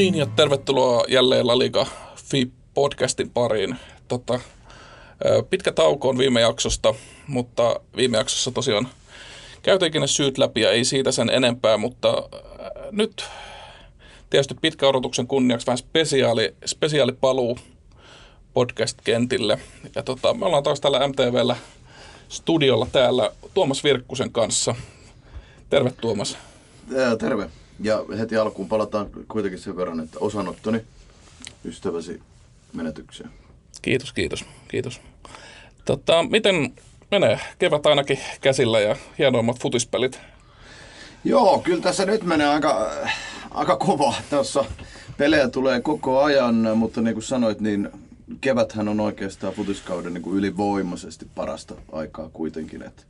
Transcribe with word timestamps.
niin, 0.00 0.14
ja 0.14 0.26
tervetuloa 0.26 1.04
jälleen 1.08 1.46
La 1.46 1.58
Liga 1.58 1.86
podcastin 2.74 3.30
pariin. 3.30 3.76
Tota, 4.08 4.40
pitkä 5.50 5.72
tauko 5.72 6.08
on 6.08 6.18
viime 6.18 6.40
jaksosta, 6.40 6.94
mutta 7.26 7.80
viime 7.96 8.18
jaksossa 8.18 8.50
tosiaan 8.50 8.88
käytiinkin 9.62 10.00
ne 10.00 10.06
syyt 10.06 10.38
läpi 10.38 10.60
ja 10.60 10.70
ei 10.70 10.84
siitä 10.84 11.12
sen 11.12 11.30
enempää, 11.30 11.76
mutta 11.76 12.28
nyt 12.90 13.24
tietysti 14.30 14.54
pitkä 14.60 14.88
odotuksen 14.88 15.26
kunniaksi 15.26 15.66
vähän 15.66 15.78
spesiaali, 15.78 16.54
spesiaali 16.66 17.12
paluu 17.12 17.58
podcast-kentille. 18.54 19.58
Ja 19.94 20.02
tota, 20.02 20.34
me 20.34 20.46
ollaan 20.46 20.62
taas 20.62 20.80
täällä 20.80 21.08
MTVllä 21.08 21.56
studiolla 22.28 22.86
täällä 22.92 23.30
Tuomas 23.54 23.84
Virkkusen 23.84 24.32
kanssa. 24.32 24.74
Terve 25.70 25.92
Tuomas. 26.00 26.38
Terve. 27.18 27.50
Ja 27.80 28.04
heti 28.18 28.36
alkuun 28.36 28.68
palataan 28.68 29.06
kuitenkin 29.28 29.60
sen 29.60 29.76
verran, 29.76 30.00
että 30.00 30.18
osanottoni 30.20 30.80
ystäväsi 31.64 32.20
menetykseen. 32.72 33.30
Kiitos, 33.82 34.12
kiitos, 34.12 34.44
kiitos. 34.68 35.00
Tota, 35.84 36.22
miten 36.22 36.72
menee? 37.10 37.40
Kevät 37.58 37.86
ainakin 37.86 38.18
käsillä 38.40 38.80
ja 38.80 38.96
hienoimmat 39.18 39.60
futispelit. 39.60 40.20
Joo, 41.24 41.58
kyllä 41.58 41.82
tässä 41.82 42.06
nyt 42.06 42.22
menee 42.22 42.48
aika, 42.48 42.90
aika 43.50 43.76
kova. 43.76 44.14
Tässä 44.30 44.64
pelejä 45.16 45.48
tulee 45.48 45.80
koko 45.80 46.22
ajan, 46.22 46.54
mutta 46.78 47.00
niin 47.00 47.14
kuin 47.14 47.24
sanoit, 47.24 47.60
niin 47.60 47.88
keväthän 48.40 48.88
on 48.88 49.00
oikeastaan 49.00 49.54
futiskauden 49.54 50.14
niin 50.14 50.32
ylivoimaisesti 50.32 51.26
parasta 51.34 51.74
aikaa 51.92 52.30
kuitenkin. 52.32 52.82
Että 52.82 53.02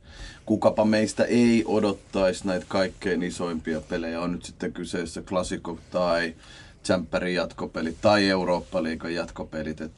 kukapa 0.45 0.85
meistä 0.85 1.23
ei 1.23 1.63
odottaisi 1.65 2.47
näitä 2.47 2.65
kaikkein 2.69 3.23
isoimpia 3.23 3.81
pelejä. 3.81 4.21
On 4.21 4.31
nyt 4.31 4.45
sitten 4.45 4.73
kyseessä 4.73 5.21
klassikko 5.21 5.79
tai 5.91 6.35
Tsemppärin 6.83 7.35
jatkopelit 7.35 7.97
tai 8.01 8.29
Eurooppa-liigan 8.29 9.13
jatkopelit. 9.13 9.81
Et, 9.81 9.91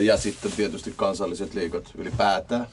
ja 0.00 0.16
sitten 0.16 0.52
tietysti 0.52 0.92
kansalliset 0.96 1.54
liigot 1.54 1.92
ylipäätään 1.98 2.66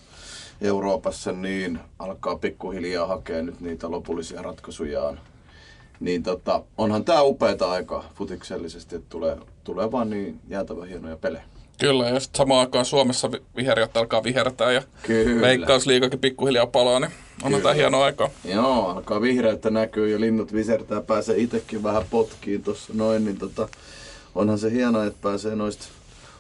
Euroopassa, 0.62 1.32
niin 1.32 1.80
alkaa 2.00 2.36
pikkuhiljaa 2.36 3.08
hakea 3.08 3.42
nyt 3.42 3.62
niitä 3.62 3.92
lopullisia 3.92 4.42
ratkaisujaan. 4.42 5.20
Niin 6.00 6.24
tota, 6.24 6.64
onhan 6.78 7.06
tämä 7.06 7.22
upeata 7.22 7.72
aika 7.72 8.04
futiksellisesti, 8.16 8.96
että 8.96 9.10
tulee, 9.10 9.38
tulee 9.64 9.92
vaan 9.92 10.10
niin 10.10 10.40
jäätävä 10.48 10.86
hienoja 10.86 11.18
pelejä. 11.18 11.44
Kyllä, 11.80 12.10
ja 12.10 12.20
sitten 12.20 12.38
samaan 12.38 12.60
aikaan 12.60 12.86
Suomessa 12.86 13.32
viheriöt 13.56 13.98
alkaa 13.98 14.24
vihertää 14.24 14.72
ja 14.72 14.82
Kyllä. 15.04 15.42
veikkausliikakin 15.42 16.20
pikkuhiljaa 16.20 16.68
palaa, 16.68 17.00
niin 17.00 17.12
on 17.44 17.62
tämä 17.62 17.74
hieno 17.74 18.02
aika. 18.02 18.30
Joo, 18.46 18.88
alkaa 18.88 19.22
vihreyttä 19.22 19.70
näkyy 19.70 20.10
ja 20.10 20.20
linnut 20.20 20.54
visertää, 20.54 21.02
pääsee 21.02 21.38
itsekin 21.38 21.84
vähän 21.84 22.04
potkiin 22.10 22.64
tuossa 22.64 22.94
noin, 22.96 23.26
niin 23.26 23.38
tota, 23.38 23.68
onhan 24.36 24.60
se 24.60 24.72
hienoa, 24.72 25.06
että 25.06 25.20
pääsee 25.22 25.56
noista 25.56 25.86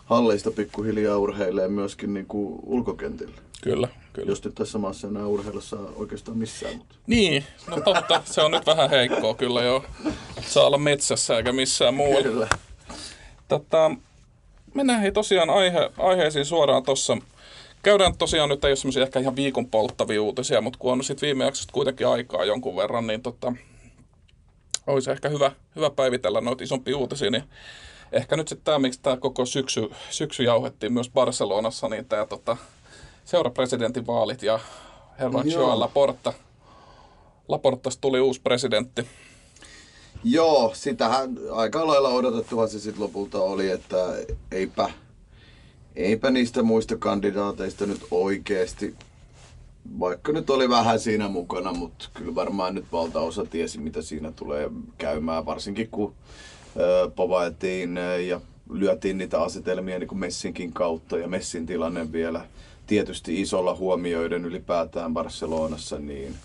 halleista 0.05 0.51
pikkuhiljaa 0.51 1.17
urheilee 1.17 1.67
myöskin 1.67 2.13
niin 2.13 2.25
kuin 2.25 2.59
ulkokentille. 2.63 3.35
Kyllä, 3.61 3.87
kyllä. 4.13 4.31
Jos 4.31 4.43
nyt 4.43 4.55
tässä 4.55 4.77
maassa 4.77 5.07
enää 5.07 5.27
urheilla 5.27 5.61
saa 5.61 5.91
oikeastaan 5.95 6.37
missään. 6.37 6.77
Mutta. 6.77 6.95
Niin, 7.07 7.43
no 7.69 7.81
totta, 7.81 8.21
se 8.25 8.41
on 8.41 8.51
nyt 8.51 8.65
vähän 8.65 8.89
heikkoa 8.89 9.35
kyllä 9.35 9.63
jo. 9.63 9.85
Saa 10.41 10.67
olla 10.67 10.77
metsässä 10.77 11.37
eikä 11.37 11.51
missään 11.51 11.93
muualla. 11.93 12.27
Kyllä. 12.27 12.47
Tota, 13.47 13.91
mennään 14.73 15.01
hei 15.01 15.11
tosiaan 15.11 15.49
aihe, 15.49 15.91
aiheisiin 15.97 16.45
suoraan 16.45 16.83
tuossa. 16.83 17.17
Käydään 17.83 18.17
tosiaan 18.17 18.49
nyt, 18.49 18.65
ei 18.65 18.69
ole 18.69 18.75
semmoisia 18.75 19.03
ehkä 19.03 19.19
ihan 19.19 19.35
viikon 19.35 19.67
polttavia 19.67 20.21
uutisia, 20.21 20.61
mutta 20.61 20.79
kun 20.79 20.91
on 20.91 21.03
sitten 21.03 21.27
viime 21.27 21.45
jaksosta 21.45 21.73
kuitenkin 21.73 22.07
aikaa 22.07 22.45
jonkun 22.45 22.75
verran, 22.75 23.07
niin 23.07 23.21
tota, 23.21 23.53
olisi 24.87 25.11
ehkä 25.11 25.29
hyvä, 25.29 25.51
hyvä 25.75 25.89
päivitellä 25.89 26.41
noita 26.41 26.63
isompia 26.63 26.97
uutisia, 26.97 27.31
niin 27.31 27.43
ehkä 28.11 28.37
nyt 28.37 28.47
sitten 28.47 28.65
tämä, 28.65 28.79
miksi 28.79 28.99
tämä 29.01 29.17
koko 29.17 29.45
syksy, 29.45 29.89
syksy 30.09 30.43
jauhettiin 30.43 30.93
myös 30.93 31.09
Barcelonassa, 31.09 31.89
niin 31.89 32.05
tämä 32.05 32.25
tota, 32.25 32.57
seurapresidentin 33.27 34.07
vaalit 34.07 34.43
ja 34.43 34.59
herra 35.19 35.41
Joan 35.45 35.79
Laporta. 35.79 36.33
Laportasta 37.47 38.01
tuli 38.01 38.19
uusi 38.19 38.41
presidentti. 38.41 39.05
Joo, 40.23 40.71
sitähän 40.73 41.37
aika 41.51 41.87
lailla 41.87 42.09
odotettuhan 42.09 42.69
se 42.69 42.79
sitten 42.79 43.03
lopulta 43.03 43.41
oli, 43.41 43.69
että 43.69 43.97
eipä, 44.51 44.89
eipä 45.95 46.31
niistä 46.31 46.63
muista 46.63 46.97
kandidaateista 46.97 47.85
nyt 47.85 48.01
oikeasti, 48.11 48.95
vaikka 49.99 50.31
nyt 50.31 50.49
oli 50.49 50.69
vähän 50.69 50.99
siinä 50.99 51.27
mukana, 51.27 51.73
mutta 51.73 52.09
kyllä 52.13 52.35
varmaan 52.35 52.75
nyt 52.75 52.85
valtaosa 52.91 53.45
tiesi, 53.45 53.79
mitä 53.79 54.01
siinä 54.01 54.31
tulee 54.31 54.69
käymään, 54.97 55.45
varsinkin 55.45 55.89
kun 55.89 56.15
povaettiin 57.15 57.99
ja 58.27 58.41
lyötiin 58.69 59.17
niitä 59.17 59.41
asetelmia 59.41 59.99
niin 59.99 60.07
kuin 60.07 60.19
Messinkin 60.19 60.73
kautta 60.73 61.17
ja 61.17 61.27
Messin 61.27 61.65
tilanne 61.65 62.11
vielä 62.11 62.45
tietysti 62.87 63.41
isolla 63.41 63.75
huomioiden 63.75 64.45
ylipäätään 64.45 65.13
Barcelonassa, 65.13 65.99
niin 65.99 66.35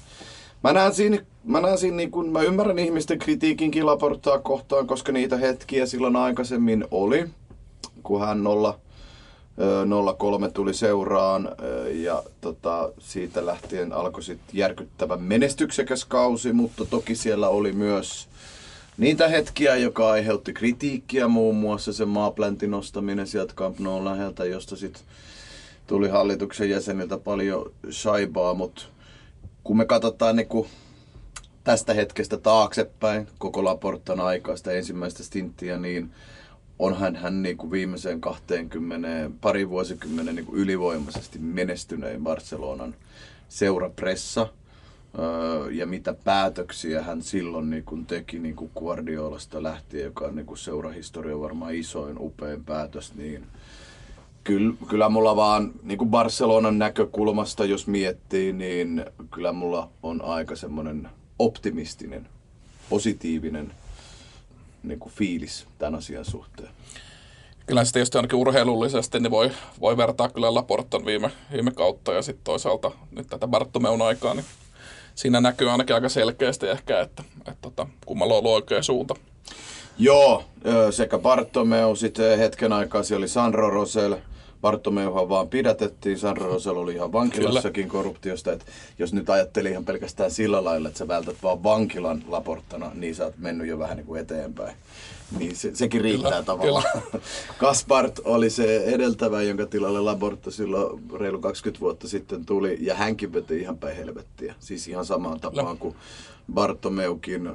Mä 0.64 0.72
näen 0.72 0.94
siinä, 0.94 1.18
mä, 1.44 1.60
näen 1.60 1.78
siinä 1.78 1.96
niin 1.96 2.10
kun, 2.10 2.32
mä 2.32 2.42
ymmärrän 2.42 2.78
ihmisten 2.78 3.18
kritiikinkin 3.18 3.86
Laportaa 3.86 4.38
kohtaan, 4.38 4.86
koska 4.86 5.12
niitä 5.12 5.36
hetkiä 5.36 5.86
silloin 5.86 6.16
aikaisemmin 6.16 6.84
oli, 6.90 7.28
kun 8.02 8.20
hän 8.20 8.44
0, 8.44 8.78
03 10.18 10.50
tuli 10.50 10.74
seuraan 10.74 11.48
ja 11.92 12.22
tota, 12.40 12.92
siitä 12.98 13.46
lähtien 13.46 13.92
alkoi 13.92 14.22
sitten 14.22 14.58
järkyttävä 14.58 15.16
menestyksekäs 15.16 16.04
kausi, 16.04 16.52
mutta 16.52 16.84
toki 16.84 17.14
siellä 17.14 17.48
oli 17.48 17.72
myös 17.72 18.28
niitä 18.98 19.28
hetkiä, 19.28 19.76
joka 19.76 20.10
aiheutti 20.10 20.52
kritiikkiä, 20.52 21.28
muun 21.28 21.56
muassa 21.56 21.92
se 21.92 22.04
maapläntin 22.04 22.70
nostaminen 22.70 23.26
sieltä 23.26 23.54
Camp 23.54 23.78
Nou 23.78 24.04
läheltä, 24.04 24.44
josta 24.44 24.76
sitten 24.76 25.02
tuli 25.92 26.08
hallituksen 26.08 26.70
jäseniltä 26.70 27.18
paljon 27.18 27.72
shaibaa, 27.90 28.54
mutta 28.54 28.82
kun 29.64 29.76
me 29.76 29.84
katsotaan 29.84 30.36
niin 30.36 30.48
kuin 30.48 30.68
tästä 31.64 31.94
hetkestä 31.94 32.36
taaksepäin, 32.36 33.28
koko 33.38 33.64
Laportan 33.64 34.20
aikaa, 34.20 34.56
sitä 34.56 34.72
ensimmäistä 34.72 35.22
stinttiä, 35.22 35.78
niin 35.78 36.10
onhan 36.78 37.16
hän 37.16 37.42
niin 37.42 37.56
kuin 37.56 37.70
viimeiseen 37.70 38.20
20, 38.20 39.30
pari 39.40 39.68
vuosikymmenen 39.68 40.34
niin 40.34 40.46
kuin 40.46 40.58
ylivoimaisesti 40.58 41.38
menestynein 41.38 42.22
Barcelonan 42.22 42.94
seurapressa. 43.48 44.48
Öö, 45.18 45.70
ja 45.70 45.86
mitä 45.86 46.14
päätöksiä 46.24 47.02
hän 47.02 47.22
silloin 47.22 47.70
niin 47.70 47.84
kuin 47.84 48.06
teki 48.06 48.38
niin 48.38 48.56
kuin 48.56 48.70
Guardiolasta 48.78 49.62
lähtien, 49.62 50.04
joka 50.04 50.24
on 50.24 50.36
niin 50.36 50.46
kuin 50.46 50.58
seurahistoria 50.58 51.40
varmaan 51.40 51.74
isoin, 51.74 52.16
upein 52.18 52.64
päätös, 52.64 53.14
niin 53.14 53.46
Kyllä, 54.44 54.74
kyllä 54.88 55.08
mulla 55.08 55.36
vaan 55.36 55.72
niin 55.82 55.98
kuin 55.98 56.10
Barcelonan 56.10 56.78
näkökulmasta, 56.78 57.64
jos 57.64 57.86
miettii, 57.86 58.52
niin 58.52 59.04
kyllä 59.30 59.52
mulla 59.52 59.88
on 60.02 60.24
aika 60.24 60.56
semmoinen 60.56 61.08
optimistinen, 61.38 62.28
positiivinen 62.90 63.72
niin 64.82 64.98
kuin 64.98 65.12
fiilis 65.12 65.66
tämän 65.78 65.94
asian 65.94 66.24
suhteen. 66.24 66.68
Kyllä 67.66 67.84
sitten 67.84 68.00
tietysti 68.00 68.18
ainakin 68.18 68.38
urheilullisesti 68.38 69.20
niin 69.20 69.30
voi, 69.30 69.50
voi 69.80 69.96
vertaa 69.96 70.28
kyllä 70.28 70.54
Laporton 70.54 71.06
viime, 71.06 71.30
viime 71.52 71.70
kautta 71.70 72.12
ja 72.12 72.22
sitten 72.22 72.44
toisaalta 72.44 72.90
nyt 73.10 73.26
tätä 73.26 73.48
Bartomeun 73.48 74.02
aikaa, 74.02 74.34
niin 74.34 74.44
siinä 75.14 75.40
näkyy 75.40 75.70
ainakin 75.70 75.94
aika 75.94 76.08
selkeästi 76.08 76.68
ehkä, 76.68 77.00
että, 77.00 77.22
että, 77.38 77.50
että 77.50 77.62
tota, 77.62 77.86
kummalla 78.06 78.34
on 78.34 78.38
ollut 78.38 78.52
oikea 78.52 78.82
suunta. 78.82 79.14
Joo, 79.98 80.44
sekä 80.90 81.18
Bartomeu, 81.18 81.96
sitten 81.96 82.38
hetken 82.38 82.72
aikaa 82.72 83.02
siellä 83.02 83.20
oli 83.20 83.28
Sandro 83.28 83.70
Rosell, 83.70 84.14
Bartomeuhan 84.62 85.28
vaan 85.28 85.48
pidätettiin, 85.48 86.18
San 86.18 86.36
Rosel 86.36 86.76
oli 86.76 86.94
ihan 86.94 87.12
vankilassakin 87.12 87.88
Kyllä. 87.88 87.92
korruptiosta, 87.92 88.52
että 88.52 88.64
jos 88.98 89.12
nyt 89.12 89.30
ajattelin 89.30 89.72
ihan 89.72 89.84
pelkästään 89.84 90.30
sillä 90.30 90.64
lailla, 90.64 90.88
että 90.88 90.98
sä 90.98 91.08
vältät 91.08 91.36
vaan 91.42 91.62
vankilan 91.62 92.22
laporttana, 92.28 92.90
niin 92.94 93.14
sä 93.14 93.24
oot 93.24 93.38
mennyt 93.38 93.68
jo 93.68 93.78
vähän 93.78 93.96
niin 93.96 94.06
kuin 94.06 94.20
eteenpäin. 94.20 94.76
Niin 95.38 95.56
se, 95.56 95.74
sekin 95.74 96.00
riittää 96.00 96.30
Kyllä. 96.30 96.42
tavallaan. 96.42 96.84
Kyllä. 96.92 97.24
Kaspart 97.58 98.20
oli 98.24 98.50
se 98.50 98.84
edeltävä, 98.84 99.42
jonka 99.42 99.66
tilalle 99.66 100.00
Laporta 100.00 100.50
silloin 100.50 101.02
reilu 101.14 101.38
20 101.38 101.80
vuotta 101.80 102.08
sitten 102.08 102.44
tuli, 102.44 102.78
ja 102.80 102.94
hänkin 102.94 103.32
veti 103.32 103.58
ihan 103.58 103.78
päin 103.78 103.96
helvettiä. 103.96 104.54
Siis 104.60 104.88
ihan 104.88 105.04
samaan 105.04 105.40
tapaan 105.40 105.78
kuin 105.78 105.96
Bartomeukin 106.54 107.50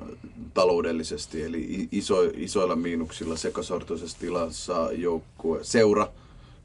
taloudellisesti, 0.53 1.43
eli 1.43 1.87
iso, 1.91 2.23
isoilla 2.33 2.75
miinuksilla 2.75 3.37
sekasortoisessa 3.37 4.19
tilassa 4.19 4.89
joukkue, 4.91 5.59
seura, 5.61 6.07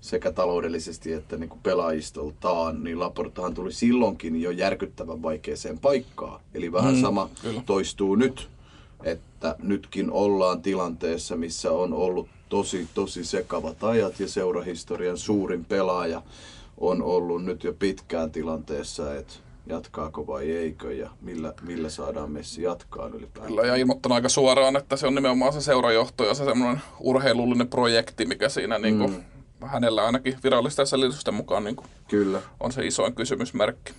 sekä 0.02 0.32
taloudellisesti 0.32 1.12
että 1.12 1.36
niin 1.36 1.48
kuin 1.48 1.60
pelaajistoltaan, 1.62 2.84
niin 2.84 3.00
Laportahan 3.00 3.54
tuli 3.54 3.72
silloinkin 3.72 4.42
jo 4.42 4.50
järkyttävän 4.50 5.22
vaikeaseen 5.22 5.78
paikkaan. 5.78 6.40
Eli 6.54 6.72
vähän 6.72 6.94
mm, 6.94 7.00
sama 7.00 7.30
kyllä. 7.42 7.62
toistuu 7.66 8.14
nyt, 8.14 8.48
että 9.04 9.56
nytkin 9.62 10.10
ollaan 10.10 10.62
tilanteessa, 10.62 11.36
missä 11.36 11.72
on 11.72 11.92
ollut 11.92 12.28
tosi, 12.48 12.88
tosi 12.94 13.24
sekavat 13.24 13.84
ajat 13.84 14.20
ja 14.20 14.28
seurahistorian 14.28 15.18
suurin 15.18 15.64
pelaaja 15.64 16.22
on 16.78 17.02
ollut 17.02 17.44
nyt 17.44 17.64
jo 17.64 17.72
pitkään 17.72 18.30
tilanteessa, 18.30 19.14
että 19.14 19.34
jatkaako 19.66 20.26
vai 20.26 20.50
eikö 20.50 20.94
ja 20.94 21.10
millä, 21.20 21.52
millä 21.62 21.90
saadaan 21.90 22.32
Messi 22.32 22.62
jatkaa 22.62 23.06
ylipäätään. 23.08 23.46
Kyllä, 23.46 23.62
ja 23.62 23.76
ilmoittanut 23.76 24.16
aika 24.16 24.28
suoraan, 24.28 24.76
että 24.76 24.96
se 24.96 25.06
on 25.06 25.14
nimenomaan 25.14 25.52
se 25.52 25.60
seurajohto 25.60 26.24
ja 26.24 26.34
se 26.34 26.44
semmoinen 26.44 26.82
urheilullinen 27.00 27.68
projekti, 27.68 28.24
mikä 28.24 28.48
siinä 28.48 28.78
niin 28.78 28.98
kuin, 28.98 29.10
mm. 29.10 29.24
Hänellä 29.66 30.06
ainakin 30.06 30.38
virallisten 30.44 30.86
selitysten 30.86 31.34
mukaan 31.34 31.64
niin 31.64 31.76
Kyllä. 32.08 32.42
on 32.60 32.72
se 32.72 32.86
isoin 32.86 33.14
kysymysmerkki. 33.14 33.92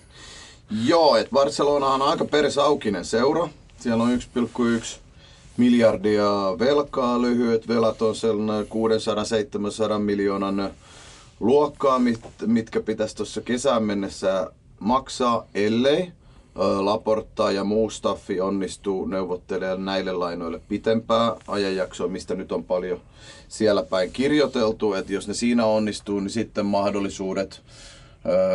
Joo, 0.86 1.16
että 1.16 1.32
Barcelona 1.34 1.88
on 1.88 2.02
aika 2.02 2.26
persaukinen 2.26 3.06
seura. 3.06 3.50
Siellä 3.78 4.04
on 4.04 4.20
1,1 4.20 4.86
miljardia 5.58 6.26
velkaa, 6.60 7.22
lyhyet 7.22 7.68
velat 7.68 8.02
on 8.02 8.16
sellainen 8.16 8.68
600-700 9.96 10.00
miljoonan 10.00 10.72
luokkaa, 11.40 12.00
mit, 12.00 12.20
mitkä 12.46 12.82
pitäisi 12.82 13.16
tuossa 13.16 13.42
kesään 13.42 13.84
mennessä 13.84 14.52
maksaa, 14.80 15.46
ellei 15.56 16.12
Laporta 16.56 17.52
ja 17.52 17.64
muu 17.64 17.90
staffi 17.90 18.42
onnistuu 18.42 19.06
neuvottelemaan 19.06 19.86
näille 19.86 20.12
lainoille 20.12 20.62
pitempää 20.70 21.36
ajanjaksoa, 21.48 22.08
mistä 22.08 22.36
nyt 22.36 22.52
on 22.52 22.64
paljon 22.64 23.02
siellä 23.48 23.84
päin 23.84 24.12
kirjoiteltu, 24.12 24.94
että 24.94 25.14
jos 25.14 25.28
ne 25.28 25.34
siinä 25.34 25.66
onnistuu, 25.66 26.20
niin 26.20 26.30
sitten 26.30 26.66
mahdollisuudet 26.66 27.62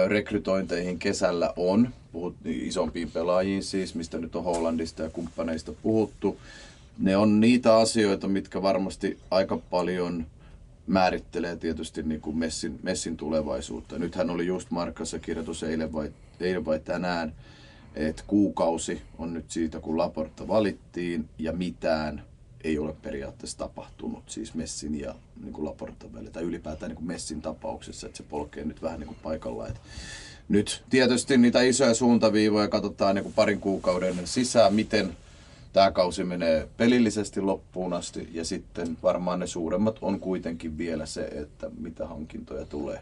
rekrytointeihin 0.07 0.99
kesällä 0.99 1.53
on. 1.57 1.89
Puhut 2.13 2.35
isompiin 2.45 3.11
pelaajiin 3.11 3.63
siis, 3.63 3.95
mistä 3.95 4.19
nyt 4.19 4.37
on 4.37 4.45
Hollandista 4.45 5.03
ja 5.03 5.11
kumppaneista 5.11 5.73
puhuttu. 5.83 6.37
Ne 6.99 7.17
on 7.17 7.41
niitä 7.41 7.77
asioita, 7.77 8.29
mitkä 8.29 8.63
varmasti 8.63 9.19
aika 9.31 9.59
paljon 9.71 10.27
määrittelee 10.87 11.57
tietysti 11.57 12.03
niin 12.03 12.21
kuin 12.21 12.37
Messin, 12.37 12.79
Messin 12.83 13.17
tulevaisuutta. 13.17 13.99
Nythän 13.99 14.31
oli 14.31 14.47
just 14.47 14.71
Markassa 14.71 15.19
kirjoitus 15.19 15.63
eilen 15.63 15.93
vai, 15.93 16.13
eilen 16.41 16.65
vai 16.65 16.79
tänään, 16.79 17.33
että 18.07 18.23
kuukausi 18.27 19.03
on 19.19 19.35
nyt 19.35 19.51
siitä, 19.51 19.81
kun 19.81 19.99
Laporta 19.99 20.49
valittiin 20.49 21.29
ja 21.39 21.53
mitään 21.53 22.23
ei 22.65 22.79
ole 22.79 22.95
periaatteessa 23.03 23.59
tapahtunut 23.59 24.23
siis 24.27 24.55
Messin 24.55 25.01
ja 25.01 25.15
niin 25.43 25.53
kuin 25.53 25.65
Laportan 25.65 26.13
välillä, 26.13 26.31
tai 26.31 26.43
ylipäätään 26.43 26.91
niin 26.91 26.97
kuin 26.97 27.07
Messin 27.07 27.43
tapauksessa, 27.43 28.07
että 28.07 28.17
se 28.17 28.23
polkee 28.23 28.65
nyt 28.65 28.83
vähän 28.83 29.01
niin 29.01 29.09
kuin 29.09 29.19
paikalla. 29.23 29.69
Että 29.69 29.81
nyt 30.49 30.85
tietysti 30.91 31.39
niitä 31.39 31.61
isoja 31.61 31.95
suuntaviivoja 31.95 32.69
katsotaan 32.69 33.15
niin 33.15 33.23
kuin 33.23 33.35
parin 33.35 33.61
kuukauden 33.61 34.15
sisään, 34.25 34.75
miten 34.75 35.17
tämä 35.73 35.91
kausi 35.91 36.25
menee 36.25 36.69
pelillisesti 36.77 37.41
loppuun 37.41 37.93
asti, 37.93 38.29
ja 38.33 38.45
sitten 38.45 38.99
varmaan 39.03 39.41
ne 39.41 39.47
suuremmat 39.47 39.99
on 40.03 40.21
kuitenkin 40.21 40.79
vielä 40.79 41.07
se, 41.07 41.25
että 41.25 41.71
mitä 41.79 42.07
hankintoja 42.07 42.65
tulee. 42.65 43.01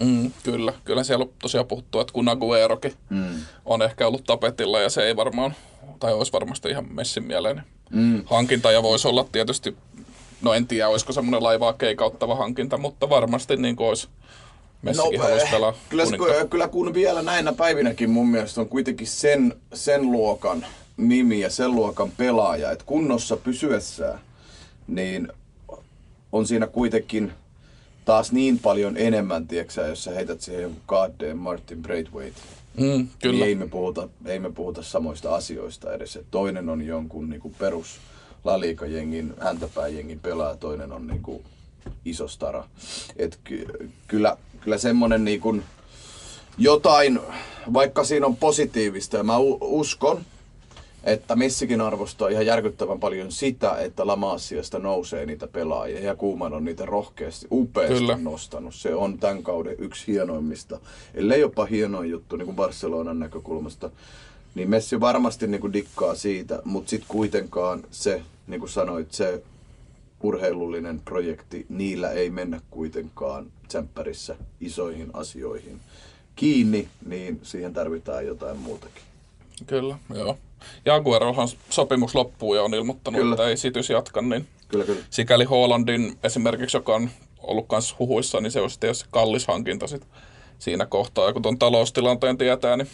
Mm, 0.00 0.32
kyllä, 0.42 0.72
kyllä 0.84 1.04
siellä 1.04 1.22
on 1.22 1.30
tosiaan 1.42 1.66
puhuttu, 1.66 2.00
että 2.00 2.12
kun 2.12 2.28
Aguerokin 2.28 2.92
mm. 3.10 3.34
on 3.64 3.82
ehkä 3.82 4.06
ollut 4.06 4.24
tapetilla 4.24 4.80
ja 4.80 4.90
se 4.90 5.02
ei 5.02 5.16
varmaan, 5.16 5.54
tai 6.00 6.12
olisi 6.12 6.32
varmasti 6.32 6.68
ihan 6.68 6.94
Messin 6.94 7.24
mieleen 7.24 7.62
mm. 7.90 8.22
hankinta 8.26 8.72
ja 8.72 8.82
voisi 8.82 9.08
olla 9.08 9.26
tietysti, 9.32 9.76
no 10.42 10.54
en 10.54 10.66
tiedä 10.66 10.88
olisiko 10.88 11.12
semmoinen 11.12 11.42
laivaa 11.42 11.72
keikauttava 11.72 12.34
hankinta, 12.34 12.78
mutta 12.78 13.08
varmasti 13.08 13.56
niin 13.56 13.76
kuin 13.76 13.88
olisi 13.88 14.08
Messikin 14.82 15.18
no, 15.18 15.24
haluaisi 15.24 15.50
pelaa 15.50 15.74
kyllä, 15.88 16.44
kyllä 16.50 16.68
kun 16.68 16.94
vielä 16.94 17.22
näinä 17.22 17.52
päivinäkin 17.52 18.10
mun 18.10 18.28
mielestä 18.28 18.60
on 18.60 18.68
kuitenkin 18.68 19.06
sen, 19.06 19.54
sen 19.74 20.12
luokan 20.12 20.66
nimi 20.96 21.40
ja 21.40 21.50
sen 21.50 21.74
luokan 21.74 22.10
pelaaja, 22.10 22.70
että 22.70 22.84
kunnossa 22.84 23.36
pysyessään, 23.36 24.20
niin 24.88 25.28
on 26.32 26.46
siinä 26.46 26.66
kuitenkin 26.66 27.32
taas 28.04 28.32
niin 28.32 28.58
paljon 28.58 28.96
enemmän, 28.96 29.46
tiedätkö 29.46 29.86
jos 29.86 30.04
sä 30.04 30.10
heität 30.10 30.40
siihen 30.40 30.76
Goddamn 30.88 31.38
Martin 31.38 31.82
Braithwaite. 31.82 32.40
Mm, 32.76 33.08
kyllä. 33.22 33.32
Niin 33.32 33.44
ei 33.44 33.54
me, 33.54 33.68
puhuta, 33.68 34.08
ei 34.26 34.38
me 34.38 34.52
puhuta 34.52 34.82
samoista 34.82 35.34
asioista 35.34 35.94
edes. 35.94 36.16
Et 36.16 36.26
toinen 36.30 36.68
on 36.68 36.82
jonkun 36.82 37.30
niinku 37.30 37.52
perus 37.58 37.96
laliikajengin, 38.44 39.34
häntäpääjengin 39.40 40.20
pelaaja, 40.20 40.56
toinen 40.56 40.92
on 40.92 41.06
niinku 41.06 41.42
iso 42.04 42.28
stara. 42.28 42.64
Et 43.16 43.38
ky, 43.44 43.66
kyllä, 44.06 44.36
kyllä 44.60 44.78
semmonen 44.78 45.24
niinku 45.24 45.56
jotain, 46.58 47.20
vaikka 47.72 48.04
siinä 48.04 48.26
on 48.26 48.36
positiivista, 48.36 49.16
ja 49.16 49.22
mä 49.22 49.38
uskon, 49.60 50.24
että 51.04 51.36
Messikin 51.36 51.80
arvostaa 51.80 52.28
ihan 52.28 52.46
järkyttävän 52.46 53.00
paljon 53.00 53.32
sitä, 53.32 53.76
että 53.76 54.06
Lamassiasta 54.06 54.78
nousee 54.78 55.26
niitä 55.26 55.46
pelaajia 55.46 56.00
ja 56.00 56.16
Kuuman 56.16 56.52
on 56.52 56.64
niitä 56.64 56.86
rohkeasti, 56.86 57.46
upeasti 57.52 57.94
Kyllä. 57.94 58.18
nostanut. 58.22 58.74
Se 58.74 58.94
on 58.94 59.18
tämän 59.18 59.42
kauden 59.42 59.76
yksi 59.78 60.06
hienoimmista, 60.06 60.80
ellei 61.14 61.40
jopa 61.40 61.64
hienoin 61.64 62.10
juttu 62.10 62.36
niin 62.36 62.46
kuin 62.46 62.56
Barcelonan 62.56 63.18
näkökulmasta. 63.18 63.90
Niin 64.54 64.70
Messi 64.70 65.00
varmasti 65.00 65.46
niin 65.46 65.60
kuin 65.60 65.72
dikkaa 65.72 66.14
siitä, 66.14 66.62
mutta 66.64 66.90
sitten 66.90 67.08
kuitenkaan 67.08 67.84
se, 67.90 68.22
niin 68.46 68.60
kuin 68.60 68.70
sanoit, 68.70 69.12
se 69.12 69.42
urheilullinen 70.22 71.00
projekti, 71.00 71.66
niillä 71.68 72.10
ei 72.10 72.30
mennä 72.30 72.60
kuitenkaan 72.70 73.46
tsemppärissä 73.68 74.36
isoihin 74.60 75.10
asioihin 75.12 75.80
kiinni, 76.36 76.88
niin 77.06 77.40
siihen 77.42 77.72
tarvitaan 77.72 78.26
jotain 78.26 78.58
muutakin. 78.58 79.02
Kyllä, 79.66 79.98
joo. 80.14 80.38
Jaguarohan 80.84 81.48
sopimus 81.70 82.14
loppuu 82.14 82.54
ja 82.54 82.62
on 82.62 82.74
ilmoittanut, 82.74 83.20
kyllä. 83.20 83.34
että 83.34 83.48
ei 83.48 83.56
sitys 83.56 83.90
jatka, 83.90 84.22
niin 84.22 84.46
kyllä, 84.68 84.84
kyllä. 84.84 85.00
sikäli 85.10 85.44
Hollandin 85.44 86.18
esimerkiksi, 86.22 86.76
joka 86.76 86.94
on 86.94 87.10
ollut 87.38 87.66
myös 87.70 87.98
huhuissa, 87.98 88.40
niin 88.40 88.50
se 88.50 88.60
on 88.60 88.70
sitten 88.70 88.88
jos 88.88 89.04
kallis 89.10 89.46
hankinta 89.46 89.86
sit 89.86 90.02
siinä 90.58 90.86
kohtaa, 90.86 91.32
kun 91.32 91.42
tuon 91.42 91.58
taloustilanteen 91.58 92.38
tietää, 92.38 92.76
niin 92.76 92.88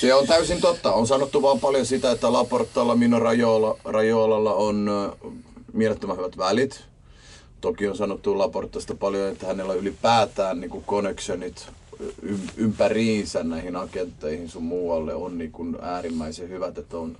se 0.00 0.14
on 0.14 0.26
täysin 0.26 0.60
totta. 0.60 0.92
On 0.92 1.06
sanottu 1.06 1.42
vaan 1.42 1.60
paljon 1.60 1.86
sitä, 1.86 2.10
että 2.10 2.32
Laportalla, 2.32 2.96
Mino 2.96 3.18
Rajola, 3.18 3.78
Rajolalla 3.84 4.54
on 4.54 4.90
mielettömän 5.72 6.16
hyvät 6.16 6.38
välit. 6.38 6.84
Toki 7.60 7.88
on 7.88 7.96
sanottu 7.96 8.38
Laportasta 8.38 8.94
paljon, 8.94 9.28
että 9.28 9.46
hänellä 9.46 9.72
on 9.72 9.78
ylipäätään 9.78 10.60
niin 10.60 10.70
kuin 10.70 10.84
connectionit 10.84 11.68
ympäriinsä 12.56 13.44
näihin 13.44 13.76
agentteihin 13.76 14.48
sun 14.48 14.62
muualle 14.62 15.14
on 15.14 15.38
niin 15.38 15.52
kuin 15.52 15.76
äärimmäisen 15.82 16.48
hyvät, 16.48 16.78
että 16.78 16.96
on 16.96 17.16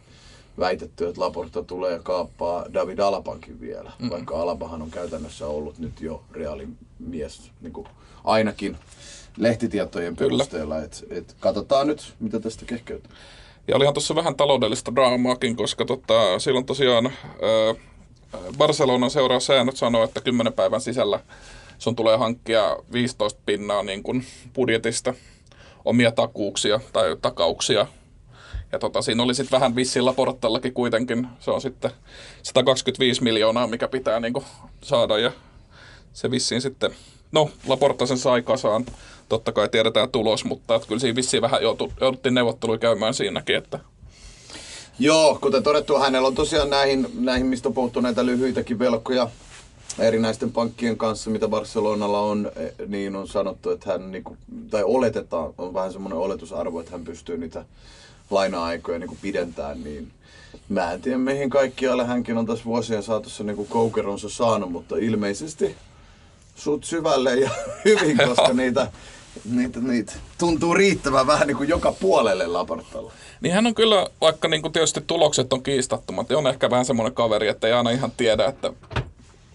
väitetty, 0.58 1.08
että 1.08 1.20
Laporta 1.20 1.62
tulee 1.62 2.00
kaappaa 2.02 2.66
David 2.74 2.98
Alapankin 2.98 3.60
vielä, 3.60 3.90
mm-hmm. 3.90 4.10
vaikka 4.10 4.42
Alabahan 4.42 4.82
on 4.82 4.90
käytännössä 4.90 5.46
ollut 5.46 5.78
nyt 5.78 6.00
jo 6.00 6.22
reaalimies 6.32 7.50
niin 7.60 7.72
kuin 7.72 7.86
ainakin 8.24 8.76
lehtitietojen 9.36 10.16
perusteella. 10.16 10.78
Et, 10.78 11.04
et 11.10 11.36
katsotaan 11.40 11.86
nyt, 11.86 12.14
mitä 12.20 12.40
tästä 12.40 12.64
kehkeytyy. 12.64 13.10
Ja 13.68 13.76
olihan 13.76 13.94
tuossa 13.94 14.14
vähän 14.14 14.34
taloudellista 14.34 14.94
draamaakin, 14.94 15.56
koska 15.56 15.84
tota, 15.84 16.38
silloin 16.38 16.66
tosiaan 16.66 17.06
äh, 17.06 17.76
Barcelonan 18.58 19.10
seuraussäännöt 19.10 19.76
sanoo, 19.76 20.04
että 20.04 20.20
10 20.20 20.52
päivän 20.52 20.80
sisällä 20.80 21.20
sun 21.82 21.96
tulee 21.96 22.16
hankkia 22.16 22.76
15 22.92 23.40
pinnaa 23.46 23.82
niin 23.82 24.02
kuin 24.02 24.24
budjetista 24.54 25.14
omia 25.84 26.12
takuuksia 26.12 26.80
tai 26.92 27.16
takauksia. 27.22 27.86
Ja 28.72 28.78
tota, 28.78 29.02
siinä 29.02 29.22
oli 29.22 29.34
sitten 29.34 29.60
vähän 29.60 29.76
vissillä 29.76 30.12
portallakin 30.12 30.74
kuitenkin. 30.74 31.26
Se 31.40 31.50
on 31.50 31.60
sitten 31.60 31.90
125 32.42 33.22
miljoonaa, 33.22 33.66
mikä 33.66 33.88
pitää 33.88 34.20
niin 34.20 34.32
kuin 34.32 34.44
saada. 34.82 35.18
Ja 35.18 35.32
se 36.12 36.30
vissiin 36.30 36.60
sitten, 36.60 36.90
no 37.32 37.50
Laporta 37.66 38.06
sen 38.06 38.18
sai 38.18 38.42
kasaan. 38.42 38.86
Totta 39.28 39.52
kai 39.52 39.68
tiedetään 39.68 40.10
tulos, 40.10 40.44
mutta 40.44 40.80
kyllä 40.88 41.00
siinä 41.00 41.16
vissiin 41.16 41.42
vähän 41.42 41.62
jouduttiin 42.00 42.34
neuvotteluja 42.34 42.78
käymään 42.78 43.14
siinäkin, 43.14 43.56
että 43.56 43.78
Joo, 44.98 45.38
kuten 45.40 45.62
todettu, 45.62 45.98
hänellä 45.98 46.28
on 46.28 46.34
tosiaan 46.34 46.70
näihin, 46.70 47.06
näihin 47.14 47.46
mistä 47.46 47.68
on 47.68 47.74
puhuttu 47.74 48.00
näitä 48.00 48.26
lyhyitäkin 48.26 48.78
velkoja 48.78 49.28
erinäisten 49.98 50.52
pankkien 50.52 50.96
kanssa, 50.96 51.30
mitä 51.30 51.48
Barcelonalla 51.48 52.20
on, 52.20 52.52
e, 52.56 52.86
niin 52.86 53.16
on 53.16 53.28
sanottu, 53.28 53.70
että 53.70 53.92
hän, 53.92 54.12
niin 54.12 54.24
kuin, 54.24 54.38
tai 54.70 54.82
oletetaan, 54.84 55.54
on 55.58 55.74
vähän 55.74 55.92
semmoinen 55.92 56.18
oletusarvo, 56.18 56.80
että 56.80 56.92
hän 56.92 57.04
pystyy 57.04 57.38
niitä 57.38 57.64
laina-aikoja 58.30 58.98
niin 58.98 59.18
pidentämään, 59.22 59.84
niin 59.84 60.12
mä 60.68 60.92
en 60.92 61.02
tiedä 61.02 61.18
mihin 61.18 61.50
kaikkialle 61.50 62.06
hänkin 62.06 62.38
on 62.38 62.46
tässä 62.46 62.64
vuosien 62.64 63.02
saatossa 63.02 63.44
niin 63.44 63.66
koukeronsa 63.66 64.28
saanut, 64.28 64.72
mutta 64.72 64.96
ilmeisesti 64.96 65.76
sut 66.54 66.84
syvälle 66.84 67.34
ja 67.34 67.50
hyvin, 67.84 68.18
koska 68.28 68.52
niitä, 68.52 68.92
niitä, 69.50 69.80
niitä 69.80 70.12
tuntuu 70.38 70.74
riittävän 70.74 71.26
vähän 71.26 71.46
niin 71.46 71.56
kuin 71.56 71.68
joka 71.68 71.92
puolelle 71.92 72.46
Laportalla. 72.46 73.12
Niin 73.40 73.54
hän 73.54 73.66
on 73.66 73.74
kyllä, 73.74 74.06
vaikka 74.20 74.48
niin 74.48 74.62
kuin 74.62 74.72
tietysti 74.72 75.00
tulokset 75.06 75.52
on 75.52 75.62
kiistattomat, 75.62 76.32
on 76.32 76.46
ehkä 76.46 76.70
vähän 76.70 76.84
semmoinen 76.84 77.14
kaveri, 77.14 77.48
että 77.48 77.66
ei 77.66 77.72
aina 77.72 77.90
ihan 77.90 78.12
tiedä, 78.16 78.46
että 78.46 78.72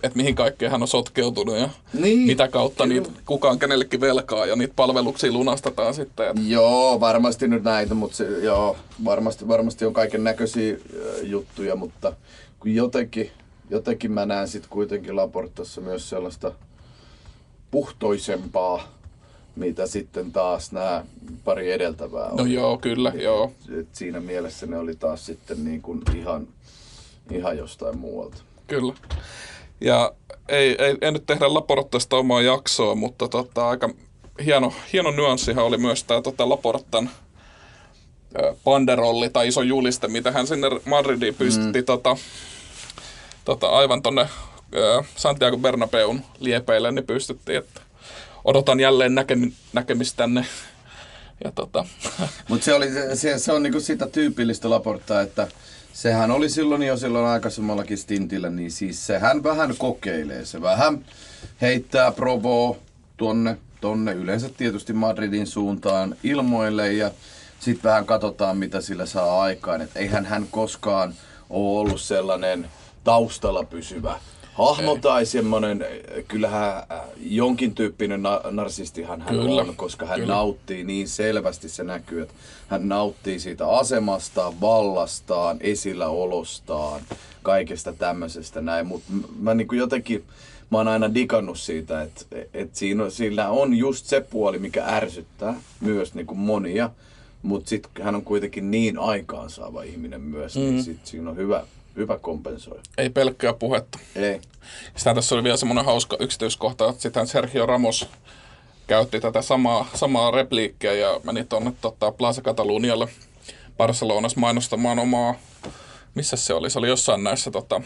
että 0.04 0.18
mihin 0.18 0.36
kaikkeen 0.36 0.72
hän 0.72 0.82
on 0.82 0.88
sotkeutunut 0.88 1.58
ja 1.58 1.70
niin, 1.94 2.20
mitä 2.20 2.48
kautta 2.48 2.84
kyllä. 2.84 3.02
niitä 3.02 3.22
kukaan 3.26 3.60
kenellekin 3.60 4.02
velkaa 4.02 4.46
ja 4.46 4.56
niitä 4.56 4.74
palveluksia 4.76 5.32
lunastetaan 5.32 5.94
sitten. 5.94 6.30
Että... 6.30 6.42
Joo, 6.48 7.00
varmasti 7.00 7.48
nyt 7.48 7.64
näitä, 7.64 7.94
mutta 7.94 8.18
se, 8.18 8.40
joo, 8.40 8.78
varmasti, 9.06 9.48
varmasti 9.48 9.86
on 9.86 9.94
kaiken 9.94 10.24
näköisiä 10.24 10.78
juttuja, 11.24 11.76
mutta 11.76 12.14
kun 12.60 12.76
jotenkin, 12.76 13.32
jotenkin 13.70 14.12
mä 14.12 14.26
näen 14.26 14.48
sitten 14.48 14.70
kuitenkin 14.70 15.16
Laportassa 15.16 15.82
myös 15.82 16.10
sellaista 16.10 16.52
puhtoisempaa 17.72 18.98
mitä 19.58 19.88
sitten 19.88 20.32
taas 20.32 20.72
nämä 20.72 21.06
pari 21.44 21.72
edeltävää 21.72 22.30
No 22.30 22.44
oli. 22.44 22.54
joo, 22.54 22.78
kyllä, 22.78 23.14
joo. 23.16 23.52
Et 23.80 23.88
siinä 23.92 24.20
mielessä 24.20 24.66
ne 24.66 24.78
oli 24.78 24.96
taas 24.96 25.26
sitten 25.26 25.64
niin 25.64 25.82
kuin 25.82 26.02
ihan, 26.16 26.48
ihan 27.32 27.58
jostain 27.58 27.98
muualta. 27.98 28.38
Kyllä. 28.68 28.94
Ja 29.82 30.12
ei, 30.50 30.76
ei, 30.80 30.96
ei 31.02 31.12
nyt 31.12 31.26
tehdä 31.26 31.54
Laportasta 31.54 32.18
omaa 32.18 32.42
jaksoa, 32.42 32.96
mutta 32.96 33.28
tota, 33.28 33.70
aika 33.70 33.90
hieno, 34.46 34.74
hieno 34.94 35.12
nyanssihan 35.12 35.66
oli 35.66 35.78
myös 35.78 36.04
tämä 36.04 36.22
tota, 36.22 36.50
Laportan 36.50 37.10
ö, 38.40 38.56
banderolli 38.64 39.30
tai 39.30 39.48
iso 39.48 39.62
juliste, 39.62 40.08
mitä 40.08 40.32
hän 40.32 40.48
sinne 40.48 40.68
Madridiin 40.86 41.36
pystytti 41.36 41.82
mm. 41.82 41.86
tota, 41.86 42.18
tota, 43.46 43.70
aivan 43.70 44.02
tonne 44.02 44.30
ö, 44.76 45.04
Santiago 45.16 45.58
Bernabeun 45.58 46.22
liepeille, 46.40 46.92
niin 46.92 47.08
pystyttiin, 47.08 47.58
että 47.58 47.82
odotan 48.46 48.80
jälleen 48.80 49.16
näkemi, 49.16 49.54
näkemistänne. 49.74 50.46
Ja 51.44 51.52
tota, 51.52 51.86
Mutta 52.50 52.66
se, 52.66 52.74
oli, 52.74 52.88
se- 53.14 53.40
se, 53.40 53.52
on 53.52 53.64
niinku 53.64 53.80
sitä 53.80 54.08
tyypillistä 54.08 54.70
Laportaa, 54.70 55.22
että 55.22 55.48
sehän 55.98 56.32
oli 56.32 56.50
silloin 56.50 56.84
jo 56.84 56.98
silloin 56.98 57.26
aikaisemmallakin 57.26 57.98
stintillä, 57.98 58.50
niin 58.50 58.72
siis 58.72 59.08
sehän 59.08 59.44
vähän 59.44 59.76
kokeilee. 59.78 60.46
Se 60.46 60.62
vähän 60.62 61.06
heittää 61.62 62.12
provoa 62.12 62.78
tuonne, 63.18 63.58
tonne 63.82 64.14
yleensä 64.14 64.50
tietysti 64.58 64.94
Madridin 64.94 65.48
suuntaan 65.48 66.16
ilmoille 66.24 66.94
ja 66.94 67.12
sitten 67.60 67.90
vähän 67.90 68.06
katsotaan 68.06 68.58
mitä 68.58 68.82
sillä 68.82 69.06
saa 69.06 69.42
aikaan. 69.42 69.82
Et 69.82 69.90
eihän 69.96 70.26
hän 70.26 70.48
koskaan 70.52 71.14
ole 71.50 71.80
ollut 71.80 72.02
sellainen 72.02 72.68
taustalla 73.04 73.64
pysyvä 73.64 74.20
hahmo 74.58 74.98
tai 75.02 75.26
semmoinen, 75.26 75.86
kyllähän 76.28 76.78
äh, 76.78 77.00
jonkin 77.20 77.76
tyyppinen 77.76 78.24
na- 78.24 78.42
narsistihan 78.52 79.22
hän 79.22 79.30
Kyllä, 79.36 79.62
on, 79.62 79.76
koska 79.76 80.06
hän 80.06 80.20
kyllä. 80.20 80.34
nauttii 80.34 80.84
niin 80.84 81.08
selvästi 81.08 81.70
se 81.70 81.84
näkyy, 81.84 82.22
että 82.22 82.34
hän 82.68 82.90
nauttii 82.90 83.40
siitä 83.40 83.70
asemastaan, 83.70 84.62
vallastaan, 84.62 85.58
esilläolostaan, 85.62 87.02
kaikesta 87.44 87.94
tämmöisestä 87.94 88.62
näin. 88.62 88.88
Mutta 88.88 89.12
mä 89.40 89.54
niinku 89.54 89.76
jotenkin, 89.76 90.24
mä 90.70 90.78
oon 90.78 90.88
aina 90.88 91.14
digannut 91.14 91.60
siitä, 91.60 92.02
että 92.02 92.26
et 92.54 92.76
siinä, 92.76 93.04
on- 93.04 93.12
sillä 93.12 93.50
on 93.50 93.74
just 93.74 94.06
se 94.06 94.22
puoli, 94.22 94.60
mikä 94.60 94.86
ärsyttää 94.86 95.62
myös 95.82 96.14
niinku 96.16 96.36
monia. 96.36 96.90
Mutta 97.44 97.70
sitten 97.70 98.04
hän 98.04 98.16
on 98.16 98.24
kuitenkin 98.24 98.72
niin 98.72 99.00
aikaansaava 99.00 99.84
ihminen 99.84 100.22
myös, 100.22 100.56
mm. 100.56 100.62
niin 100.62 100.84
sit 100.84 101.00
siinä 101.04 101.30
on 101.30 101.36
hyvä, 101.38 101.64
hyvä 101.98 102.18
kompensoida. 102.18 102.82
ei 102.98 103.10
pelkkää 103.10 103.54
puhetta. 103.54 104.00
Ei. 104.16 104.42
Sitä 104.96 105.16
tässä 105.16 105.36
oli 105.36 105.44
vielä 105.44 105.58
semmoinen 105.58 105.86
hauska 105.86 106.18
yksityiskohta, 106.20 106.90
että 106.90 107.02
sitten 107.02 107.28
Sergio 107.28 107.66
Ramos 107.66 108.10
käytti 108.88 109.20
tätä 109.20 109.42
samaa, 109.42 109.88
samaa 109.94 110.32
repliikkiä 110.32 110.94
ja 110.94 111.20
meni 111.24 111.44
tuonne 111.44 111.74
tota, 111.82 112.12
Plaza 112.12 112.42
Catalunialle 112.42 113.08
Barcelonassa 113.78 114.40
mainostamaan 114.40 115.00
omaa, 115.00 115.36
missä 116.16 116.38
se 116.38 116.54
oli? 116.54 116.70
Se 116.70 116.80
oli 116.80 116.88
jossain 116.88 117.24
näissä 117.24 117.52
tota, 117.52 117.82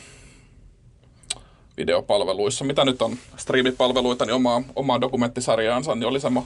videopalveluissa, 1.78 2.66
mitä 2.66 2.86
nyt 2.86 3.02
on, 3.02 3.18
striimipalveluita, 3.38 4.26
niin 4.26 4.34
omaa, 4.34 4.62
omaa 4.76 5.02
dokumenttisarjaansa, 5.02 5.96
niin 5.96 6.08
oli 6.08 6.20
sama 6.20 6.46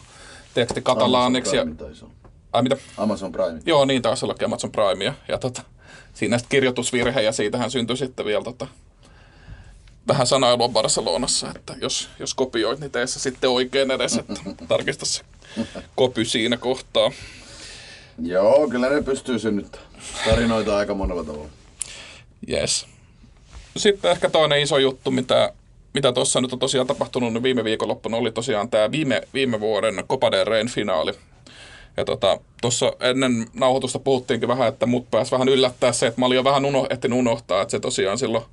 teksti 0.53 0.81
katalaaniksi. 0.81 1.55
Ja, 1.55 1.62
Amazon 1.62 1.77
Prime 1.77 2.05
olla. 2.05 2.29
ai 2.53 2.63
mitä? 2.63 2.77
Amazon 2.98 3.31
Prime. 3.31 3.60
Joo, 3.65 3.86
niin 3.86 4.01
taisi 4.01 4.25
ollakin 4.25 4.45
Amazon 4.45 4.72
Primea. 4.72 5.13
Ja 5.27 5.38
tota, 5.38 5.62
siinä 6.14 6.38
sitten 6.38 6.50
kirjoitusvirhe 6.58 7.22
ja 7.22 7.32
siitähän 7.32 7.72
syntyi 7.72 7.98
sitten 7.98 8.25
vielä 8.25 8.44
tota, 8.44 8.68
vähän 10.08 10.28
sanailua 10.28 10.70
Barcelonassa, 10.70 11.52
että 11.56 11.75
jos, 11.82 12.10
jos 12.20 12.34
kopioit, 12.34 12.80
niin 12.80 12.92
tee 12.92 13.08
se 13.08 13.20
sitten 13.20 13.50
oikein 13.50 13.92
edes, 13.92 14.18
että 14.18 14.34
tarkista 14.68 15.06
se 15.06 15.22
kopy 15.96 16.25
siinä 16.25 16.58
kohtaa. 16.58 17.12
Joo, 18.22 18.68
kyllä 18.70 18.90
ne 18.90 19.02
pystyy 19.02 19.40
synnyttämään 19.40 19.90
tarinoita 20.25 20.78
aika 20.78 20.94
monella 20.94 21.24
tavalla. 21.24 21.50
Yes. 22.52 22.86
Sitten 23.78 24.12
ehkä 24.12 24.30
toinen 24.30 24.62
iso 24.62 24.78
juttu, 24.78 25.12
mitä 25.12 25.54
mitä 25.96 26.12
tuossa 26.12 26.42
nyt 26.42 26.54
on 26.54 26.60
tosiaan 26.60 26.88
tapahtunut 26.88 27.34
niin 27.34 27.44
viime 27.44 27.64
viikonloppuna, 27.64 28.18
oli 28.18 28.32
tosiaan 28.32 28.70
tämä 28.70 28.92
viime, 28.92 29.22
viime 29.34 29.60
vuoden 29.60 30.04
Copa 30.10 30.32
del 30.32 30.46
Reyn 30.46 30.70
finaali. 30.70 31.14
Ja 31.98 32.06
tota, 32.06 32.40
tuossa 32.62 32.94
ennen 33.00 33.48
nauhoitusta 33.54 34.00
puhuttiinkin 34.00 34.50
vähän, 34.50 34.68
että 34.68 34.86
mut 34.86 35.12
pääsi 35.12 35.32
vähän 35.32 35.50
yllättää 35.50 35.92
se, 35.92 36.08
että 36.08 36.22
mä 36.22 36.25
olin 36.25 36.36
jo 36.36 36.44
vähän 36.44 36.66
uno, 36.66 36.88
etten 36.90 37.14
unohtaa, 37.14 37.62
että 37.62 37.72
se 37.72 37.80
tosiaan 37.80 38.18
silloin 38.18 38.44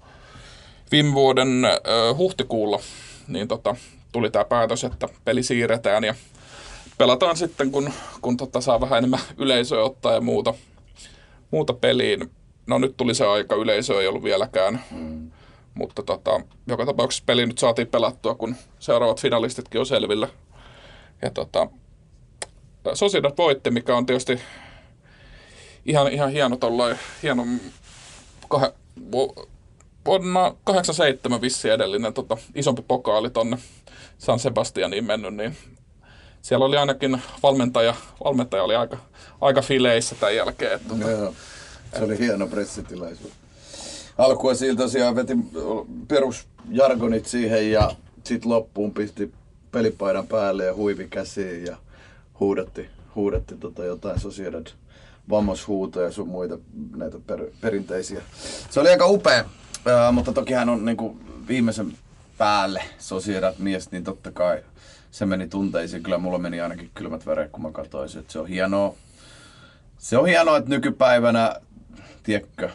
viime 0.93 1.15
vuoden 1.15 1.65
ö, 1.65 2.15
huhtikuulla 2.15 2.81
niin 3.29 3.49
tota, 3.49 3.77
tuli 4.13 4.31
tämä 4.31 4.45
päätös, 4.45 4.85
että 4.85 5.09
peli 5.25 5.43
siirretään 5.43 6.05
ja 6.05 6.15
pelataan 6.99 7.37
sitten, 7.37 7.71
kun, 7.73 7.93
kun 8.21 8.37
tota, 8.37 8.61
saa 8.61 8.81
vähän 8.81 8.99
enemmän 8.99 9.21
yleisöä 9.39 9.83
ottaa 9.83 10.13
ja 10.13 10.21
muuta, 10.21 10.55
muuta 11.51 11.73
peliin. 11.73 12.31
No 12.67 12.79
nyt 12.79 12.97
tuli 12.97 13.15
se 13.15 13.27
aika, 13.27 13.55
yleisö 13.55 14.01
ei 14.01 14.07
ollut 14.07 14.25
vieläkään, 14.25 14.81
mm. 14.91 15.31
mutta 15.75 16.03
tota, 16.03 16.41
joka 16.67 16.87
tapauksessa 16.87 17.25
peli 17.27 17.47
nyt 17.47 17.59
saatiin 17.59 17.89
pelattua, 17.89 18.35
kun 18.35 18.57
seuraavat 18.79 19.21
finalistitkin 19.21 19.81
on 19.81 19.87
selvillä. 19.87 20.29
Ja 21.23 21.31
tota, 21.31 21.69
Sociedad 22.95 23.33
voitti, 23.39 23.71
mikä 23.71 23.97
on 23.97 24.07
tietysti 24.07 24.41
ihan, 25.87 26.12
ihan 26.12 26.31
hieno 26.31 26.57
tollain, 26.57 26.99
hieno 27.23 27.47
kah- 28.55 28.73
vu- 29.12 29.49
vuonna 30.07 30.55
87 30.65 31.41
vissi 31.41 31.71
edellinen 31.71 32.15
tota, 32.15 32.37
isompi 32.55 32.83
pokaali 32.89 33.31
tonne 33.31 33.59
San 34.19 34.39
Sebastianiin 34.39 35.05
mennyt, 35.05 35.35
niin 35.35 35.57
siellä 36.43 36.65
oli 36.65 36.77
ainakin 36.77 37.23
valmentaja, 37.43 37.95
valmentaja 38.25 38.62
oli 38.62 38.77
aika, 38.77 38.99
aika 39.41 39.62
fileissä 39.62 40.15
tämän 40.15 40.37
jälkeen. 40.37 40.73
Että, 40.73 40.89
tota, 40.89 41.11
Joo, 41.11 41.35
se 41.99 42.05
oli 42.05 42.19
hieno 42.19 42.47
pressitilaisuus. 42.47 43.33
Alkua 44.19 44.55
siitä 44.55 44.77
tosiaan 44.83 45.17
veti 45.17 45.33
perusjargonit 46.09 47.27
siihen 47.27 47.71
ja 47.71 47.91
sitten 48.25 48.51
loppuun 48.51 48.95
pisti 48.95 49.33
pelipaidan 49.73 50.27
päälle 50.27 50.65
ja 50.65 50.75
huivi 50.75 51.09
käsiin 51.09 51.65
ja 51.65 51.77
huudatti, 52.43 52.91
huudatti 53.15 53.57
tota 53.57 53.85
jotain 53.85 54.21
Sociedad 54.21 54.67
vammoshuutoja 55.31 56.07
ja 56.07 56.13
sun 56.13 56.29
muita 56.29 56.59
näitä 56.97 57.19
per, 57.27 57.47
perinteisiä. 57.61 58.23
Se 58.71 58.81
oli 58.81 58.89
aika 58.89 59.07
upea, 59.07 59.45
ää, 59.87 60.13
mutta 60.13 60.33
toki 60.33 60.53
hän 60.53 60.69
on 60.69 60.85
niinku 60.85 61.17
viimeisen 61.49 61.93
päälle 62.39 62.83
Sociedad 62.99 63.55
mies, 63.59 63.91
niin 63.91 64.05
totta 64.05 64.33
kai 64.33 64.63
se 65.11 65.27
meni 65.27 65.49
tunteisiin. 65.49 66.03
Kyllä 66.03 66.19
mulla 66.19 66.39
meni 66.39 66.61
ainakin 66.61 66.91
kylmät 66.95 67.27
väreet, 67.27 67.51
kun 67.51 67.63
mä 67.63 67.73
katsoin, 67.73 68.19
että 68.19 68.33
se 68.33 68.39
on 68.39 68.47
hienoa. 68.47 68.95
Se 69.99 70.19
on 70.19 70.27
hienoa, 70.27 70.57
että 70.57 70.71
nykypäivänä, 70.71 71.57
tiedätkö, 72.23 72.71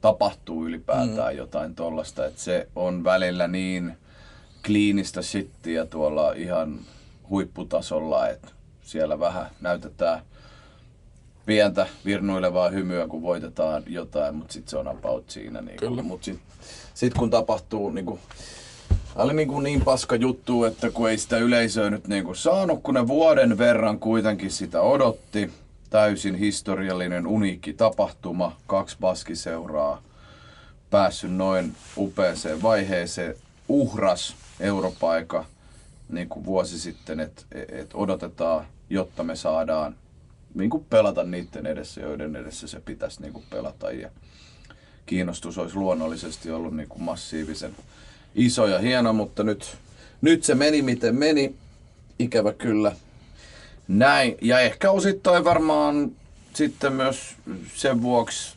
tapahtuu 0.00 0.66
ylipäätään 0.66 1.32
mm. 1.32 1.38
jotain 1.38 1.74
tollasta, 1.74 2.26
että 2.26 2.40
se 2.40 2.68
on 2.76 3.04
välillä 3.04 3.48
niin 3.48 3.96
kliinistä 4.66 5.22
shittiä 5.22 5.86
tuolla 5.86 6.32
ihan 6.32 6.78
huipputasolla, 7.30 8.28
että 8.28 8.48
siellä 8.92 9.20
vähän 9.20 9.46
näytetään 9.60 10.22
pientä 11.46 11.86
virnuilevaa 12.04 12.70
hymyä, 12.70 13.08
kun 13.08 13.22
voitetaan 13.22 13.82
jotain, 13.86 14.34
mutta 14.34 14.52
sitten 14.52 14.70
se 14.70 14.76
on 14.76 14.88
about 14.88 15.30
siinä. 15.30 15.60
Niin 15.60 15.76
Kyllä. 15.76 16.02
Mutta 16.02 16.24
sitten 16.24 16.46
sit 16.94 17.14
kun 17.14 17.30
tapahtuu 17.30 17.90
niin 17.90 18.06
kuin, 18.06 18.20
oli 19.14 19.34
niin, 19.34 19.48
kuin 19.48 19.62
niin 19.62 19.84
paska 19.84 20.16
juttu, 20.16 20.64
että 20.64 20.90
kun 20.90 21.10
ei 21.10 21.18
sitä 21.18 21.38
yleisöä 21.38 21.90
nyt 21.90 22.08
niin 22.08 22.24
kuin 22.24 22.36
saanut, 22.36 22.82
kun 22.82 22.94
ne 22.94 23.06
vuoden 23.06 23.58
verran 23.58 23.98
kuitenkin 23.98 24.50
sitä 24.50 24.80
odotti. 24.80 25.50
Täysin 25.90 26.34
historiallinen, 26.34 27.26
uniikki 27.26 27.72
tapahtuma, 27.72 28.56
kaksi 28.66 28.96
baskiseuraa 29.00 30.02
päässyt 30.90 31.32
noin 31.32 31.74
upeeseen 31.96 32.62
vaiheeseen, 32.62 33.34
uhras 33.68 34.36
europaika 34.60 35.44
niin 36.08 36.28
kuin 36.28 36.44
vuosi 36.44 36.78
sitten, 36.78 37.20
että 37.20 37.42
et 37.52 37.90
odotetaan, 37.94 38.66
jotta 38.92 39.24
me 39.24 39.36
saadaan 39.36 39.96
niin 40.54 40.70
kuin 40.70 40.84
pelata 40.90 41.24
niiden 41.24 41.66
edessä, 41.66 42.00
joiden 42.00 42.36
edessä 42.36 42.66
se 42.66 42.80
pitäisi 42.80 43.22
niin 43.22 43.32
kuin 43.32 43.44
pelata. 43.50 43.90
Ja 43.90 44.10
kiinnostus 45.06 45.58
olisi 45.58 45.76
luonnollisesti 45.76 46.50
ollut 46.50 46.76
niin 46.76 46.88
kuin 46.88 47.02
massiivisen 47.02 47.76
iso 48.34 48.66
ja 48.66 48.78
hieno, 48.78 49.12
mutta 49.12 49.42
nyt, 49.42 49.76
nyt 50.20 50.44
se 50.44 50.54
meni 50.54 50.82
miten 50.82 51.14
meni. 51.14 51.54
Ikävä 52.18 52.52
kyllä. 52.52 52.92
Näin. 53.88 54.36
Ja 54.40 54.60
ehkä 54.60 54.90
osittain 54.90 55.44
varmaan 55.44 56.12
sitten 56.54 56.92
myös 56.92 57.36
sen 57.74 58.02
vuoksi 58.02 58.56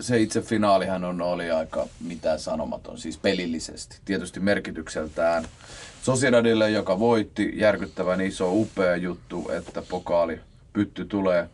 se 0.00 0.20
itse 0.20 0.42
finaalihan 0.42 1.04
on, 1.04 1.22
oli 1.22 1.50
aika 1.50 1.86
mitään 2.00 2.38
sanomaton, 2.38 2.98
siis 2.98 3.18
pelillisesti. 3.18 3.96
Tietysti 4.04 4.40
merkitykseltään 4.40 5.48
Sociedadille, 6.04 6.70
joka 6.70 6.98
voitti, 6.98 7.52
järkyttävän 7.54 8.20
iso, 8.20 8.52
upea 8.52 8.96
juttu, 8.96 9.50
että 9.58 9.82
pokaali 9.88 10.40
pytty 10.72 11.04
tulee 11.04 11.48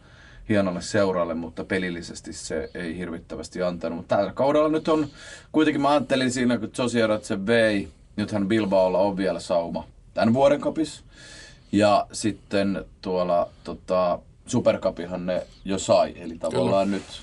hienolle 0.48 0.82
seuralle, 0.82 1.34
mutta 1.34 1.64
pelillisesti 1.64 2.32
se 2.32 2.70
ei 2.74 2.96
hirvittävästi 2.96 3.62
antanut. 3.62 3.96
Mutta 3.96 4.16
tällä 4.16 4.32
kaudella 4.32 4.68
nyt 4.68 4.88
on, 4.88 5.06
kuitenkin 5.52 5.82
mä 5.82 5.90
ajattelin 5.90 6.30
siinä, 6.30 6.58
kun 6.58 6.70
Sociedad 6.72 7.22
se 7.22 7.46
vei, 7.46 7.88
nythän 8.16 8.48
Bilbaolla 8.48 8.98
on 8.98 9.16
vielä 9.16 9.40
sauma 9.40 9.86
tämän 10.14 10.34
vuoden 10.34 10.60
kapis. 10.60 11.04
Ja 11.72 12.06
sitten 12.12 12.84
tuolla 13.02 13.48
tota, 13.64 14.18
Supercupihan 14.46 15.26
ne 15.26 15.46
jo 15.64 15.78
sai, 15.78 16.14
eli 16.16 16.38
tavallaan 16.38 16.86
Kyllä. 16.88 16.96
nyt 16.98 17.22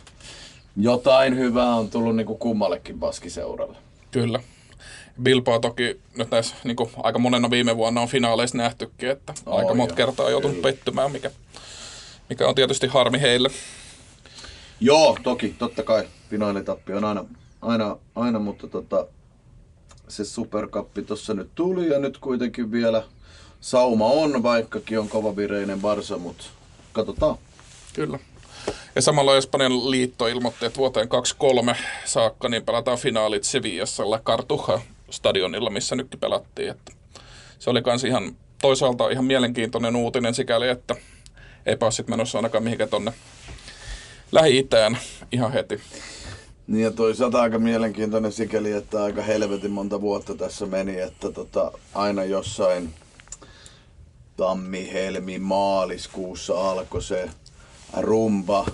jotain 0.77 1.37
hyvää 1.37 1.75
on 1.75 1.89
tullut 1.89 2.15
niin 2.15 2.27
kuin 2.27 2.39
kummallekin 2.39 2.99
baskiseuralle. 2.99 3.77
Kyllä. 4.11 4.39
Bilbao 5.23 5.59
toki 5.59 5.99
nyt 6.17 6.31
näissä 6.31 6.55
niin 6.63 6.75
kuin 6.75 6.89
aika 7.03 7.19
monena 7.19 7.49
viime 7.49 7.77
vuonna 7.77 8.01
on 8.01 8.07
finaaleissa 8.07 8.57
nähtykin, 8.57 9.09
että 9.09 9.33
oh, 9.45 9.59
aika 9.59 9.73
monta 9.73 9.95
kertaa 9.95 10.25
on 10.25 10.31
joutunut 10.31 10.57
Kyllä. 10.57 10.71
pettymään, 10.71 11.11
mikä, 11.11 11.31
mikä 12.29 12.47
on 12.47 12.55
tietysti 12.55 12.87
harmi 12.87 13.21
heille. 13.21 13.49
Joo, 14.79 15.17
toki, 15.23 15.55
totta 15.59 15.83
kai. 15.83 16.07
Finaalitappi 16.29 16.93
on 16.93 17.03
aina, 17.03 17.25
aina, 17.61 17.97
aina 18.15 18.39
mutta 18.39 18.67
tota, 18.67 19.07
se 20.07 20.25
superkappi 20.25 21.01
tuossa 21.01 21.33
nyt 21.33 21.49
tuli 21.55 21.87
ja 21.87 21.99
nyt 21.99 22.17
kuitenkin 22.17 22.71
vielä 22.71 23.03
sauma 23.61 24.05
on, 24.05 24.43
vaikkakin 24.43 24.99
on 24.99 25.09
kovavireinen 25.09 25.81
Barsa, 25.81 26.17
mutta 26.17 26.43
katsotaan. 26.93 27.37
Kyllä. 27.93 28.19
Ja 28.95 29.01
samalla 29.01 29.37
Espanjan 29.37 29.91
liitto 29.91 30.27
ilmoitti, 30.27 30.65
että 30.65 30.77
vuoteen 30.77 31.09
23 31.09 31.75
saakka 32.05 32.49
niin 32.49 32.65
pelataan 32.65 32.97
finaalit 32.97 33.43
Sevillassa 33.43 34.03
Cartuja 34.23 34.79
stadionilla, 35.09 35.69
missä 35.69 35.95
nytkin 35.95 36.19
pelattiin. 36.19 36.69
Että 36.69 36.91
se 37.59 37.69
oli 37.69 37.81
kans 37.81 38.03
ihan 38.03 38.35
toisaalta 38.61 39.09
ihan 39.09 39.25
mielenkiintoinen 39.25 39.95
uutinen 39.95 40.33
sikäli, 40.33 40.67
että 40.67 40.95
ei 41.65 41.77
ole 41.81 42.05
menossa 42.07 42.37
ainakaan 42.37 42.63
mihinkään 42.63 42.89
tonne 42.89 43.13
Lähi-Itään 44.31 44.97
ihan 45.31 45.53
heti. 45.53 45.81
Niin 46.67 46.83
ja 46.83 46.91
toisaalta 46.91 47.41
aika 47.41 47.59
mielenkiintoinen 47.59 48.31
sikäli, 48.31 48.71
että 48.71 49.03
aika 49.03 49.21
helvetin 49.21 49.71
monta 49.71 50.01
vuotta 50.01 50.35
tässä 50.35 50.65
meni, 50.65 50.99
että 50.99 51.31
tota, 51.31 51.71
aina 51.93 52.23
jossain 52.23 52.93
tammi, 54.37 54.93
helmi, 54.93 55.39
maaliskuussa 55.39 56.69
alkoi 56.71 57.01
se 57.01 57.29
rumba 57.97 58.65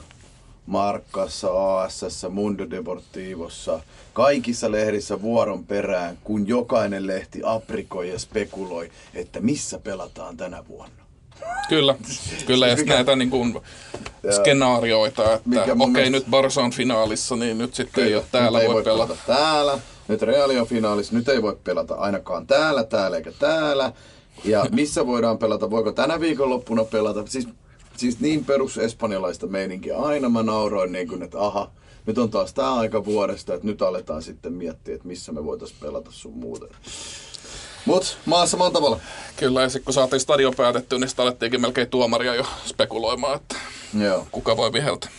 Markassa, 0.65 1.82
ASS, 1.82 2.25
Mundo 2.29 2.70
Deportivossa, 2.70 3.79
kaikissa 4.13 4.72
lehdissä 4.72 5.22
vuoron 5.22 5.65
perään, 5.65 6.17
kun 6.24 6.48
jokainen 6.48 7.08
lehti 7.08 7.41
aprikoi 7.43 8.10
ja 8.10 8.20
spekuloi, 8.20 8.91
että 9.13 9.39
missä 9.41 9.79
pelataan 9.79 10.38
tänä 10.38 10.63
vuonna. 10.67 11.03
Kyllä, 11.70 11.96
kyllä 12.46 12.67
ja 12.67 12.75
mikä, 12.75 12.93
näitä 12.93 13.15
niin 13.15 13.29
kuin 13.29 13.62
skenaarioita, 14.32 15.34
että 15.34 15.62
okei 15.62 15.74
okay, 15.79 16.10
nyt 16.10 16.25
Barsa 16.29 16.62
on 16.62 16.72
finaalissa, 16.72 17.36
niin 17.36 17.58
nyt 17.58 17.75
sitten 17.75 17.93
kyllä, 17.93 18.08
ei 18.08 18.15
ole 18.15 18.25
täällä 18.32 18.62
ei 18.62 18.67
voi, 18.67 18.75
voi 18.75 18.84
pelata. 18.84 19.08
pelata. 19.08 19.41
Täällä, 19.41 19.79
nyt 20.08 20.22
Reali 20.22 20.60
on 20.60 20.67
finaalissa, 20.67 21.15
nyt 21.15 21.29
ei 21.29 21.41
voi 21.41 21.58
pelata 21.63 21.96
ainakaan 21.96 22.48
täällä, 22.48 22.84
täällä 22.84 23.17
eikä 23.17 23.32
täällä. 23.39 23.91
Ja 24.46 24.65
missä 24.72 25.08
voidaan 25.08 25.38
pelata, 25.38 25.72
voiko 25.72 25.91
tänä 25.91 26.20
viikonloppuna 26.20 26.84
pelata? 26.84 27.24
Siis, 27.25 27.48
siis 28.03 28.19
niin 28.19 28.45
perus 28.45 28.77
espanjalaista 28.77 29.48
meininkiä. 29.48 29.98
Aina 29.98 30.29
mä 30.29 30.43
nauroin 30.43 30.91
niin 30.91 31.07
kuin, 31.07 31.24
että 31.24 31.41
aha, 31.41 31.72
nyt 32.05 32.17
on 32.17 32.29
taas 32.29 32.53
tämä 32.53 32.75
aika 32.75 33.05
vuodesta, 33.05 33.53
että 33.53 33.67
nyt 33.67 33.81
aletaan 33.81 34.24
sitten 34.24 34.53
miettiä, 34.53 34.95
että 34.95 35.07
missä 35.07 35.31
me 35.31 35.45
voitaisiin 35.45 35.79
pelata 35.81 36.12
sun 36.12 36.33
muuten. 36.33 36.69
Mut 37.86 38.17
maassa 38.25 38.57
monta 38.57 38.79
tavalla. 38.79 39.00
Kyllä, 39.38 39.62
ja 39.62 39.69
sitten 39.69 39.86
kun 39.86 39.93
saatiin 39.93 40.19
stadion 40.19 40.53
päätettyä, 40.57 41.00
niin 41.00 41.07
sitten 41.07 41.24
alettiinkin 41.24 41.62
melkein 41.62 41.89
tuomaria 41.89 42.36
jo 42.36 42.45
spekuloimaan, 42.65 43.36
että 43.36 43.55
Joo. 44.00 44.27
kuka 44.31 44.57
voi 44.57 44.74
viheltä. 44.74 45.10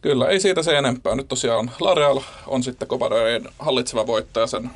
Kyllä, 0.00 0.28
ei 0.28 0.40
siitä 0.40 0.62
se 0.62 0.78
enempää. 0.78 1.14
Nyt 1.14 1.28
tosiaan 1.28 1.70
Lareal 1.80 2.20
on 2.46 2.62
sitten 2.62 2.88
Copadojen 2.88 3.48
hallitseva 3.58 4.06
voittaja 4.06 4.46
sen 4.46 4.70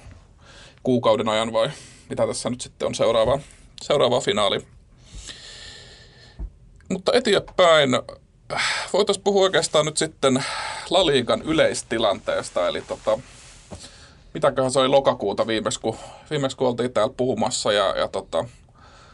kuukauden 0.83 1.29
ajan 1.29 1.53
vai 1.53 1.71
mitä 2.09 2.27
tässä 2.27 2.51
nyt 2.51 2.61
sitten 2.61 2.87
on 2.89 2.95
seuraava, 2.95 3.39
seuraava 3.83 4.21
finaali. 4.21 4.76
Mutta 6.89 7.13
eteenpäin 7.15 7.91
voitaisiin 8.93 9.25
puhua 9.25 9.43
oikeastaan 9.43 9.87
nyt 9.87 9.97
sitten 9.97 10.45
Laliikan 10.91 11.43
yleistilanteesta, 11.43 12.69
eli 12.69 12.83
tota, 12.83 13.19
mitäköhän 14.35 14.71
se 14.71 14.81
oli 14.81 14.89
lokakuuta 14.89 15.47
viimeksi, 15.47 15.81
kun, 15.81 15.97
viimeksi 16.31 16.57
kun 16.57 16.69
oltiin 16.69 16.93
täällä 16.93 17.15
puhumassa. 17.17 17.73
Ja, 17.73 17.97
ja 17.97 18.09
tota, 18.09 18.45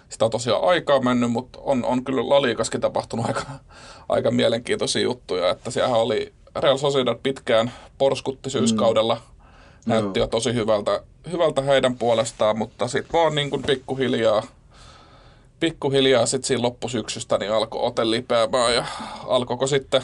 sitä 0.08 0.24
on 0.24 0.30
tosiaan 0.30 0.64
aikaa 0.64 1.00
mennyt, 1.00 1.30
mutta 1.30 1.58
on, 1.62 1.84
on 1.84 2.04
kyllä 2.04 2.28
Laliikaskin 2.28 2.80
tapahtunut 2.80 3.26
aika, 3.26 3.42
aika 4.08 4.30
mielenkiintoisia 4.30 5.02
juttuja, 5.02 5.50
että 5.50 5.70
siellä 5.70 5.96
oli 5.96 6.32
Real 6.56 6.78
Sociedad 6.78 7.18
pitkään 7.22 7.72
porskutti 7.98 8.50
syyskaudella, 8.50 9.14
mm. 9.14 9.20
näytti 9.86 10.20
jo 10.20 10.26
tosi 10.26 10.54
hyvältä, 10.54 11.02
hyvältä 11.32 11.62
heidän 11.62 11.98
puolestaan, 11.98 12.58
mutta 12.58 12.88
sitten 12.88 13.12
vaan 13.12 13.34
niin 13.34 13.50
kuin 13.50 13.62
pikkuhiljaa, 13.62 14.42
pikkuhiljaa 15.62 16.26
sitten 16.26 16.46
siinä 16.46 16.62
loppusyksystä 16.62 17.38
niin 17.38 17.52
alkoi 17.52 17.80
ote 17.82 18.10
lipeämään 18.10 18.74
ja 18.74 18.84
alkoiko 19.26 19.66
sitten, 19.66 20.02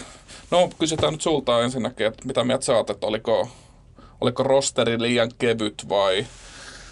no 0.51 0.71
kysytään 0.79 1.13
nyt 1.13 1.21
sulta 1.21 1.63
ensinnäkin, 1.63 2.07
että 2.07 2.27
mitä 2.27 2.45
mieltä 2.45 2.65
sä 2.65 2.77
oot, 2.77 2.91
että 2.91 3.07
oliko 3.07 3.49
oliko 4.21 4.43
rosteri 4.43 5.03
liian 5.03 5.31
kevyt 5.39 5.89
vai 5.89 6.27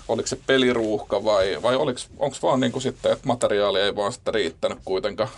oliko 0.08 0.26
se 0.26 0.38
peliruuhka 0.46 1.24
vai, 1.24 1.58
vai 1.62 1.76
onko 1.76 2.36
vaan 2.42 2.60
niin 2.60 2.72
kuin 2.72 2.82
sitten, 2.82 3.12
että 3.12 3.26
materiaali 3.26 3.80
ei 3.80 3.96
vaan 3.96 4.12
sitten 4.12 4.34
riittänyt 4.34 4.78
kuitenkaan 4.84 5.30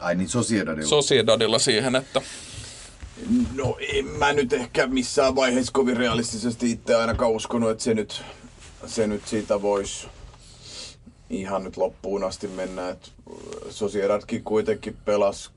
Ai 0.00 0.14
niin 0.14 0.28
Sociedadilla. 0.28 0.88
Sociedadilla 0.88 1.58
siihen, 1.58 1.96
että... 1.96 2.22
No 3.54 3.76
en 3.80 4.06
mä 4.06 4.32
nyt 4.32 4.52
ehkä 4.52 4.86
missään 4.86 5.36
vaiheessa 5.36 5.72
kovin 5.72 5.96
realistisesti 5.96 6.70
itse 6.70 6.94
ainakaan 6.94 7.30
uskonut, 7.30 7.70
että 7.70 7.84
se 7.84 7.94
nyt, 7.94 8.22
se 8.86 9.06
nyt 9.06 9.28
siitä 9.28 9.62
voisi 9.62 10.08
ihan 11.30 11.64
nyt 11.64 11.76
loppuun 11.76 12.24
asti 12.24 12.48
mennä. 12.48 12.88
Että 12.88 13.08
Sociedadkin 13.70 14.44
kuitenkin 14.44 14.96
pelasi 15.04 15.50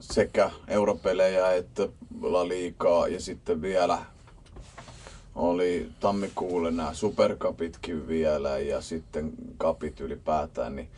sekä 0.00 0.50
europelejä 0.68 1.52
että 1.52 1.88
La 2.22 2.48
Liigaa 2.48 3.08
ja 3.08 3.20
sitten 3.20 3.62
vielä 3.62 3.98
oli 5.34 5.88
tammikuulle 6.00 6.70
nämä 6.70 6.94
superkapitkin 6.94 8.08
vielä 8.08 8.58
ja 8.58 8.80
sitten 8.80 9.32
kapit 9.58 10.00
ylipäätään, 10.00 10.76
niin 10.76 10.88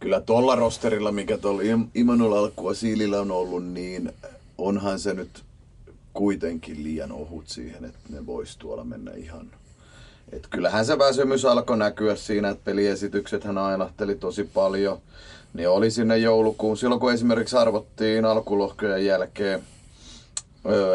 kyllä 0.00 0.20
tuolla 0.20 0.54
rosterilla, 0.54 1.12
mikä 1.12 1.38
tuolla 1.38 1.62
Imanol 1.94 2.32
Alkua 2.32 2.74
Siilillä 2.74 3.20
on 3.20 3.30
ollut, 3.30 3.64
niin 3.64 4.12
onhan 4.58 5.00
se 5.00 5.14
nyt 5.14 5.44
kuitenkin 6.12 6.84
liian 6.84 7.12
ohut 7.12 7.48
siihen, 7.48 7.84
että 7.84 7.98
ne 8.08 8.26
vois 8.26 8.56
tuolla 8.56 8.84
mennä 8.84 9.12
ihan... 9.12 9.50
Et 10.32 10.46
kyllähän 10.50 10.86
se 10.86 10.98
väsymys 10.98 11.44
alkoi 11.44 11.78
näkyä 11.78 12.16
siinä, 12.16 12.48
että 12.48 12.64
peliesitykset 12.64 13.44
hän 13.44 13.58
ailahteli 13.58 14.14
tosi 14.14 14.44
paljon. 14.44 14.98
Niin 15.54 15.68
oli 15.68 15.90
sinne 15.90 16.18
joulukuun, 16.18 16.76
silloin 16.76 17.00
kun 17.00 17.12
esimerkiksi 17.12 17.56
arvottiin 17.56 18.24
alkulohkojen 18.24 19.06
jälkeen 19.06 19.62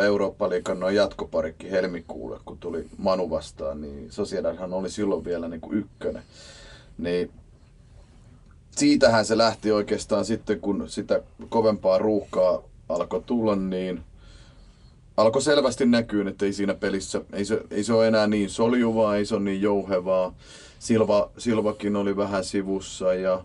Eurooppa-liikan 0.03 0.79
noin 0.79 0.95
jatkoparikki 0.95 1.71
helmikuulle, 1.71 2.39
kun 2.45 2.57
tuli 2.57 2.85
Manu 2.97 3.29
vastaan, 3.29 3.81
niin 3.81 4.11
Sociedadhan 4.11 4.73
oli 4.73 4.89
silloin 4.89 5.25
vielä 5.25 5.47
niin 5.47 5.61
kuin 5.61 5.77
ykkönen. 5.77 6.23
Niin 6.97 7.31
siitähän 8.71 9.25
se 9.25 9.37
lähti 9.37 9.71
oikeastaan 9.71 10.25
sitten, 10.25 10.59
kun 10.59 10.89
sitä 10.89 11.21
kovempaa 11.49 11.97
ruuhkaa 11.97 12.61
alkoi 12.89 13.23
tulla, 13.25 13.55
niin 13.55 14.03
alkoi 15.21 15.41
selvästi 15.41 15.85
näkyä, 15.85 16.29
että 16.29 16.45
ei 16.45 16.53
siinä 16.53 16.73
pelissä, 16.73 17.21
ei 17.33 17.45
se, 17.45 17.61
ei 17.71 17.83
se 17.83 17.93
ole 17.93 18.07
enää 18.07 18.27
niin 18.27 18.49
soljuvaa, 18.49 19.15
ei 19.15 19.25
se 19.25 19.35
ole 19.35 19.43
niin 19.43 19.61
jouhevaa. 19.61 20.33
Silva, 20.79 21.29
Silvakin 21.37 21.95
oli 21.95 22.17
vähän 22.17 22.43
sivussa 22.43 23.13
ja 23.13 23.43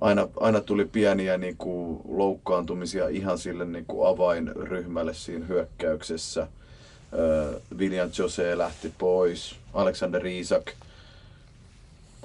aina, 0.00 0.28
aina 0.40 0.60
tuli 0.60 0.84
pieniä 0.84 1.38
niin 1.38 1.56
kuin, 1.56 2.00
loukkaantumisia 2.08 3.08
ihan 3.08 3.38
sille 3.38 3.64
niin 3.64 3.84
kuin, 3.86 4.08
avainryhmälle 4.08 5.14
siinä 5.14 5.46
hyökkäyksessä. 5.46 6.42
Äh, 6.42 7.62
William 7.78 8.10
Jose 8.18 8.58
lähti 8.58 8.92
pois, 8.98 9.56
Alexander 9.74 10.26
Isak 10.26 10.72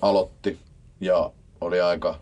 aloitti 0.01 0.57
ja 1.01 1.31
oli 1.61 1.81
aika, 1.81 2.19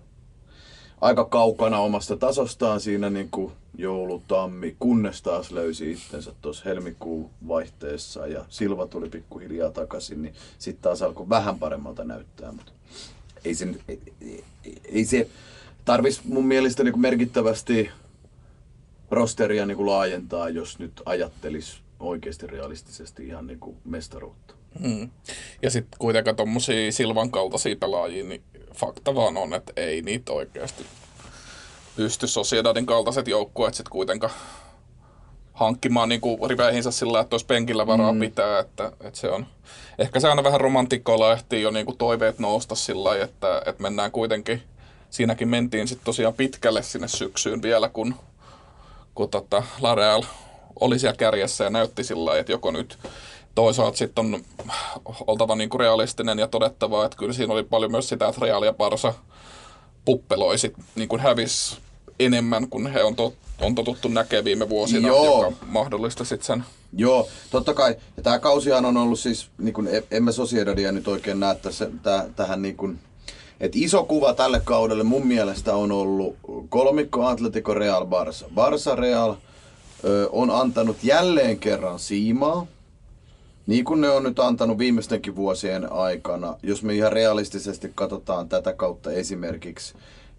aika 1.01 1.25
kaukana 1.25 1.79
omasta 1.79 2.17
tasostaan 2.17 2.79
siinä 2.79 3.09
niin 3.09 3.29
kuin 3.31 3.51
joulutammi, 3.77 4.75
kunnes 4.79 5.21
taas 5.21 5.51
löysi 5.51 5.91
itsensä 5.91 6.31
tuossa 6.41 6.63
helmikuun 6.65 7.29
vaihteessa 7.47 8.27
ja 8.27 8.45
Silva 8.49 8.87
tuli 8.87 9.09
pikkuhiljaa 9.09 9.71
takaisin, 9.71 10.21
niin 10.21 10.33
sitten 10.59 10.81
taas 10.81 11.01
alkoi 11.01 11.29
vähän 11.29 11.59
paremmalta 11.59 12.03
näyttää, 12.03 12.51
mutta 12.51 12.71
ei 13.45 13.55
se, 13.55 13.67
ei, 13.87 13.99
ei, 14.21 14.43
ei 14.85 15.05
se 15.05 15.27
tarvitsisi 15.85 16.27
mun 16.27 16.45
mielestä 16.45 16.83
niin 16.83 16.99
merkittävästi 16.99 17.89
rosteria 19.11 19.65
niin 19.65 19.85
laajentaa, 19.85 20.49
jos 20.49 20.79
nyt 20.79 21.01
ajattelisi 21.05 21.77
oikeasti 21.99 22.47
realistisesti 22.47 23.27
ihan 23.27 23.47
niin 23.47 23.59
kuin 23.59 23.77
mestaruutta. 23.85 24.53
Hmm. 24.81 25.09
Ja 25.61 25.69
sitten 25.69 25.99
kuitenkaan 25.99 26.35
tuommoisia 26.35 26.91
Silvan 26.91 27.31
kaltaisia 27.31 27.75
pelaajia, 27.75 28.23
niin 28.23 28.41
fakta 28.73 29.15
vaan 29.15 29.37
on, 29.37 29.53
että 29.53 29.73
ei 29.75 30.01
niitä 30.01 30.31
oikeasti 30.31 30.83
pysty 31.97 32.27
Sociedadin 32.27 32.85
kaltaiset 32.85 33.27
joukkueet 33.27 33.73
sitten 33.73 33.91
kuitenkaan 33.91 34.33
hankkimaan 35.53 36.09
niin 36.09 36.21
kuin 36.21 36.49
riveihinsä 36.49 36.91
sillä, 36.91 37.19
että 37.19 37.33
olisi 37.33 37.45
penkillä 37.45 37.87
varaa 37.87 38.13
mm. 38.13 38.19
pitää, 38.19 38.59
että, 38.59 38.91
että 39.01 39.19
se 39.19 39.29
on. 39.29 39.45
Ehkä 39.99 40.19
se 40.19 40.27
aina 40.27 40.43
vähän 40.43 40.61
romantikkoilla 40.61 41.33
ehtii 41.33 41.61
jo 41.61 41.71
niin 41.71 41.85
kuin 41.85 41.97
toiveet 41.97 42.39
nousta 42.39 42.75
sillä 42.75 43.15
että, 43.15 43.61
että 43.65 43.81
mennään 43.81 44.11
kuitenkin, 44.11 44.63
siinäkin 45.09 45.47
mentiin 45.47 45.87
sitten 45.87 46.05
tosiaan 46.05 46.33
pitkälle 46.33 46.83
sinne 46.83 47.07
syksyyn 47.07 47.61
vielä, 47.61 47.89
kun, 47.89 48.15
kun 49.15 49.29
tota 49.29 49.63
Lareal 49.81 50.23
oli 50.79 50.99
siellä 50.99 51.17
kärjessä 51.17 51.63
ja 51.63 51.69
näytti 51.69 52.03
sillä 52.03 52.37
että 52.37 52.51
joko 52.51 52.71
nyt 52.71 52.97
toisaalta 53.55 53.97
sitten 53.97 54.33
on 54.33 54.41
oltava 55.27 55.55
niin 55.55 55.69
kuin 55.69 55.79
realistinen 55.79 56.39
ja 56.39 56.47
todettava, 56.47 57.05
että 57.05 57.17
kyllä 57.17 57.33
siinä 57.33 57.53
oli 57.53 57.63
paljon 57.63 57.91
myös 57.91 58.09
sitä, 58.09 58.27
että 58.27 58.41
Real 58.41 58.63
ja 58.63 58.73
Barsa 58.73 59.13
puppeloi 60.05 60.57
sit, 60.57 60.73
niin 60.95 61.09
kuin 61.09 61.21
hävis 61.21 61.77
enemmän 62.19 62.69
kuin 62.69 62.87
he 62.87 63.03
on, 63.03 63.15
tot, 63.15 63.33
on 63.61 63.75
totuttu 63.75 64.07
näkemään 64.07 64.45
viime 64.45 64.69
vuosina, 64.69 65.07
Joo. 65.07 65.43
joka 65.43 65.57
mahdollista 65.65 66.25
sitten 66.25 66.45
sen. 66.45 66.63
Joo, 66.93 67.27
totta 67.51 67.73
kai. 67.73 67.95
Ja 68.17 68.23
tämä 68.23 68.39
kausihan 68.39 68.85
on 68.85 68.97
ollut 68.97 69.19
siis, 69.19 69.49
niin 69.57 69.73
kuin, 69.73 69.89
en 70.11 70.23
mä 70.23 70.31
Sociedadia 70.31 70.91
nyt 70.91 71.07
oikein 71.07 71.39
näe 71.39 71.55
tässä, 71.55 71.89
täh, 72.03 72.25
tähän 72.35 72.61
niin 72.61 72.77
kuin, 72.77 72.99
et 73.59 73.75
iso 73.75 74.03
kuva 74.03 74.33
tälle 74.33 74.61
kaudelle 74.63 75.03
mun 75.03 75.27
mielestä 75.27 75.75
on 75.75 75.91
ollut 75.91 76.35
kolmikko 76.69 77.25
Atletico 77.25 77.73
Real 77.73 78.05
Barsa. 78.05 78.45
Barsa 78.55 78.95
Real 78.95 79.35
ö, 80.03 80.29
on 80.31 80.51
antanut 80.51 80.97
jälleen 81.03 81.59
kerran 81.59 81.99
siimaa 81.99 82.67
niin 83.67 83.85
kuin 83.85 84.01
ne 84.01 84.09
on 84.09 84.23
nyt 84.23 84.39
antanut 84.39 84.77
viimeistenkin 84.77 85.35
vuosien 85.35 85.91
aikana, 85.91 86.55
jos 86.63 86.83
me 86.83 86.95
ihan 86.95 87.13
realistisesti 87.13 87.91
katsotaan 87.95 88.49
tätä 88.49 88.73
kautta 88.73 89.11
esimerkiksi, 89.11 89.93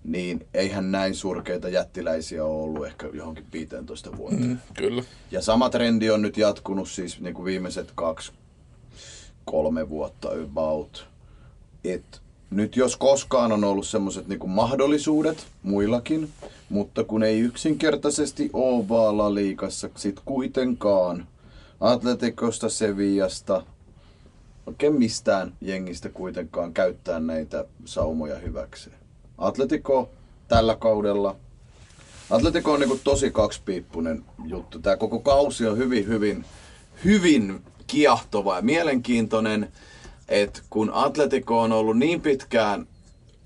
niin 0.04 0.46
eihän 0.54 0.92
näin 0.92 1.14
surkeita 1.14 1.68
jättiläisiä 1.68 2.44
ole 2.44 2.62
ollut 2.62 2.86
ehkä 2.86 3.08
johonkin 3.12 3.46
15 3.52 4.16
vuoteen. 4.16 4.42
Mm, 4.42 4.58
kyllä. 4.74 5.02
Ja 5.30 5.42
sama 5.42 5.70
trendi 5.70 6.10
on 6.10 6.22
nyt 6.22 6.36
jatkunut 6.36 6.88
siis 6.88 7.20
niin 7.20 7.34
kuin 7.34 7.44
viimeiset 7.44 7.92
kaksi, 7.94 8.32
kolme 9.44 9.88
vuotta 9.88 10.28
about. 10.44 11.08
Et 11.84 12.20
nyt 12.50 12.76
jos 12.76 12.96
koskaan 12.96 13.52
on 13.52 13.64
ollut 13.64 13.86
semmoiset 13.86 14.28
niin 14.28 14.50
mahdollisuudet 14.50 15.46
muillakin, 15.62 16.28
mutta 16.68 17.04
kun 17.04 17.22
ei 17.22 17.40
yksinkertaisesti 17.40 18.50
ole 18.52 18.88
vaala 18.88 19.34
liikassa 19.34 19.90
sit 19.96 20.20
kuitenkaan– 20.24 21.26
Atleticosta, 21.80 22.68
Sevillasta, 22.68 23.62
oikein 24.66 24.94
mistään 24.94 25.52
jengistä 25.60 26.08
kuitenkaan 26.08 26.74
käyttää 26.74 27.20
näitä 27.20 27.64
saumoja 27.84 28.38
hyväksi. 28.38 28.90
Atletico 29.38 30.10
tällä 30.48 30.76
kaudella. 30.76 31.36
Atletico 32.30 32.72
on 32.72 32.80
niin 32.80 33.00
tosi 33.04 33.30
kaksipiippunen 33.30 34.24
juttu. 34.44 34.78
Tämä 34.78 34.96
koko 34.96 35.18
kausi 35.18 35.66
on 35.66 35.78
hyvin, 35.78 36.06
hyvin, 36.06 36.44
hyvin 37.04 37.62
kiehtova 37.86 38.56
ja 38.56 38.62
mielenkiintoinen, 38.62 39.72
että 40.28 40.60
kun 40.70 40.90
Atletico 40.94 41.60
on 41.60 41.72
ollut 41.72 41.98
niin 41.98 42.20
pitkään 42.20 42.86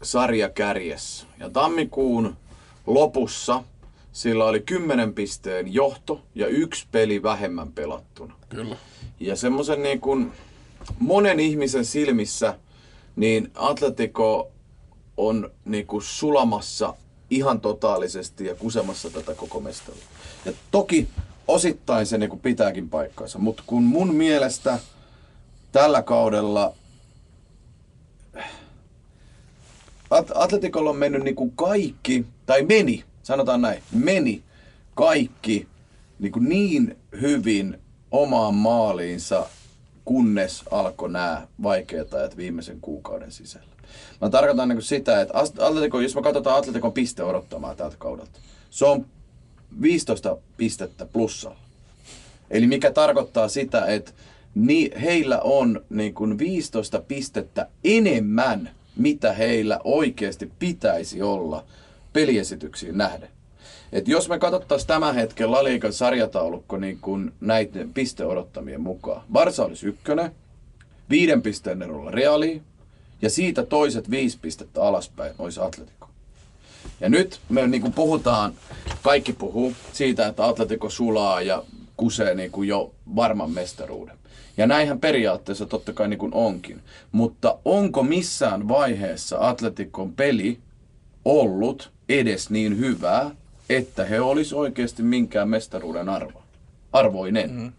sarja 0.02 0.48
kärjessä 0.48 1.26
ja 1.38 1.50
tammikuun 1.50 2.36
lopussa 2.86 3.64
sillä 4.12 4.44
oli 4.44 4.60
10 4.60 5.14
pisteen 5.14 5.74
johto 5.74 6.20
ja 6.34 6.46
yksi 6.46 6.86
peli 6.92 7.22
vähemmän 7.22 7.72
pelattuna. 7.72 8.34
Kyllä. 8.48 8.76
Ja 9.20 9.36
semmoisen 9.36 9.82
niin 9.82 10.00
kuin 10.00 10.32
monen 10.98 11.40
ihmisen 11.40 11.84
silmissä, 11.84 12.58
niin 13.16 13.50
Atletico 13.54 14.50
on 15.16 15.50
niin 15.64 15.86
kuin 15.86 16.02
sulamassa 16.02 16.94
ihan 17.30 17.60
totaalisesti 17.60 18.46
ja 18.46 18.54
kusemassa 18.54 19.10
tätä 19.10 19.34
koko 19.34 19.60
mestaruutta. 19.60 20.08
Ja 20.44 20.52
toki 20.70 21.08
osittain 21.48 22.06
se 22.06 22.18
niin 22.18 22.30
kuin 22.30 22.40
pitääkin 22.40 22.88
paikkaansa, 22.88 23.38
mutta 23.38 23.62
kun 23.66 23.82
mun 23.82 24.14
mielestä 24.14 24.78
tällä 25.72 26.02
kaudella 26.02 26.74
Atletikolla 30.34 30.90
on 30.90 30.96
mennyt 30.96 31.22
niin 31.22 31.36
kuin 31.36 31.52
kaikki, 31.56 32.26
tai 32.46 32.62
meni 32.62 33.04
sanotaan 33.22 33.60
näin, 33.62 33.82
meni 33.92 34.42
kaikki 34.94 35.68
niin, 36.18 36.32
kuin 36.32 36.48
niin 36.48 36.96
hyvin 37.20 37.78
omaan 38.10 38.54
maaliinsa, 38.54 39.46
kunnes 40.04 40.62
alkoi 40.70 41.10
nämä 41.10 41.46
vaikeat 41.62 42.14
ajat 42.14 42.36
viimeisen 42.36 42.80
kuukauden 42.80 43.32
sisällä. 43.32 43.71
Mä 44.20 44.30
tarkoitan 44.30 44.68
niin 44.68 44.82
sitä, 44.82 45.20
että 45.20 45.38
Atletico, 45.38 46.00
jos 46.00 46.14
me 46.14 46.22
katsotaan 46.22 46.58
Atleticon 46.58 46.92
piste 46.92 47.22
odottamaan 47.24 47.76
tältä 47.76 47.96
kaudelta, 47.98 48.40
se 48.70 48.84
on 48.84 49.06
15 49.80 50.36
pistettä 50.56 51.06
plussalla. 51.06 51.58
Eli 52.50 52.66
mikä 52.66 52.90
tarkoittaa 52.90 53.48
sitä, 53.48 53.86
että 53.86 54.12
ni, 54.54 54.90
heillä 55.00 55.40
on 55.40 55.84
niin 55.90 56.14
kuin 56.14 56.38
15 56.38 57.00
pistettä 57.00 57.68
enemmän, 57.84 58.70
mitä 58.96 59.32
heillä 59.32 59.80
oikeasti 59.84 60.52
pitäisi 60.58 61.22
olla 61.22 61.64
peliesityksiin 62.12 62.98
nähden. 62.98 63.28
Et 63.92 64.08
jos 64.08 64.28
me 64.28 64.38
katsottaisiin 64.38 64.88
tämän 64.88 65.14
hetken 65.14 65.50
La 65.50 65.64
Ligan 65.64 65.92
sarjataulukko 65.92 66.76
niin 66.76 66.98
kuin 67.00 67.32
näiden 67.40 67.92
pisteodottamien 67.92 68.80
mukaan. 68.80 69.22
Barsa 69.32 69.64
olisi 69.64 69.86
ykkönen, 69.86 70.32
viiden 71.10 71.42
pisteen 71.42 71.82
erolla 71.82 72.10
Reali, 72.10 72.62
ja 73.22 73.30
siitä 73.30 73.62
toiset 73.62 74.10
viisi 74.10 74.38
pistettä 74.42 74.82
alaspäin 74.82 75.34
olisi 75.38 75.60
Atletico. 75.60 76.08
Ja 77.00 77.08
nyt 77.08 77.40
me 77.48 77.66
niin 77.66 77.80
kuin 77.80 77.92
puhutaan, 77.92 78.52
kaikki 79.02 79.32
puhuu 79.32 79.72
siitä, 79.92 80.26
että 80.26 80.46
Atletico 80.46 80.90
sulaa 80.90 81.42
ja 81.42 81.62
kusee 81.96 82.34
niin 82.34 82.50
kuin 82.50 82.68
jo 82.68 82.94
varman 83.16 83.50
mestaruuden. 83.50 84.18
Ja 84.56 84.66
näinhän 84.66 85.00
periaatteessa 85.00 85.66
totta 85.66 85.92
kai 85.92 86.08
niin 86.08 86.18
kuin 86.18 86.34
onkin. 86.34 86.80
Mutta 87.12 87.58
onko 87.64 88.02
missään 88.02 88.68
vaiheessa 88.68 89.48
Atletikon 89.48 90.12
peli 90.12 90.58
ollut 91.24 91.92
edes 92.08 92.50
niin 92.50 92.78
hyvää, 92.78 93.30
että 93.70 94.04
he 94.04 94.20
olisi 94.20 94.54
oikeasti 94.54 95.02
minkään 95.02 95.48
mestaruuden 95.48 96.08
arvo, 96.08 96.42
arvoinen. 96.92 97.50
Mm. 97.50 97.72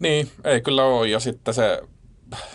Niin, 0.00 0.30
ei 0.44 0.60
kyllä 0.60 0.84
ole. 0.84 1.08
Ja 1.08 1.20
sitten 1.20 1.54
se, 1.54 1.82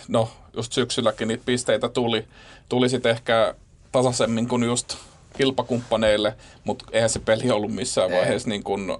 no 0.08 0.28
just 0.56 0.72
syksylläkin 0.72 1.28
niitä 1.28 1.42
pisteitä 1.46 1.88
tuli, 1.88 2.26
tuli 2.68 2.88
sitten 2.88 3.12
ehkä 3.12 3.54
tasaisemmin 3.92 4.48
kuin 4.48 4.64
just 4.64 4.96
kilpakumppaneille, 5.36 6.34
mutta 6.64 6.84
eihän 6.92 7.10
se 7.10 7.18
peli 7.18 7.50
ollut 7.50 7.74
missään 7.74 8.10
vaiheessa 8.10 8.48
niin 8.48 8.62
kuin, 8.62 8.96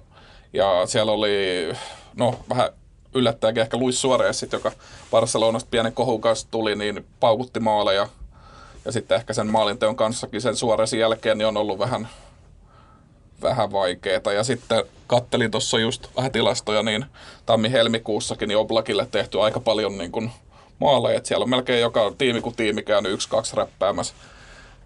ja 0.53 0.85
siellä 0.85 1.11
oli, 1.11 1.67
no 2.15 2.39
vähän 2.49 2.69
yllättäjäkin 3.13 3.61
ehkä 3.61 3.77
Luis 3.77 4.01
Suarez, 4.01 4.43
joka 4.51 4.71
Barcelonasta 5.11 5.67
pienen 5.71 5.93
kohun 5.93 6.21
kanssa 6.21 6.47
tuli, 6.51 6.75
niin 6.75 7.05
paukutti 7.19 7.59
maaleja. 7.59 8.07
Ja 8.85 8.91
sitten 8.91 9.15
ehkä 9.15 9.33
sen 9.33 9.47
maalinteon 9.47 9.95
kanssakin 9.95 10.41
sen 10.41 10.55
Suarezin 10.55 10.99
jälkeen 10.99 11.37
niin 11.37 11.47
on 11.47 11.57
ollut 11.57 11.79
vähän 11.79 12.07
vähän 13.41 13.71
vaikeeta. 13.71 14.33
Ja 14.33 14.43
sitten 14.43 14.83
kattelin 15.07 15.51
tuossa 15.51 15.79
just 15.79 16.07
vähän 16.15 16.31
tilastoja, 16.31 16.83
niin 16.83 17.05
tammi-helmikuussakin 17.45 18.47
niin 18.47 18.57
Oblakille 18.57 19.07
tehty 19.11 19.41
aika 19.41 19.59
paljon 19.59 19.97
niin 19.97 20.11
kuin 20.11 20.31
maaleja. 20.79 21.21
Siellä 21.23 21.43
on 21.43 21.49
melkein 21.49 21.81
joka 21.81 22.13
tiimi 22.17 22.41
kuin 22.41 22.55
tiimi 22.55 22.83
käynyt 22.83 23.11
yksi, 23.11 23.29
kaksi 23.29 23.55
räppäämässä 23.55 24.13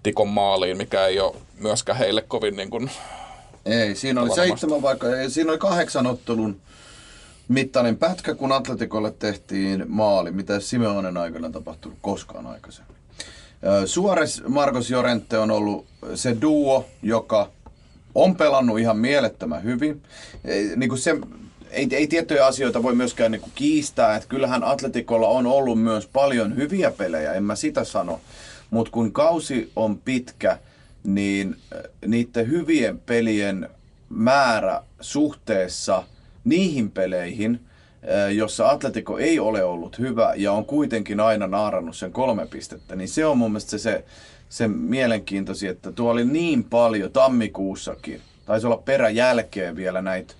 tikon 0.04 0.28
maaliin, 0.28 0.78
mikä 0.78 1.06
ei 1.06 1.20
ole 1.20 1.36
myöskään 1.60 1.98
heille 1.98 2.22
kovin 2.22 2.56
niin 2.56 2.70
kuin 2.70 2.92
Ei, 3.66 3.96
siinä 3.96 4.22
oli 4.22 4.36
seitsemän 4.36 4.82
vaikka, 4.82 5.08
siinä 5.28 5.52
oli 5.52 5.60
kahdeksan 5.60 6.08
ottelun 6.08 6.62
mittainen 7.48 7.98
pätkä, 7.98 8.36
kun 8.36 8.52
Atletikolle 8.52 9.12
tehtiin 9.12 9.86
maali, 9.88 10.32
mitä 10.32 10.60
Simeonen 10.60 11.18
aikana 11.18 11.50
tapahtunut 11.50 11.98
koskaan 12.02 12.48
aikaisemmin. 12.48 12.96
Suores 13.86 14.44
Marcos 14.48 14.90
Jorente 14.90 15.38
on 15.38 15.52
ollut 15.52 15.86
se 16.16 16.38
duo, 16.42 16.86
joka 17.04 17.50
on 18.16 18.36
pelannut 18.36 18.80
ihan 18.80 18.98
mielettömän 18.98 19.64
hyvin. 19.64 20.04
Niin 20.76 20.90
kuin 20.90 21.00
se, 21.00 21.16
ei, 21.72 21.88
ei 21.92 22.08
tiettyjä 22.08 22.46
asioita 22.46 22.84
voi 22.84 22.96
myöskään 22.96 23.32
niin 23.32 23.42
kuin 23.42 23.52
kiistää, 23.56 24.16
että 24.16 24.30
kyllähän 24.30 24.64
Atletikolla 24.64 25.28
on 25.28 25.48
ollut 25.48 25.82
myös 25.82 26.08
paljon 26.08 26.56
hyviä 26.56 26.92
pelejä, 26.92 27.34
en 27.34 27.44
mä 27.44 27.56
sitä 27.56 27.84
sano. 27.84 28.22
Mutta 28.70 28.92
kun 28.92 29.12
kausi 29.12 29.72
on 29.76 29.98
pitkä, 29.98 30.58
niin 31.04 31.56
niiden 32.08 32.48
hyvien 32.48 33.00
pelien 33.00 33.70
määrä 34.10 34.82
suhteessa 35.02 36.04
niihin 36.44 36.92
peleihin, 36.92 37.60
jossa 38.36 38.70
Atletico 38.70 39.18
ei 39.18 39.40
ole 39.40 39.64
ollut 39.64 40.00
hyvä 40.00 40.34
ja 40.36 40.52
on 40.52 40.66
kuitenkin 40.66 41.20
aina 41.20 41.48
naarannut 41.48 41.96
sen 41.96 42.12
kolme 42.12 42.48
pistettä, 42.48 42.96
niin 42.96 43.10
se 43.10 43.26
on 43.26 43.38
mun 43.38 43.52
mielestä 43.52 43.70
se, 43.70 43.78
se 43.78 44.04
se 44.52 44.68
mielenkiintoisi, 44.68 45.68
että 45.68 45.92
tuo 45.92 46.12
oli 46.12 46.26
niin 46.26 46.64
paljon 46.64 47.12
tammikuussakin. 47.12 48.22
Taisi 48.46 48.68
olla 48.68 48.78
peräjälkeen 48.78 49.76
vielä 49.76 50.02
näitä 50.02 50.34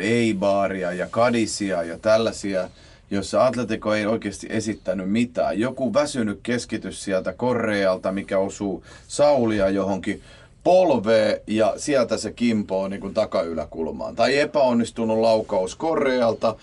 Eibaaria 0.00 0.92
ja 0.92 1.06
Kadisia 1.10 1.82
ja 1.82 1.98
tällaisia, 1.98 2.68
jossa 3.10 3.46
Atletico 3.46 3.94
ei 3.94 4.06
oikeasti 4.06 4.46
esittänyt 4.50 5.10
mitään. 5.10 5.60
Joku 5.60 5.94
väsynyt 5.94 6.40
keskitys 6.42 7.04
sieltä 7.04 7.32
Korrealta, 7.32 8.12
mikä 8.12 8.38
osuu 8.38 8.84
Saulia 9.08 9.68
johonkin 9.68 10.22
polvee 10.64 11.42
ja 11.46 11.74
sieltä 11.76 12.16
se 12.16 12.32
kimpoo 12.32 12.88
niin 12.88 13.00
kuin 13.00 13.14
takayläkulmaan. 13.14 14.16
Tai 14.16 14.38
epäonnistunut 14.38 15.18
laukaus 15.18 15.76
Korrealta 15.76 16.56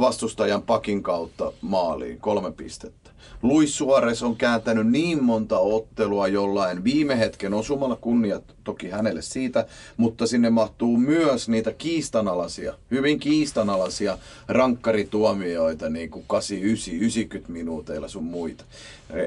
vastustajan 0.00 0.62
pakin 0.62 1.02
kautta 1.02 1.52
maaliin, 1.60 2.20
kolme 2.20 2.52
pistettä. 2.52 3.03
Luis 3.44 3.78
Suarez 3.78 4.22
on 4.22 4.36
kääntänyt 4.36 4.86
niin 4.86 5.24
monta 5.24 5.58
ottelua 5.58 6.28
jollain 6.28 6.84
viime 6.84 7.18
hetken 7.18 7.54
osumalla, 7.54 7.96
kunniat 7.96 8.44
toki 8.64 8.90
hänelle 8.90 9.22
siitä, 9.22 9.66
mutta 9.96 10.26
sinne 10.26 10.50
mahtuu 10.50 10.96
myös 10.96 11.48
niitä 11.48 11.72
kiistanalaisia, 11.72 12.74
hyvin 12.90 13.20
kiistanalaisia 13.20 14.18
rankkarituomioita, 14.48 15.88
niin 15.88 16.10
kuin 16.10 16.24
89, 16.26 16.94
90 16.94 17.52
minuuteilla 17.52 18.08
sun 18.08 18.24
muita. 18.24 18.64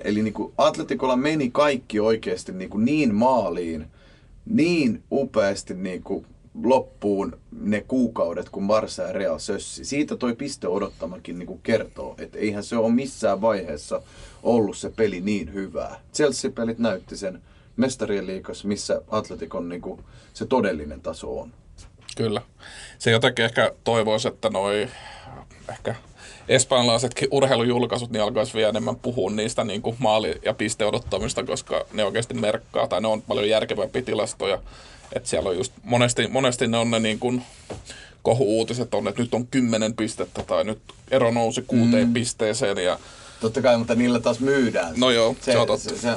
Eli 0.04 0.22
niin 0.22 0.34
kuin 0.34 0.54
Atletikolla 0.58 1.16
meni 1.16 1.50
kaikki 1.52 2.00
oikeasti 2.00 2.52
niin, 2.52 2.70
kuin 2.70 2.86
niin 2.86 3.16
maaliin, 3.16 3.86
niin 4.46 5.04
upeasti 5.12 5.74
niin 5.74 6.04
kuin 6.04 6.26
loppuun 6.64 7.38
ne 7.52 7.82
kuukaudet, 7.88 8.50
kun 8.50 8.68
Barça 8.70 9.08
ja 9.08 9.14
Real 9.14 9.40
sössi. 9.40 9.86
Siitä 9.86 10.16
toi 10.16 10.36
piste 10.36 10.68
odottamakin 10.68 11.40
niin 11.40 11.48
kuin 11.48 11.60
kertoo, 11.64 12.16
että 12.18 12.38
eihän 12.38 12.64
se 12.64 12.78
ole 12.78 12.94
missään 12.94 13.42
vaiheessa 13.42 14.02
ollut 14.44 14.78
se 14.78 14.90
peli 14.96 15.22
niin 15.22 15.54
hyvää. 15.54 16.00
Chelsea-pelit 16.14 16.80
näytti 16.80 17.18
sen 17.18 17.42
mestarien 17.76 18.28
liikas, 18.28 18.66
missä 18.66 19.02
Atletikon 19.08 19.70
niin 19.70 19.82
kuin, 19.82 20.02
se 20.34 20.46
todellinen 20.46 21.02
taso 21.02 21.40
on. 21.40 21.54
Kyllä. 22.18 22.42
Se 23.00 23.12
jotenkin 23.12 23.46
ehkä 23.46 23.72
toivoisi, 23.84 24.28
että 24.28 24.50
noi 24.50 24.88
ehkä 25.70 25.96
espanjalaisetkin 26.48 27.28
urheilujulkaisut 27.32 28.10
niin 28.10 28.24
alkaisi 28.24 28.54
vielä 28.54 28.70
enemmän 28.70 28.96
puhua 28.96 29.32
niistä 29.32 29.64
niin 29.64 29.82
kuin 29.82 29.96
maali- 30.00 30.40
ja 30.46 30.54
pisteodottamista, 30.54 31.44
koska 31.44 31.86
ne 31.94 32.04
oikeasti 32.04 32.34
merkkaa 32.34 32.88
tai 32.88 33.02
ne 33.02 33.08
on 33.08 33.22
paljon 33.22 33.50
järkevämpiä 33.50 34.02
tilastoja 34.02 34.60
että 35.14 35.30
siellä 35.30 35.50
on 35.50 35.58
just 35.58 35.74
monesti, 35.84 36.28
monesti 36.28 36.68
ne 36.68 36.78
on 36.78 36.92
ne 36.92 37.00
niin 37.00 37.20
kuin 37.20 37.44
kohu-uutiset 38.24 38.94
on, 38.94 39.08
että 39.08 39.22
nyt 39.22 39.34
on 39.34 39.48
kymmenen 39.48 39.94
pistettä 39.94 40.44
tai 40.44 40.64
nyt 40.64 40.80
ero 41.12 41.32
nousi 41.32 41.62
kuuteen 41.68 42.08
mm. 42.08 42.14
pisteeseen 42.14 42.78
ja 42.78 43.00
Totta 43.42 43.62
kai, 43.62 43.78
mutta 43.78 43.96
niillä 43.96 44.20
taas 44.20 44.40
myydään. 44.40 44.94
No 44.98 45.12
joo, 45.12 45.36
se, 45.42 45.52
se, 45.52 45.58
on 45.58 45.68
totta. 45.68 45.90
Se, 45.90 45.98
se, 45.98 46.16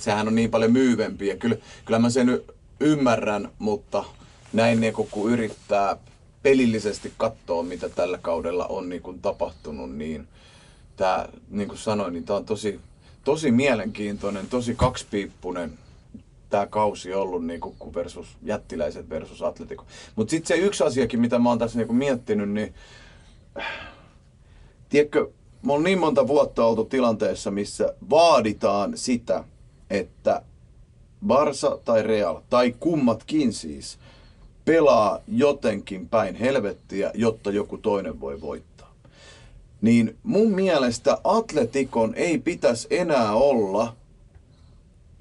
sehän 0.00 0.28
on 0.28 0.34
niin 0.34 0.50
paljon 0.50 0.72
myyvempiä. 0.72 1.36
Kyllä, 1.36 1.56
kyllä 1.84 1.98
mä 1.98 2.10
sen 2.10 2.40
ymmärrän, 2.80 3.48
mutta 3.58 4.04
näin 4.52 4.80
niin 4.80 4.92
kun 4.92 5.32
yrittää 5.32 5.96
pelillisesti 6.42 7.12
katsoa, 7.16 7.62
mitä 7.62 7.88
tällä 7.88 8.18
kaudella 8.18 8.66
on 8.66 8.88
niin 8.88 9.02
kuin 9.02 9.18
tapahtunut, 9.20 9.96
niin 9.96 10.28
tämä, 10.96 11.28
niin 11.50 11.68
kuin 11.68 11.78
sanoin, 11.78 12.12
niin 12.12 12.24
tämä 12.24 12.36
on 12.36 12.44
tosi, 12.44 12.80
tosi 13.24 13.50
mielenkiintoinen, 13.50 14.46
tosi 14.46 14.74
kaksipiippunen 14.74 15.78
tämä 16.52 16.66
kausi 16.66 17.14
ollut 17.14 17.46
niin 17.46 17.60
kuin 17.60 17.94
versus 17.94 18.26
jättiläiset 18.42 19.08
versus 19.08 19.42
Atletico. 19.42 19.84
Mutta 20.16 20.30
sitten 20.30 20.48
se 20.48 20.64
yksi 20.64 20.84
asiakin, 20.84 21.20
mitä 21.20 21.38
mä 21.38 21.48
oon 21.48 21.58
tässä 21.58 21.78
niin 21.78 21.86
kuin 21.86 21.96
miettinyt, 21.96 22.50
niin 22.50 22.74
tiedätkö, 24.88 25.30
mä 25.62 25.72
oon 25.72 25.82
niin 25.82 25.98
monta 25.98 26.26
vuotta 26.26 26.64
oltu 26.64 26.84
tilanteessa, 26.84 27.50
missä 27.50 27.94
vaaditaan 28.10 28.92
sitä, 28.98 29.44
että 29.90 30.42
Barsa 31.26 31.78
tai 31.84 32.02
Real, 32.02 32.40
tai 32.50 32.74
kummatkin 32.80 33.52
siis, 33.52 33.98
pelaa 34.64 35.18
jotenkin 35.28 36.08
päin 36.08 36.34
helvettiä, 36.34 37.10
jotta 37.14 37.50
joku 37.50 37.78
toinen 37.78 38.20
voi 38.20 38.40
voittaa. 38.40 38.94
Niin 39.80 40.16
mun 40.22 40.50
mielestä 40.50 41.18
Atletikon 41.24 42.14
ei 42.14 42.38
pitäisi 42.38 42.88
enää 42.90 43.32
olla 43.32 43.94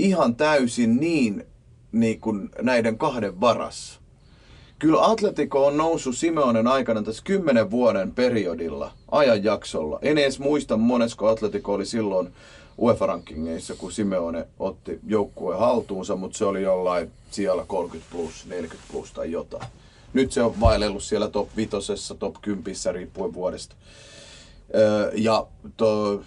ihan 0.02 0.36
täysin 0.36 0.98
niin, 0.98 1.46
niin 1.92 2.22
kuin 2.22 2.50
näiden 2.62 2.98
kahden 2.98 3.42
varassa. 3.42 4.02
Kyllä 4.80 5.12
Atletico 5.12 5.66
on 5.66 5.78
noussut 5.78 6.18
Simeonen 6.18 6.68
aikana 6.68 7.04
tässä 7.04 7.24
kymmenen 7.26 7.72
vuoden 7.72 8.12
periodilla, 8.12 8.92
ajanjaksolla. 9.12 10.00
En 10.02 10.18
edes 10.18 10.40
muista 10.40 10.78
monesko 10.78 11.28
Atletico 11.28 11.74
oli 11.74 11.86
silloin 11.86 12.34
UEFA-rankingeissa, 12.82 13.76
kun 13.78 13.92
Simeone 13.92 14.48
otti 14.60 15.00
joukkueen 15.08 15.60
haltuunsa, 15.60 16.16
mutta 16.16 16.38
se 16.38 16.46
oli 16.46 16.62
jollain 16.62 17.12
siellä 17.32 17.64
30 17.68 18.12
plus, 18.12 18.46
40 18.46 18.92
plus 18.92 19.12
tai 19.12 19.32
jotain. 19.32 19.68
Nyt 20.14 20.32
se 20.32 20.44
on 20.44 20.60
vaellellut 20.60 21.04
siellä 21.04 21.28
top 21.28 21.50
5, 21.56 21.70
top 22.20 22.36
10 22.42 22.76
riippuen 22.92 23.34
vuodesta. 23.34 23.76
ja 25.14 25.48
to, 25.78 26.22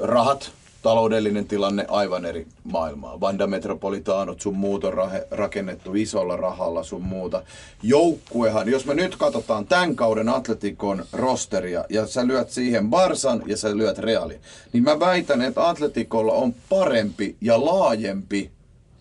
rahat 0.00 0.52
taloudellinen 0.82 1.48
tilanne 1.48 1.84
aivan 1.88 2.24
eri 2.24 2.46
maailmaa. 2.64 3.20
Vanda 3.20 3.46
Metropolitaanot 3.46 4.40
sun 4.40 4.56
muut 4.56 4.84
on 4.84 4.94
rahe, 4.94 5.26
rakennettu 5.30 5.94
isolla 5.94 6.36
rahalla 6.36 6.82
sun 6.82 7.02
muuta. 7.02 7.42
Joukkuehan, 7.82 8.68
jos 8.68 8.86
me 8.86 8.94
nyt 8.94 9.16
katsotaan 9.16 9.66
tämän 9.66 9.96
kauden 9.96 10.28
Atletikon 10.28 11.04
rosteria 11.12 11.84
ja 11.88 12.06
sä 12.06 12.26
lyöt 12.26 12.50
siihen 12.50 12.90
Barsan 12.90 13.42
ja 13.46 13.56
sä 13.56 13.76
lyöt 13.76 13.98
Reali, 13.98 14.40
niin 14.72 14.84
mä 14.84 15.00
väitän, 15.00 15.42
että 15.42 15.68
Atletikolla 15.68 16.32
on 16.32 16.54
parempi 16.68 17.36
ja 17.40 17.64
laajempi 17.64 18.50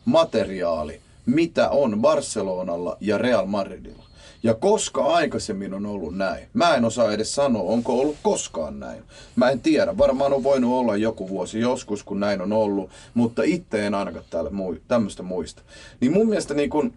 materiaali, 0.06 1.00
mitä 1.26 1.70
on 1.70 2.02
Barcelonalla 2.02 2.98
ja 3.02 3.18
Real 3.18 3.46
Madridilla. 3.46 4.07
Ja 4.48 4.54
koska 4.54 5.04
aikaisemmin 5.04 5.74
on 5.74 5.86
ollut 5.86 6.18
näin? 6.18 6.48
Mä 6.54 6.76
en 6.76 6.86
osaa 6.86 7.12
edes 7.12 7.36
sanoa, 7.36 7.64
onko 7.64 8.00
ollut 8.00 8.16
koskaan 8.24 8.80
näin. 8.80 9.04
Mä 9.36 9.50
en 9.50 9.60
tiedä. 9.60 9.98
Varmaan 9.98 10.34
on 10.34 10.44
voinut 10.44 10.74
olla 10.74 10.96
joku 10.96 11.30
vuosi 11.30 11.60
joskus, 11.60 12.04
kun 12.04 12.20
näin 12.20 12.42
on 12.42 12.54
ollut, 12.54 12.90
mutta 13.14 13.44
itse 13.44 13.88
en 13.88 13.96
ainakaan 13.96 14.26
täällä 14.30 14.50
mui, 14.50 14.82
tämmöistä 14.88 15.24
muista. 15.24 15.62
Niin 16.00 16.12
mun 16.12 16.28
mielestä 16.28 16.54
niin 16.54 16.70
kun 16.70 16.94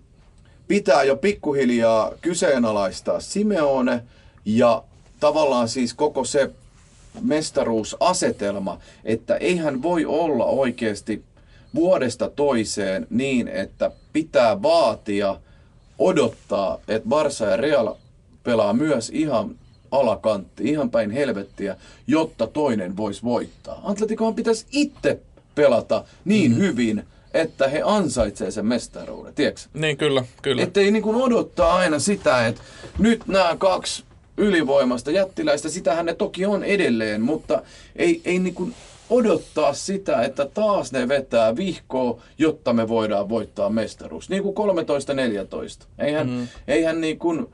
pitää 0.68 1.02
jo 1.02 1.16
pikkuhiljaa 1.16 2.12
kyseenalaistaa 2.20 3.20
Simeone 3.20 4.02
ja 4.44 4.82
tavallaan 5.20 5.68
siis 5.68 5.94
koko 5.94 6.24
se 6.24 6.50
mestaruusasetelma, 7.20 8.78
että 9.04 9.36
eihän 9.36 9.82
voi 9.82 10.04
olla 10.04 10.44
oikeasti 10.44 11.22
vuodesta 11.74 12.30
toiseen 12.30 13.06
niin, 13.10 13.48
että 13.48 13.90
pitää 14.12 14.62
vaatia– 14.62 15.36
odottaa, 16.00 16.78
että 16.88 17.08
Barça 17.08 17.50
ja 17.50 17.56
Real 17.56 17.94
pelaa 18.42 18.72
myös 18.72 19.10
ihan 19.14 19.54
alakantti, 19.90 20.64
ihan 20.64 20.90
päin 20.90 21.10
helvettiä, 21.10 21.76
jotta 22.06 22.46
toinen 22.46 22.96
voisi 22.96 23.22
voittaa. 23.22 23.80
Atleticohan 23.84 24.34
pitäisi 24.34 24.66
itse 24.72 25.20
pelata 25.54 26.04
niin 26.24 26.52
mm. 26.52 26.58
hyvin, 26.58 27.04
että 27.34 27.68
he 27.68 27.82
ansaitsevat 27.84 28.54
sen 28.54 28.66
mestaruuden, 28.66 29.34
tiedätkö? 29.34 29.60
Niin, 29.74 29.96
kyllä, 29.96 30.24
kyllä. 30.42 30.62
Että 30.62 30.80
ei 30.80 30.90
niin 30.90 31.02
kuin 31.02 31.16
odottaa 31.16 31.74
aina 31.74 31.98
sitä, 31.98 32.46
että 32.46 32.60
nyt 32.98 33.26
nämä 33.26 33.56
kaksi 33.58 34.04
ylivoimasta 34.36 35.10
jättiläistä, 35.10 35.68
sitähän 35.68 36.06
ne 36.06 36.14
toki 36.14 36.46
on 36.46 36.64
edelleen, 36.64 37.20
mutta 37.20 37.62
ei, 37.96 38.20
ei 38.24 38.38
niin 38.38 38.54
kuin 38.54 38.74
odottaa 39.10 39.74
sitä, 39.74 40.22
että 40.22 40.46
taas 40.54 40.92
ne 40.92 41.08
vetää 41.08 41.56
vihkoa, 41.56 42.22
jotta 42.38 42.72
me 42.72 42.88
voidaan 42.88 43.28
voittaa 43.28 43.70
mestaruus. 43.70 44.30
Niin 44.30 44.42
kuin 44.42 44.54
13-14. 44.56 45.86
Eihän, 45.98 46.30
mm. 46.30 46.48
eihän 46.68 47.00
niin 47.00 47.18
kuin 47.18 47.46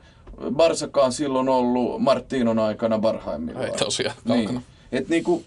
Barsakaan 0.51 1.11
silloin 1.11 1.49
ollut 1.49 2.01
Martinon 2.01 2.59
aikana 2.59 2.99
parhaimmillaan. 2.99 3.65
Ei 3.65 3.71
tosiaan, 3.71 4.15
niin. 4.25 4.61
Et 4.91 5.09
niin 5.09 5.23
kuin, 5.23 5.45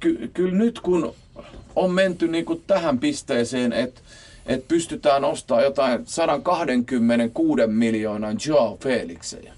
ky- 0.00 0.30
kyllä 0.34 0.54
nyt 0.54 0.80
kun 0.80 1.14
on 1.76 1.90
menty 1.90 2.28
niin 2.28 2.44
kuin 2.44 2.62
tähän 2.66 2.98
pisteeseen, 2.98 3.72
että 3.72 4.00
et 4.46 4.68
pystytään 4.68 5.24
ostamaan 5.24 5.64
jotain 5.64 6.06
126 6.06 7.66
miljoonan 7.66 8.36
Joao 8.46 8.76
Felixejä, 8.76 9.52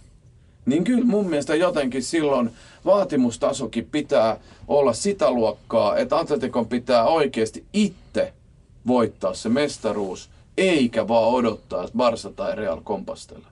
niin 0.66 0.84
kyllä 0.84 1.04
mun 1.04 1.28
mielestä 1.28 1.54
jotenkin 1.54 2.02
silloin 2.02 2.50
vaatimustasokin 2.84 3.88
pitää 3.92 4.36
olla 4.68 4.92
sitä 4.92 5.30
luokkaa, 5.30 5.96
että 5.96 6.18
Atletikon 6.18 6.68
pitää 6.68 7.04
oikeasti 7.04 7.64
itse 7.72 8.32
voittaa 8.86 9.34
se 9.34 9.48
mestaruus, 9.48 10.30
eikä 10.56 11.08
vaan 11.08 11.28
odottaa, 11.28 11.84
että 11.84 11.96
Barsa 11.96 12.30
tai 12.30 12.56
Real 12.56 12.80
kompastelee. 12.84 13.42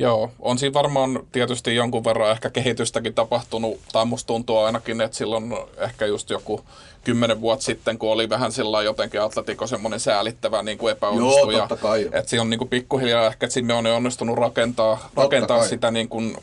Joo, 0.00 0.30
on 0.38 0.58
siinä 0.58 0.74
varmaan 0.74 1.20
tietysti 1.32 1.74
jonkun 1.74 2.04
verran 2.04 2.30
ehkä 2.30 2.50
kehitystäkin 2.50 3.14
tapahtunut, 3.14 3.80
tai 3.92 4.04
musta 4.04 4.26
tuntuu 4.26 4.58
ainakin, 4.58 5.00
että 5.00 5.16
silloin 5.16 5.54
ehkä 5.78 6.06
just 6.06 6.30
joku 6.30 6.60
kymmenen 7.04 7.40
vuotta 7.40 7.64
sitten, 7.64 7.98
kun 7.98 8.12
oli 8.12 8.28
vähän 8.28 8.52
sillä 8.52 8.82
jotenkin 8.82 9.22
Atletico 9.22 9.66
semmoinen 9.66 10.00
säälittävä 10.00 10.62
niin 10.62 10.78
kuin 10.78 10.92
epäonnistuja. 10.92 11.58
Joo, 11.58 11.68
totta 11.68 11.82
kai. 11.82 12.08
Että 12.12 12.30
siinä 12.30 12.42
on 12.42 12.50
niin 12.50 12.58
kuin 12.58 12.68
pikkuhiljaa 12.68 13.26
ehkä, 13.26 13.46
että 13.46 13.54
sinne 13.54 13.74
on 13.74 13.86
onnistunut 13.86 14.38
rakentaa, 14.38 15.10
rakentaa 15.16 15.64
sitä 15.64 15.90
niin 15.90 16.08
kuin 16.08 16.36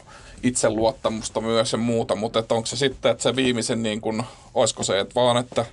itseluottamusta 0.43 1.41
myös 1.41 1.71
ja 1.71 1.77
muuta, 1.77 2.15
mutta 2.15 2.39
että 2.39 2.55
onko 2.55 2.65
se 2.65 2.75
sitten, 2.75 3.11
että 3.11 3.23
se 3.23 3.35
viimeisen, 3.35 3.83
niin 3.83 4.01
kuin, 4.01 4.23
olisiko 4.53 4.83
se, 4.83 4.99
että 4.99 5.15
vaan, 5.15 5.37
että 5.37 5.65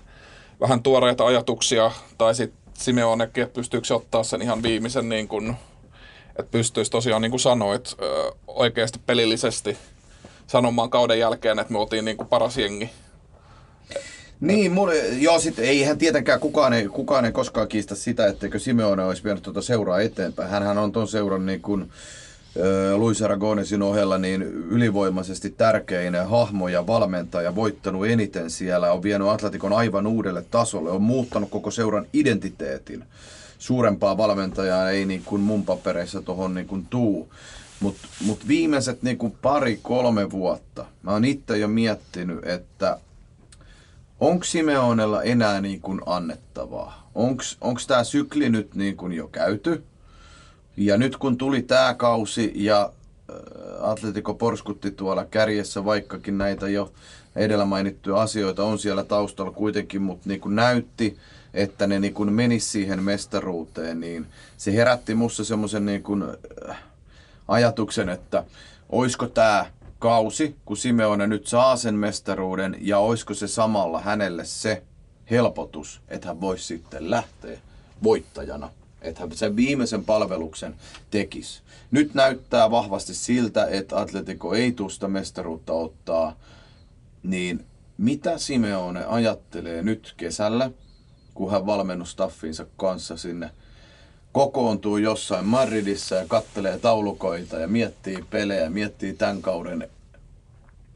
vähän 0.61 0.83
tuoreita 0.83 1.27
ajatuksia, 1.27 1.91
tai 2.19 2.35
sitten 2.35 2.63
Simeonekin, 2.75 3.43
että 3.45 3.55
pystyykö 3.55 3.87
se 3.87 3.95
ottaa 3.95 4.25
sen 4.25 4.43
ihan 4.43 4.63
viimeisen, 4.63 5.09
niin 5.09 5.29
kuin, 5.29 5.57
että 6.39 6.51
pystyisi 6.51 6.91
tosiaan, 6.91 7.23
niin 7.23 7.31
kuin 7.31 7.41
sanoit, 7.41 7.97
oikeasti 8.47 9.01
pelillisesti 9.07 9.77
sanomaan 10.47 10.91
kauden 10.91 11.19
jälkeen, 11.19 11.59
että 11.59 11.73
me 11.73 11.79
oltiin 11.79 12.05
niin 12.05 12.17
kuin 12.17 12.29
paras 12.29 12.59
jengi 12.59 12.91
Niin, 14.41 14.73
mulle, 14.73 14.99
joo, 14.99 15.39
sit 15.39 15.59
eihän 15.59 15.99
tietenkään 15.99 16.41
kukaan 16.41 16.73
ei, 16.73 16.89
kukaan 16.89 17.25
ei 17.25 17.33
koskaan 17.33 17.69
kiistä 17.69 17.95
sitä, 17.95 18.27
etteikö 18.27 18.59
Simeone 18.59 19.05
olisi 19.05 19.25
vienyt 19.25 19.43
tuota 19.43 19.63
seuraa 19.63 20.01
eteenpäin. 20.01 20.51
Hänhän 20.51 20.79
on 20.79 20.93
tuon 20.93 21.09
seuran 21.09 21.47
niin 21.47 21.63
kuin, 21.63 21.93
Luis 22.97 23.23
Aragonesin 23.23 23.83
ohella 23.83 24.19
niin 24.19 24.43
ylivoimaisesti 24.43 25.51
tärkein 25.51 26.15
hahmo 26.27 26.69
ja 26.69 26.87
valmentaja, 26.87 27.55
voittanut 27.55 28.07
eniten 28.07 28.51
siellä, 28.51 28.93
on 28.93 29.03
vienyt 29.03 29.29
Atletikon 29.29 29.73
aivan 29.73 30.07
uudelle 30.07 30.45
tasolle, 30.51 30.91
on 30.91 31.03
muuttanut 31.03 31.51
koko 31.51 31.71
seuran 31.71 32.07
identiteetin. 32.13 33.05
Suurempaa 33.59 34.17
valmentajaa 34.17 34.91
ei 34.91 35.05
niin 35.05 35.23
kuin 35.25 35.43
mun 35.43 35.65
papereissa 35.65 36.23
tuohon 36.23 36.55
niin 36.55 36.67
kuin 36.67 36.87
tuu. 36.91 37.29
Mutta 37.81 38.09
mut 38.27 38.49
viimeiset 38.49 39.03
niin 39.03 39.19
kuin 39.19 39.37
pari-kolme 39.43 40.31
vuotta 40.31 40.85
mä 41.03 41.11
oon 41.11 41.25
itse 41.25 41.59
jo 41.59 41.69
miettinyt, 41.69 42.47
että 42.47 42.99
onko 44.21 44.45
Simeonella 44.45 45.23
enää 45.23 45.61
niin 45.61 45.81
kuin 45.81 46.01
annettavaa? 46.07 47.11
Onko 47.61 47.81
tämä 47.87 48.05
sykli 48.05 48.49
nyt 48.49 48.75
niin 48.75 48.97
kuin 48.97 49.13
jo 49.13 49.29
käyty? 49.29 49.85
Ja 50.77 50.97
nyt 50.97 51.17
kun 51.17 51.39
tuli 51.39 51.63
tämä 51.63 51.95
kausi 51.95 52.53
ja 52.55 52.93
Atletico 53.81 54.35
porskutti 54.35 54.91
tuolla 54.91 55.25
kärjessä, 55.25 55.85
vaikkakin 55.85 56.39
näitä 56.39 56.69
jo 56.69 56.93
edellä 57.37 57.65
mainittuja 57.65 58.21
asioita 58.21 58.65
on 58.65 58.79
siellä 58.79 59.05
taustalla 59.05 59.53
kuitenkin, 59.53 60.03
mutta 60.03 60.29
niin 60.29 60.41
kuin 60.41 60.57
näytti, 60.57 61.19
että 61.55 61.87
ne 61.87 62.01
niin 62.01 62.15
kuin 62.15 62.33
menisi 62.33 62.71
siihen 62.71 63.03
mestaruuteen, 63.03 64.01
niin 64.01 64.27
se 64.57 64.75
herätti 64.75 65.15
musta 65.15 65.45
semmoisen 65.45 65.87
niin 65.87 66.03
kuin 66.03 66.25
ajatuksen, 67.49 68.09
että 68.09 68.45
oisko 68.89 69.27
tämä 69.27 69.67
kausi, 69.99 70.57
kun 70.65 70.77
Simeone 70.77 71.27
nyt 71.27 71.47
saa 71.47 71.77
sen 71.77 71.95
mestaruuden, 71.95 72.77
ja 72.81 72.99
oisko 72.99 73.35
se 73.35 73.49
samalla 73.49 74.01
hänelle 74.01 74.45
se 74.45 74.83
helpotus, 75.31 76.01
että 76.09 76.29
hän 76.29 76.41
voisi 76.41 76.65
sitten 76.65 77.11
lähteä 77.11 77.59
voittajana 78.03 78.71
että 79.03 79.21
hän 79.21 79.33
sen 79.33 79.57
viimeisen 79.57 80.05
palveluksen 80.05 80.75
tekisi. 81.11 81.63
Nyt 81.91 82.15
näyttää 82.15 82.71
vahvasti 82.71 83.15
siltä, 83.15 83.67
että 83.67 84.01
Atletico 84.01 84.55
ei 84.55 84.73
tuosta 84.73 85.09
mestaruutta 85.09 85.73
ottaa, 85.73 86.37
niin 87.23 87.65
mitä 87.99 88.39
Simeone 88.39 89.05
ajattelee 89.05 89.83
nyt 89.83 90.15
kesällä, 90.17 90.71
kun 91.35 91.51
hän 91.51 91.67
valmennustaffinsa 91.67 92.67
kanssa 92.77 93.17
sinne 93.17 93.51
kokoontuu 94.33 94.97
jossain 94.97 95.47
Madridissa 95.47 96.15
ja 96.15 96.25
kattelee 96.29 96.79
taulukoita 96.79 97.59
ja 97.59 97.69
miettii 97.69 98.25
pelejä, 98.31 98.71
miettii 98.71 99.13
tämän 99.13 99.43
kauden 99.43 99.89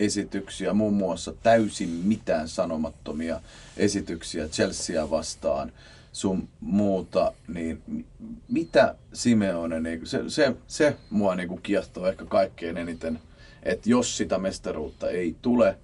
esityksiä, 0.01 0.73
muun 0.73 0.95
muassa 0.95 1.35
täysin 1.43 1.89
mitään 1.89 2.49
sanomattomia 2.49 3.41
esityksiä 3.77 4.49
Chelsea 4.49 5.11
vastaan– 5.11 5.73
sun 6.17 6.49
muuta, 6.61 7.33
niin 7.49 8.05
mitä 8.49 8.95
Simeone, 9.13 9.81
niin 9.81 10.07
se, 10.07 10.31
se, 10.31 10.57
se 10.67 10.97
mua 11.11 11.35
niin 11.35 11.49
kuin 11.49 11.63
kiehtoo 11.63 12.07
ehkä 12.07 12.25
kaikkein 12.25 12.77
eniten, 12.77 13.19
että 13.63 13.91
jos 13.91 14.17
sitä 14.17 14.39
mestaruutta 14.39 15.11
ei 15.11 15.37
tule, 15.43 15.79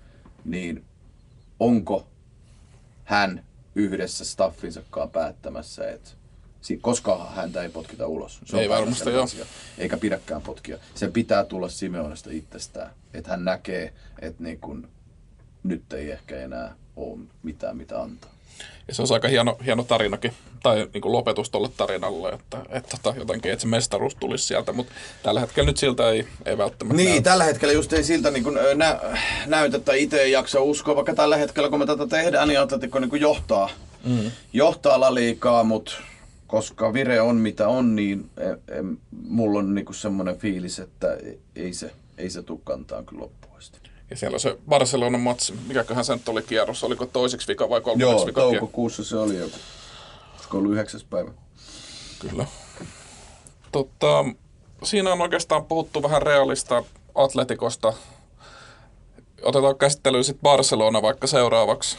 niin 0.45 0.85
onko 1.61 2.07
hän 3.05 3.45
yhdessä 3.75 4.25
staffinsa 4.25 4.83
päättämässä, 5.13 5.91
että 5.91 6.11
koska 6.81 7.31
häntä 7.37 7.63
ei 7.63 7.69
potkita 7.69 8.07
ulos. 8.07 8.41
Se 8.45 8.61
ei 8.61 8.69
varmasti 8.69 9.11
joo. 9.11 9.23
Asia, 9.23 9.47
eikä 9.79 9.97
pidäkään 9.97 10.43
potkia. 10.43 10.79
Se 10.95 11.09
pitää 11.09 11.45
tulla 11.45 11.69
Simeonesta 11.69 12.31
itsestään, 12.33 12.91
että 13.15 13.31
hän 13.31 13.45
näkee, 13.45 13.93
että 14.19 14.43
niin 14.43 14.61
kun, 14.61 14.89
nyt 15.63 15.93
ei 15.93 16.11
ehkä 16.11 16.41
enää 16.41 16.75
ole 16.97 17.19
mitään 17.43 17.77
mitä 17.77 18.03
antaa. 18.03 18.31
Ja 18.89 18.95
se 18.95 19.03
on 19.03 19.09
aika 19.11 19.29
hieno, 19.29 19.59
hieno 19.65 19.85
tarinakin, 19.85 20.33
tai 20.63 20.89
niin 20.95 21.03
kuin 21.03 21.13
lopetus 21.13 21.51
tuolle 21.51 21.69
tarinalle, 21.77 22.29
että, 22.29 22.59
että 22.71 22.97
tota, 23.03 23.19
jotenkin, 23.19 23.53
että 23.53 23.63
se 23.63 23.69
mestaruus 23.69 24.15
tulisi 24.15 24.45
sieltä, 24.47 24.73
mutta 24.73 24.93
tällä 25.23 25.41
hetkellä 25.41 25.67
nyt 25.67 25.77
siltä 25.77 26.11
ei, 26.11 26.27
ei 26.47 26.59
välttämättä 26.59 26.97
Niin, 26.97 27.09
näytä. 27.11 27.31
tällä 27.31 27.45
hetkellä 27.45 27.75
just 27.75 27.93
ei 27.93 28.05
siltä 28.05 28.31
niin 28.31 28.45
kuin 28.45 28.59
nä, 28.75 29.01
näytä, 29.47 29.77
että 29.77 29.93
itse 29.95 30.23
ei 30.23 30.33
jaksa 30.33 30.61
uskoa, 30.61 30.97
vaikka 30.97 31.15
tällä 31.15 31.37
hetkellä 31.37 31.69
kun 31.69 31.79
me 31.79 31.87
tätä 31.87 32.07
tehdään, 32.07 32.49
niin 32.49 32.61
Atletico 32.61 32.99
niin 32.99 33.11
kuin 33.11 33.23
johtaa, 33.23 33.71
mm. 34.05 34.31
johtaa 34.53 35.01
la 35.01 35.15
liikaa, 35.15 35.65
mutta 35.65 35.93
koska 36.47 36.93
vire 36.93 37.21
on 37.21 37.37
mitä 37.37 37.69
on, 37.69 37.97
niin 37.97 38.31
e, 38.37 38.49
e, 38.49 38.83
mulla 39.29 39.59
on 39.59 39.75
niin 39.75 39.87
semmoinen 39.95 40.39
fiilis, 40.39 40.79
että 40.79 41.17
ei 41.57 41.73
se, 41.75 41.91
ei 42.19 42.31
se 42.31 42.43
tule 42.43 42.61
kantaa 42.65 43.03
kyllä 43.03 43.23
loppuun. 43.23 43.52
Ja 44.13 44.17
siellä 44.17 44.39
se 44.39 44.59
Barcelonan 44.69 45.21
matsi, 45.21 45.55
mikäköhän 45.67 46.05
sen 46.05 46.21
oli 46.29 46.43
kierros, 46.43 46.85
oliko 46.85 47.07
toiseksi 47.07 47.49
vika 47.49 47.69
vai 47.69 47.81
kolmanneksi 47.81 48.15
Joo, 48.17 48.27
vika? 48.27 48.41
Joo, 48.41 48.51
toukokuussa 48.51 49.05
se 49.05 49.17
oli 49.17 49.37
joku. 49.37 49.57
Olisiko 50.35 50.59
ollut 50.59 50.73
yhdeksäs 50.73 51.05
päivä? 51.05 51.31
Kyllä. 52.19 52.47
Totta, 53.73 54.25
siinä 54.83 55.13
on 55.13 55.21
oikeastaan 55.21 55.65
puhuttu 55.65 56.03
vähän 56.03 56.23
realista 56.23 56.85
atletikosta. 57.15 57.93
Otetaan 59.43 59.77
käsittelyyn 59.77 60.25
sitten 60.25 60.43
Barcelona 60.43 61.03
vaikka 61.03 61.27
seuraavaksi. 61.27 61.97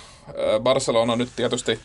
Barcelona 0.60 1.16
nyt 1.16 1.30
tietysti 1.36 1.80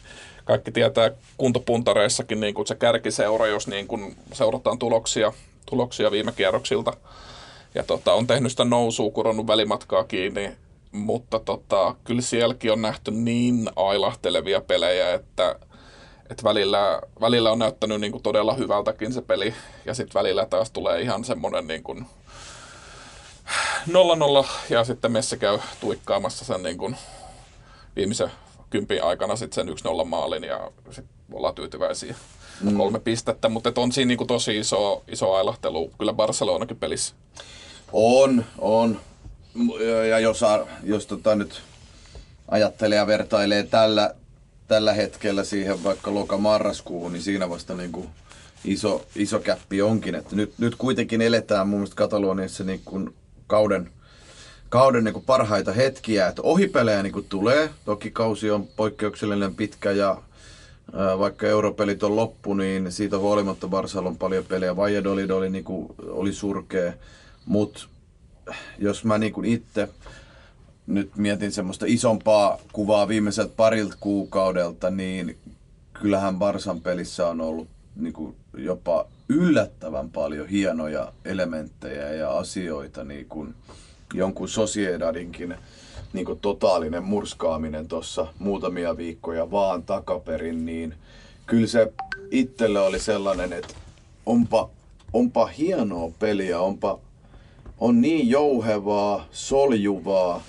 kaikki 0.45 0.73
tietää 0.73 1.11
kuntopuntareissakin 1.37 2.41
niin 2.41 2.55
kuin 2.55 2.67
se 2.67 2.75
kärkiseura, 2.75 3.47
jos 3.47 3.67
niin 3.67 3.87
kuin 3.87 4.17
seurataan 4.33 4.79
tuloksia, 4.79 5.33
tuloksia 5.67 6.11
viime 6.11 6.33
kierroksilta 6.33 6.93
ja 7.75 7.83
tota, 7.83 8.13
on 8.13 8.27
tehnyt 8.27 8.53
sitä 8.53 8.65
nousua, 8.65 9.11
kuronnut 9.11 9.47
välimatkaa 9.47 10.05
kiinni, 10.05 10.53
mutta 10.93 11.39
tota, 11.39 11.95
kyllä 12.05 12.21
sielläkin 12.21 12.73
on 12.73 12.83
nähty 12.83 13.11
niin 13.11 13.71
ailahtelevia 13.77 14.61
pelejä, 14.61 15.15
että, 15.15 15.59
että 16.31 16.45
välillä, 16.45 17.03
välillä 17.21 17.53
on 17.53 17.59
näyttänyt 17.59 18.01
niin 18.01 18.13
kuin 18.13 18.23
todella 18.23 18.55
hyvältäkin 18.55 19.13
se 19.13 19.23
peli, 19.23 19.55
ja 19.85 19.95
sitten 19.95 20.21
välillä 20.21 20.47
taas 20.47 20.71
tulee 20.71 21.01
ihan 21.01 21.25
semmoinen 21.25 21.67
niin 21.67 21.83
kuin 21.83 22.07
0-0, 23.89 24.47
ja 24.71 24.85
sitten 24.85 25.13
Messi 25.13 25.39
käy 25.39 25.59
tuikkaamassa 25.81 26.45
sen 26.45 26.63
niin 26.63 26.79
kuin 26.79 26.97
viimeisen 27.97 28.31
kympin 28.71 29.05
aikana 29.05 29.37
sitten 29.37 29.67
sen 29.67 29.93
1-0 29.93 30.05
maalin, 30.05 30.45
ja 30.45 30.71
sitten 30.91 31.17
ollaan 31.33 31.55
tyytyväisiä. 31.55 32.15
Mm. 32.61 32.77
Kolme 32.77 32.99
pistettä, 32.99 33.49
mutta 33.49 33.73
on 33.77 33.93
siinä 33.93 34.09
niin 34.09 34.19
kuin 34.19 34.29
tosi 34.29 34.59
iso, 34.59 35.03
iso 35.09 35.35
ailahtelu 35.35 35.91
kyllä 35.99 36.13
Barcelonakin 36.13 36.77
pelissä. 36.77 37.15
On, 37.93 38.45
on. 38.59 39.01
Ja 40.09 40.19
jos, 40.19 40.41
jos 40.83 41.07
tota 41.07 41.35
nyt 41.35 41.63
ajattelee 42.49 42.97
ja 42.97 43.07
vertailee 43.07 43.63
tällä, 43.63 44.15
tällä 44.69 44.93
hetkellä 44.93 45.45
siihen 45.45 45.85
vaikka 45.85 46.15
loka-marraskuuhun, 46.15 47.13
niin 47.13 47.23
siinä 47.23 47.51
vasta 47.51 47.75
niin 47.75 47.93
kuin 47.93 48.09
iso, 48.65 49.07
iso 49.17 49.41
käppi 49.41 49.83
onkin. 49.83 50.15
Että 50.15 50.37
nyt, 50.37 50.53
nyt 50.59 50.75
kuitenkin 50.75 51.21
eletään 51.21 51.69
mun 51.69 51.79
mielestä 51.79 51.97
Kataloniassa 51.97 52.65
niin 52.65 52.81
kuin 52.85 53.15
kauden, 53.47 53.91
kauden 54.69 55.05
niin 55.05 55.13
kuin 55.15 55.25
parhaita 55.25 55.73
hetkiä. 55.73 56.27
Että 56.29 56.43
ohipelejä 56.43 57.03
niin 57.03 57.13
kuin 57.13 57.27
tulee. 57.29 57.71
Toki 57.85 58.11
kausi 58.11 58.51
on 58.51 58.67
poikkeuksellinen 58.77 59.55
pitkä 59.55 59.91
ja 59.91 60.23
vaikka 61.19 61.47
europelit 61.47 62.03
on 62.03 62.17
loppu, 62.17 62.55
niin 62.55 62.93
siitä 62.93 63.19
huolimatta 63.19 63.69
Barcelona 63.69 64.09
on 64.09 64.19
paljon 64.19 64.45
pelejä. 64.45 64.77
Valladolid 64.77 65.31
oli, 65.31 65.51
niin 65.51 65.65
kuin, 65.65 65.95
oli 66.09 66.33
surkea. 66.33 66.93
Mutta 67.49 67.87
jos 68.79 69.05
mä 69.05 69.19
niin 69.19 69.45
itse 69.45 69.89
nyt 70.87 71.17
mietin 71.17 71.53
semmoista 71.53 71.87
isompaa 71.89 72.59
kuvaa 72.73 73.09
viimeiseltä 73.09 73.53
parilta 73.57 73.97
kuukaudelta, 74.01 74.91
niin 74.91 75.37
kyllähän 75.93 76.39
Barsan 76.39 76.81
pelissä 76.81 77.27
on 77.27 77.41
ollut 77.41 77.69
niin 77.97 78.13
kuin 78.13 78.37
jopa 78.57 79.07
yllättävän 79.29 80.11
paljon 80.11 80.49
hienoja 80.49 81.13
elementtejä 81.25 82.11
ja 82.13 82.39
asioita, 82.39 83.05
niin 83.05 83.27
kuin 83.27 83.55
jonkun 84.15 84.49
Sociedadinkin 84.49 85.55
niin 86.13 86.27
kuin 86.27 86.41
totaalinen 86.41 87.05
murskaaminen 87.05 87.89
tuossa 87.89 88.27
muutamia 88.39 88.97
viikkoja 88.97 89.51
vaan 89.51 89.83
takaperin, 89.83 90.67
niin 90.67 90.95
kyllä 91.47 91.67
se 91.67 91.93
itselle 92.31 92.81
oli 92.81 92.99
sellainen, 92.99 93.53
että 93.53 93.75
onpa, 94.27 94.71
onpa 95.13 95.47
hienoa 95.47 96.13
peliä, 96.19 96.61
onpa 96.61 96.99
on 97.81 98.01
niin 98.01 98.29
jouhevaa, 98.29 99.27
soljuvaa, 99.33 100.43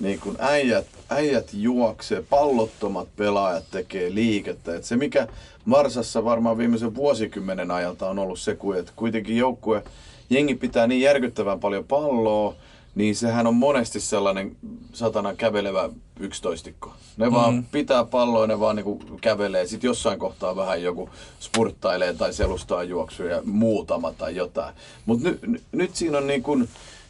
niin 0.00 0.20
kun 0.20 0.36
äijät, 0.38 0.86
äijät 1.10 1.48
juoksee, 1.52 2.22
pallottomat 2.30 3.08
pelaajat 3.16 3.64
tekee 3.70 4.14
liikettä. 4.14 4.76
Et 4.76 4.84
se 4.84 4.96
mikä 4.96 5.28
Marsassa 5.64 6.24
varmaan 6.24 6.58
viimeisen 6.58 6.94
vuosikymmenen 6.94 7.70
ajalta 7.70 8.10
on 8.10 8.18
ollut 8.18 8.38
se, 8.38 8.56
että 8.78 8.92
kuitenkin 8.96 9.36
joukkue, 9.36 9.82
jengi 10.30 10.54
pitää 10.54 10.86
niin 10.86 11.00
järkyttävän 11.00 11.60
paljon 11.60 11.84
palloa, 11.84 12.54
niin 12.96 13.16
sehän 13.16 13.46
on 13.46 13.54
monesti 13.54 14.00
sellainen 14.00 14.56
satana 14.92 15.34
kävelevä 15.34 15.90
yksitoistikko. 16.20 16.94
Ne 17.16 17.32
vaan 17.32 17.64
pitää 17.72 18.04
palloa, 18.04 18.46
ne 18.46 18.60
vaan 18.60 18.76
niinku 18.76 19.00
kävelee. 19.20 19.66
Sitten 19.66 19.88
jossain 19.88 20.18
kohtaa 20.18 20.56
vähän 20.56 20.82
joku 20.82 21.10
spurttailee 21.40 22.14
tai 22.14 22.32
selustaa 22.32 22.82
juoksuja, 22.82 23.42
muutama 23.44 24.12
tai 24.12 24.36
jotain. 24.36 24.74
Mutta 25.06 25.28
ny, 25.28 25.38
n- 25.46 25.60
nyt 25.72 25.96
siinä 25.96 26.18
on 26.18 26.26
niinku, 26.26 26.58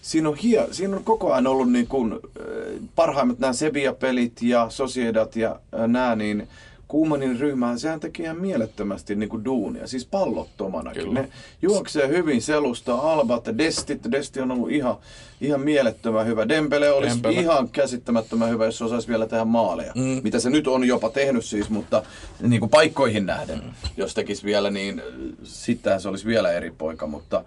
siinä 0.02 0.28
on, 0.28 0.36
hie, 0.36 0.66
siinä 0.70 0.96
on 0.96 1.04
koko 1.04 1.32
ajan 1.32 1.46
ollut 1.46 1.72
niin 1.72 1.86
kuin, 1.86 2.12
äh, 2.12 2.18
parhaimmat 2.94 3.38
nämä 3.38 3.52
Sevilla-pelit 3.52 4.42
ja 4.42 4.70
Sociedad 4.70 5.32
ja 5.34 5.50
äh, 5.50 5.88
nämä, 5.88 6.16
niin 6.16 6.48
Kuumanin 6.88 7.40
ryhmä, 7.40 7.78
sehän 7.78 8.00
teki 8.00 8.22
ihan 8.22 8.40
mielettömästi 8.40 9.14
niin 9.14 9.28
kuin 9.28 9.44
duunia, 9.44 9.86
siis 9.86 10.06
pallottomanakin. 10.06 11.02
Kyllä. 11.02 11.20
Ne 11.20 11.28
juoksee 11.62 12.08
hyvin 12.08 12.42
selusta, 12.42 12.94
Albat, 12.94 13.44
Destit, 13.58 14.00
Desti 14.10 14.40
on 14.40 14.50
ollut 14.50 14.70
ihan, 14.70 14.96
ihan 15.40 15.60
mielettömän 15.60 16.26
hyvä. 16.26 16.48
Dembele 16.48 16.92
olisi 16.92 17.14
Dembele. 17.14 17.40
ihan 17.40 17.68
käsittämättömän 17.68 18.50
hyvä, 18.50 18.64
jos 18.64 18.82
osaisi 18.82 19.08
vielä 19.08 19.26
tehdä 19.26 19.44
maaleja. 19.44 19.92
Mm. 19.94 20.20
Mitä 20.22 20.40
se 20.40 20.50
nyt 20.50 20.66
on 20.66 20.84
jopa 20.84 21.10
tehnyt 21.10 21.44
siis, 21.44 21.70
mutta 21.70 22.02
niin 22.40 22.60
kuin 22.60 22.70
paikkoihin 22.70 23.26
nähden, 23.26 23.58
mm. 23.58 23.70
jos 23.96 24.14
tekisi 24.14 24.44
vielä, 24.44 24.70
niin 24.70 25.02
sittenhän 25.42 26.00
se 26.00 26.08
olisi 26.08 26.26
vielä 26.26 26.52
eri 26.52 26.70
poika. 26.78 27.06
Mutta 27.06 27.44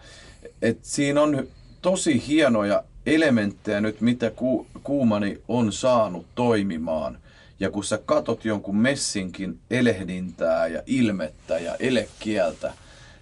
et 0.61 0.79
siinä 0.81 1.21
on 1.21 1.47
tosi 1.81 2.23
hienoja 2.27 2.83
elementtejä 3.05 3.81
nyt, 3.81 4.01
mitä 4.01 4.31
Ku, 4.31 4.67
Kuumani 4.83 5.41
on 5.47 5.71
saanut 5.71 6.25
toimimaan. 6.35 7.17
Ja 7.60 7.72
kun 7.72 7.84
sä 7.84 7.99
katot 8.05 8.45
jonkun 8.45 8.78
messinkin 8.78 9.60
elehdintää 9.70 10.68
ja 10.68 10.84
ilmettä 10.86 11.60
ja 11.60 11.76
elekieltä, 11.80 12.74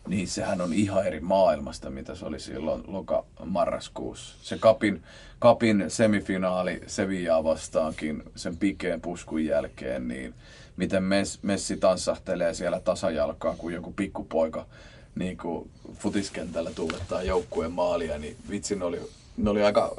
niin 0.07 0.27
sehän 0.27 0.61
on 0.61 0.73
ihan 0.73 1.07
eri 1.07 1.19
maailmasta, 1.19 1.89
mitä 1.89 2.15
se 2.15 2.25
oli 2.25 2.39
silloin 2.39 2.83
loka-marraskuussa. 2.87 4.35
Se 4.41 4.57
kapin, 4.57 5.03
kapin 5.39 5.85
semifinaali 5.87 6.81
Sevillaa 6.87 7.43
vastaankin 7.43 8.23
sen 8.35 8.57
pikeen 8.57 9.01
puskun 9.01 9.45
jälkeen, 9.45 10.07
niin 10.07 10.33
miten 10.77 11.03
Mes, 11.03 11.39
Messi 11.43 11.77
tanssahtelee 11.77 12.53
siellä 12.53 12.79
tasajalkaa 12.79 13.55
kuin 13.55 13.75
joku 13.75 13.91
pikkupoika 13.91 14.65
niin 15.15 15.37
kuin 15.37 15.69
futiskentällä 15.93 16.71
tuulettaa 16.71 17.23
joukkueen 17.23 17.71
maalia, 17.71 18.17
niin 18.17 18.37
vitsi, 18.49 18.75
ne 18.75 18.85
oli, 18.85 19.01
ne 19.37 19.49
oli 19.49 19.63
aika, 19.63 19.95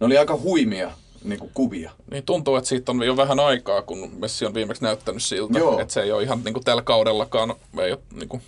ne 0.00 0.06
oli 0.06 0.18
aika 0.18 0.36
huimia 0.36 0.90
niin 1.24 1.38
kuin 1.38 1.50
kuvia. 1.54 1.90
Niin 2.10 2.24
tuntuu, 2.24 2.56
että 2.56 2.68
siitä 2.68 2.92
on 2.92 3.02
jo 3.02 3.16
vähän 3.16 3.40
aikaa, 3.40 3.82
kun 3.82 4.10
Messi 4.18 4.46
on 4.46 4.54
viimeksi 4.54 4.82
näyttänyt 4.82 5.22
siltä, 5.22 5.58
Joo. 5.58 5.80
että 5.80 5.94
se 5.94 6.02
ei 6.02 6.12
ole 6.12 6.22
ihan 6.22 6.40
niin 6.44 6.54
kuin 6.54 6.64
tällä 6.64 6.82
kaudellakaan 6.82 7.54
ei 7.78 7.92
ole 7.92 8.00
niin 8.14 8.28
kuin 8.28 8.42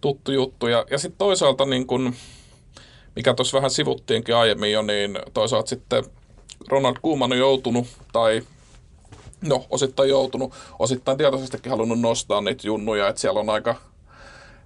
tuttu 0.00 0.32
juttu. 0.32 0.66
Ja, 0.66 0.84
ja 0.90 0.98
sitten 0.98 1.18
toisaalta, 1.18 1.64
niin 1.64 1.86
kuin, 1.86 2.16
mikä 3.16 3.34
tuossa 3.34 3.56
vähän 3.56 3.70
sivuttiinkin 3.70 4.36
aiemmin 4.36 4.72
jo, 4.72 4.82
niin 4.82 5.18
toisaalta 5.34 5.68
sitten 5.68 6.04
Ronald 6.68 6.96
Koeman 7.02 7.32
on 7.32 7.38
joutunut, 7.38 7.86
tai 8.12 8.42
no 9.40 9.66
osittain 9.70 10.10
joutunut, 10.10 10.54
osittain 10.78 11.18
tietoisestikin 11.18 11.70
halunnut 11.70 12.00
nostaa 12.00 12.40
niitä 12.40 12.66
junnuja, 12.66 13.08
että 13.08 13.20
siellä 13.20 13.40
on 13.40 13.50
aika, 13.50 13.74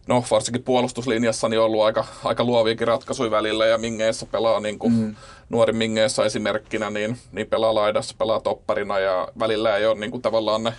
no 0.06 0.24
varsinkin 0.30 0.62
puolustuslinjassa 0.62 1.48
niin 1.48 1.60
ollut 1.60 1.82
aika, 1.82 2.04
aika 2.24 2.44
luoviakin 2.44 2.88
ratkaisuja 2.88 3.30
välillä 3.30 3.66
ja 3.66 3.78
Mingeessä 3.78 4.26
pelaa 4.26 4.60
niin 4.60 4.78
kuin 4.78 4.92
mm. 4.92 5.14
nuori 5.48 5.72
Mingeessä 5.72 6.24
esimerkkinä, 6.24 6.90
niin, 6.90 7.18
niin 7.32 7.46
pelaa 7.46 7.74
laidassa, 7.74 8.14
pelaa 8.18 8.40
topparina 8.40 8.98
ja 8.98 9.28
välillä 9.38 9.76
ei 9.76 9.86
ole 9.86 10.00
niin 10.00 10.10
kuin 10.10 10.22
tavallaan 10.22 10.62
ne 10.62 10.74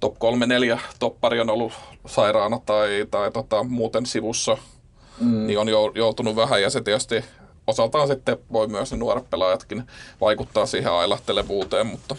top 0.00 0.14
3-4 0.74 0.78
toppari 0.98 1.40
on 1.40 1.50
ollut 1.50 1.72
sairaana 2.06 2.60
tai, 2.66 3.06
tai 3.10 3.30
tota, 3.30 3.64
muuten 3.64 4.06
sivussa, 4.06 4.58
mm. 5.20 5.46
niin 5.46 5.58
on 5.58 5.68
jou- 5.68 5.92
joutunut 5.94 6.36
vähän 6.36 6.62
ja 6.62 6.70
se 6.70 6.80
tietysti 6.80 7.24
osaltaan 7.66 8.08
sitten 8.08 8.38
voi 8.52 8.68
myös 8.68 8.92
ne 8.92 8.98
nuoret 8.98 9.30
pelaajatkin 9.30 9.82
vaikuttaa 10.20 10.66
siihen 10.66 10.92
ailahtelevuuteen, 10.92 11.86
mutta 11.86 12.16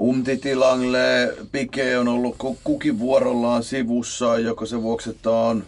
Umtiti, 0.00 0.54
Langle, 0.54 1.34
Pike 1.52 1.98
on 1.98 2.08
ollut 2.08 2.34
ku- 2.38 2.58
kukin 2.64 2.98
vuorollaan 2.98 3.62
sivussa, 3.62 4.38
joko 4.38 4.66
se 4.66 4.82
vuoksi, 4.82 5.10
että 5.10 5.30
on, 5.30 5.64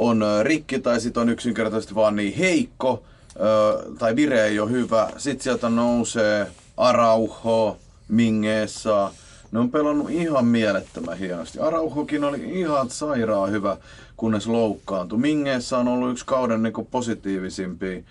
on 0.00 0.24
rikki 0.42 0.78
tai 0.78 1.00
sitten 1.00 1.20
on 1.20 1.28
yksinkertaisesti 1.28 1.94
vaan 1.94 2.16
niin 2.16 2.34
heikko 2.34 3.02
tai 3.98 4.16
vire 4.16 4.44
ei 4.44 4.60
ole 4.60 4.70
hyvä. 4.70 5.10
Sitten 5.16 5.44
sieltä 5.44 5.68
nousee 5.68 6.46
Araujo, 6.76 7.76
Mingeessa. 8.08 9.12
Ne 9.52 9.58
on 9.58 9.70
pelannut 9.70 10.10
ihan 10.10 10.46
mielettömän 10.46 11.18
hienosti. 11.18 11.58
Araujokin 11.58 12.24
oli 12.24 12.60
ihan 12.60 12.90
sairaan 12.90 13.50
hyvä, 13.50 13.76
kunnes 14.16 14.46
loukkaantui. 14.46 15.18
Mingeessä 15.18 15.78
on 15.78 15.88
ollut 15.88 16.10
yksi 16.10 16.26
kauden 16.26 16.62
niin 16.62 16.86
positiivisimpia 16.90 18.02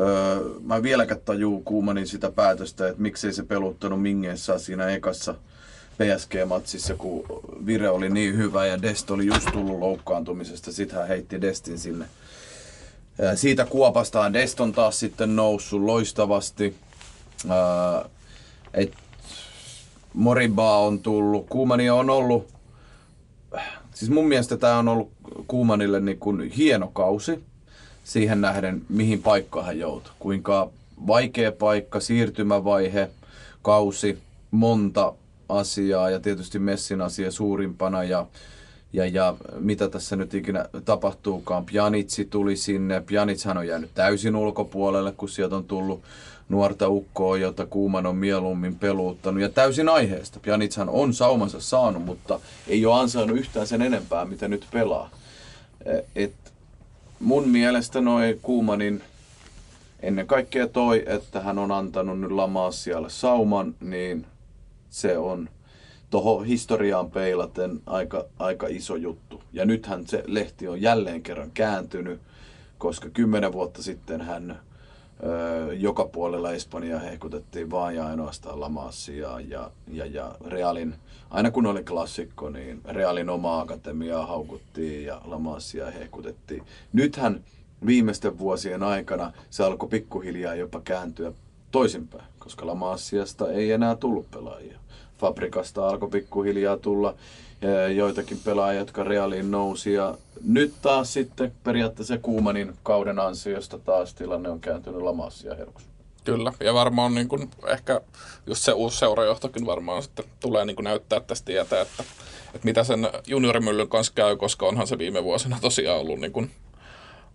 Öö, 0.00 0.40
mä 0.62 0.82
vieläkään 0.82 1.20
tajuu 1.24 1.62
Kuumanin 1.64 2.06
sitä 2.06 2.30
päätöstä, 2.30 2.88
että 2.88 3.02
miksei 3.02 3.32
se 3.32 3.42
peluttanut 3.42 4.02
Mingeessä 4.02 4.58
siinä 4.58 4.88
ekassa 4.88 5.34
PSG-matsissa, 5.98 6.94
kun 6.98 7.24
Vire 7.66 7.88
oli 7.88 8.10
niin 8.10 8.36
hyvä 8.36 8.66
ja 8.66 8.82
Dest 8.82 9.10
oli 9.10 9.26
just 9.26 9.48
tullut 9.52 9.78
loukkaantumisesta. 9.78 10.72
Sitten 10.72 10.98
hän 10.98 11.08
heitti 11.08 11.40
Destin 11.40 11.78
sinne. 11.78 12.04
Öö, 13.20 13.36
siitä 13.36 13.64
kuopastaan 13.64 14.32
Dest 14.32 14.60
on 14.60 14.72
taas 14.72 15.00
sitten 15.00 15.36
noussut 15.36 15.82
loistavasti. 15.82 16.74
Et 18.74 18.92
Moriba 20.14 20.78
on 20.78 20.98
tullut. 20.98 21.46
Kuumani 21.48 21.90
on 21.90 22.10
ollut, 22.10 22.48
siis 23.94 24.10
mun 24.10 24.28
mielestä 24.28 24.56
tämä 24.56 24.78
on 24.78 24.88
ollut 24.88 25.12
Kuumanille 25.46 26.00
niin 26.00 26.18
kuin 26.18 26.50
hieno 26.50 26.88
kausi 26.88 27.44
siihen 28.04 28.40
nähden, 28.40 28.82
mihin 28.88 29.22
paikkaan 29.22 29.66
hän 29.66 29.78
joutui. 29.78 30.12
Kuinka 30.18 30.70
vaikea 31.06 31.52
paikka, 31.52 32.00
siirtymävaihe, 32.00 33.10
kausi, 33.62 34.18
monta 34.50 35.12
asiaa 35.48 36.10
ja 36.10 36.20
tietysti 36.20 36.58
Messin 36.58 37.00
asia 37.00 37.30
suurimpana 37.30 38.04
ja, 38.04 38.26
ja, 38.92 39.06
ja 39.06 39.34
mitä 39.58 39.88
tässä 39.88 40.16
nyt 40.16 40.34
ikinä 40.34 40.68
tapahtuukaan. 40.84 41.66
Pjanitsi 41.66 42.24
tuli 42.24 42.56
sinne. 42.56 43.00
Pjanitshan 43.00 43.58
on 43.58 43.66
jäänyt 43.66 43.90
täysin 43.94 44.36
ulkopuolelle, 44.36 45.12
kun 45.12 45.28
sieltä 45.28 45.56
on 45.56 45.64
tullut 45.64 46.02
nuorta 46.48 46.88
ukkoa, 46.88 47.36
jota 47.38 47.66
Kuuman 47.66 48.06
on 48.06 48.16
mieluummin 48.16 48.74
peluuttanut. 48.74 49.42
Ja 49.42 49.48
täysin 49.48 49.88
aiheesta. 49.88 50.40
Pjanitshan 50.40 50.88
on 50.88 51.14
saumansa 51.14 51.60
saanut, 51.60 52.04
mutta 52.04 52.40
ei 52.68 52.86
ole 52.86 53.00
ansainnut 53.00 53.38
yhtään 53.38 53.66
sen 53.66 53.82
enempää, 53.82 54.24
mitä 54.24 54.48
nyt 54.48 54.66
pelaa. 54.72 55.10
Et 56.16 56.34
mun 57.20 57.48
mielestä 57.48 58.00
noin 58.00 58.38
Kuumanin 58.42 59.02
ennen 60.00 60.26
kaikkea 60.26 60.68
toi, 60.68 61.04
että 61.06 61.40
hän 61.40 61.58
on 61.58 61.72
antanut 61.72 62.20
nyt 62.20 62.30
Lamassialle 62.30 63.10
sauman, 63.10 63.74
niin 63.80 64.26
se 64.94 65.18
on 65.18 65.48
tuohon 66.10 66.44
historiaan 66.44 67.10
peilaten 67.10 67.80
aika, 67.86 68.24
aika 68.38 68.66
iso 68.66 68.96
juttu. 68.96 69.42
Ja 69.52 69.64
nythän 69.64 70.06
se 70.06 70.24
lehti 70.26 70.68
on 70.68 70.82
jälleen 70.82 71.22
kerran 71.22 71.50
kääntynyt, 71.50 72.20
koska 72.78 73.08
kymmenen 73.10 73.52
vuotta 73.52 73.82
sitten 73.82 74.20
hän 74.20 74.50
ö, 74.50 75.74
joka 75.74 76.04
puolella 76.04 76.52
Espanjaa 76.52 77.00
hehkutettiin 77.00 77.70
vaan 77.70 77.96
ja 77.96 78.06
ainoastaan 78.06 78.60
Lamassia 78.60 79.40
ja, 79.40 79.70
ja, 79.92 80.06
ja 80.06 80.34
Realin, 80.46 80.94
aina 81.30 81.50
kun 81.50 81.66
oli 81.66 81.84
klassikko, 81.84 82.50
niin 82.50 82.80
Realin 82.84 83.30
omaa 83.30 83.60
akatemiaa 83.60 84.26
haukuttiin 84.26 85.04
ja 85.04 85.20
Lamassia 85.24 85.90
hehkutettiin. 85.90 86.62
Nythän 86.92 87.44
viimeisten 87.86 88.38
vuosien 88.38 88.82
aikana 88.82 89.32
se 89.50 89.64
alkoi 89.64 89.88
pikkuhiljaa 89.88 90.54
jopa 90.54 90.80
kääntyä 90.80 91.32
toisinpäin, 91.70 92.24
koska 92.38 92.66
Lamassiasta 92.66 93.52
ei 93.52 93.72
enää 93.72 93.96
tullut 93.96 94.30
pelaajia. 94.30 94.83
Fabrikasta 95.18 95.88
alkoi 95.88 96.10
pikkuhiljaa 96.10 96.76
tulla 96.76 97.14
eh, 97.62 97.96
joitakin 97.96 98.40
pelaajia, 98.44 98.80
jotka 98.80 99.04
Realiin 99.04 99.50
nousi. 99.50 99.92
Ja 99.92 100.14
nyt 100.44 100.74
taas 100.82 101.12
sitten 101.12 101.52
periaatteessa 101.64 102.18
Kuumanin 102.18 102.72
kauden 102.82 103.18
ansiosta 103.18 103.78
taas 103.78 104.14
tilanne 104.14 104.48
on 104.48 104.60
kääntynyt 104.60 105.02
Lamassia 105.02 105.54
herkuksi. 105.54 105.86
Kyllä, 106.24 106.52
ja 106.60 106.74
varmaan 106.74 107.14
niin 107.14 107.28
kuin, 107.28 107.50
ehkä 107.66 108.00
just 108.46 108.62
se 108.62 108.72
uusi 108.72 108.98
seurajohtokin 108.98 109.66
varmaan 109.66 110.02
sitten 110.02 110.24
tulee 110.40 110.64
niin 110.64 110.76
kuin 110.76 110.84
näyttää 110.84 111.20
tästä 111.20 111.44
tietää, 111.46 111.80
että, 111.80 112.04
että 112.46 112.64
mitä 112.64 112.84
sen 112.84 113.08
juniorimyllyn 113.26 113.88
kanssa 113.88 114.12
käy, 114.14 114.36
koska 114.36 114.66
onhan 114.66 114.86
se 114.86 114.98
viime 114.98 115.24
vuosina 115.24 115.58
tosiaan 115.60 116.00
ollut 116.00 116.20
niin 116.20 116.32
kuin 116.32 116.50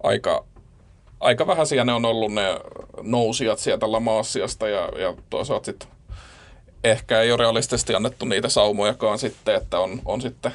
aika, 0.04 0.46
aika 1.20 1.48
vähäisiä 1.48 1.86
ne 1.86 1.94
on 1.94 2.06
ollut 2.06 2.34
ne 2.34 2.60
nousijat 3.02 3.60
sieltä 3.60 3.92
Lamassiasta 3.92 4.68
ja, 4.68 4.90
ja 4.98 5.14
toisaalta 5.30 5.66
sitten 5.66 5.90
ehkä 6.84 7.22
ei 7.22 7.32
ole 7.32 7.40
realistisesti 7.40 7.96
annettu 7.96 8.26
niitä 8.26 8.50
saumojakaan 8.50 9.20
sitten, 9.20 9.56
että 9.56 9.80
on, 9.80 10.02
on 10.06 10.22
sitten 10.22 10.52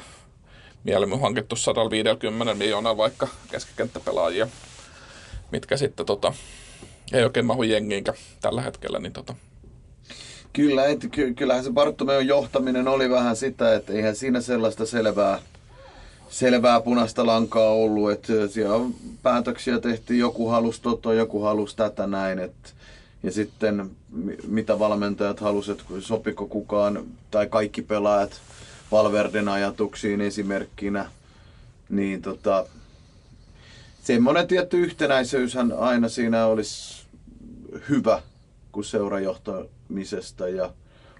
mieluummin 0.83 1.21
hankittu 1.21 1.55
150 1.55 2.53
miljoonaa 2.53 2.97
vaikka 2.97 3.27
keskikenttäpelaajia, 3.51 4.47
mitkä 5.51 5.77
sitten 5.77 6.05
tota, 6.05 6.33
ei 7.13 7.23
oikein 7.23 7.45
mahu 7.45 7.63
jengiinkä 7.63 8.13
tällä 8.41 8.61
hetkellä, 8.61 8.99
niin 8.99 9.13
tota, 9.13 9.35
Kyllä, 10.55 10.85
et, 10.85 11.07
ky, 11.11 11.33
kyllähän 11.33 11.63
se 11.63 11.71
Bartomeon 11.71 12.27
johtaminen 12.27 12.87
oli 12.87 13.09
vähän 13.09 13.35
sitä, 13.35 13.75
että 13.75 13.93
eihän 13.93 14.15
siinä 14.15 14.41
sellaista 14.41 14.85
selvää, 14.85 15.39
selvää 16.29 16.81
punaista 16.81 17.25
lankaa 17.25 17.69
ollut, 17.69 18.11
että 18.11 18.47
siellä 18.47 18.85
päätöksiä 19.23 19.79
tehtiin, 19.79 20.19
joku 20.19 20.49
halusi 20.49 20.81
tota, 20.81 21.13
joku 21.13 21.41
halusi 21.41 21.75
tätä 21.75 22.07
näin, 22.07 22.39
että 22.39 22.69
ja 23.25 23.31
sitten 23.31 23.91
mi- 24.09 24.37
mitä 24.47 24.79
valmentajat 24.79 25.39
halusivat, 25.39 25.83
sopiko 25.99 26.47
kukaan 26.47 27.05
tai 27.31 27.47
kaikki 27.47 27.81
pelaajat 27.81 28.41
Valverden 28.91 29.47
ajatuksiin 29.47 30.21
esimerkkinä, 30.21 31.11
niin 31.89 32.21
tota, 32.21 32.65
semmoinen 34.03 34.47
tietty 34.47 34.77
yhtenäisyyshän 34.77 35.73
aina 35.79 36.09
siinä 36.09 36.45
olisi 36.45 37.03
hyvä, 37.89 38.21
kun 38.71 38.83
seurajohtamisesta 38.83 40.49
ja 40.49 40.73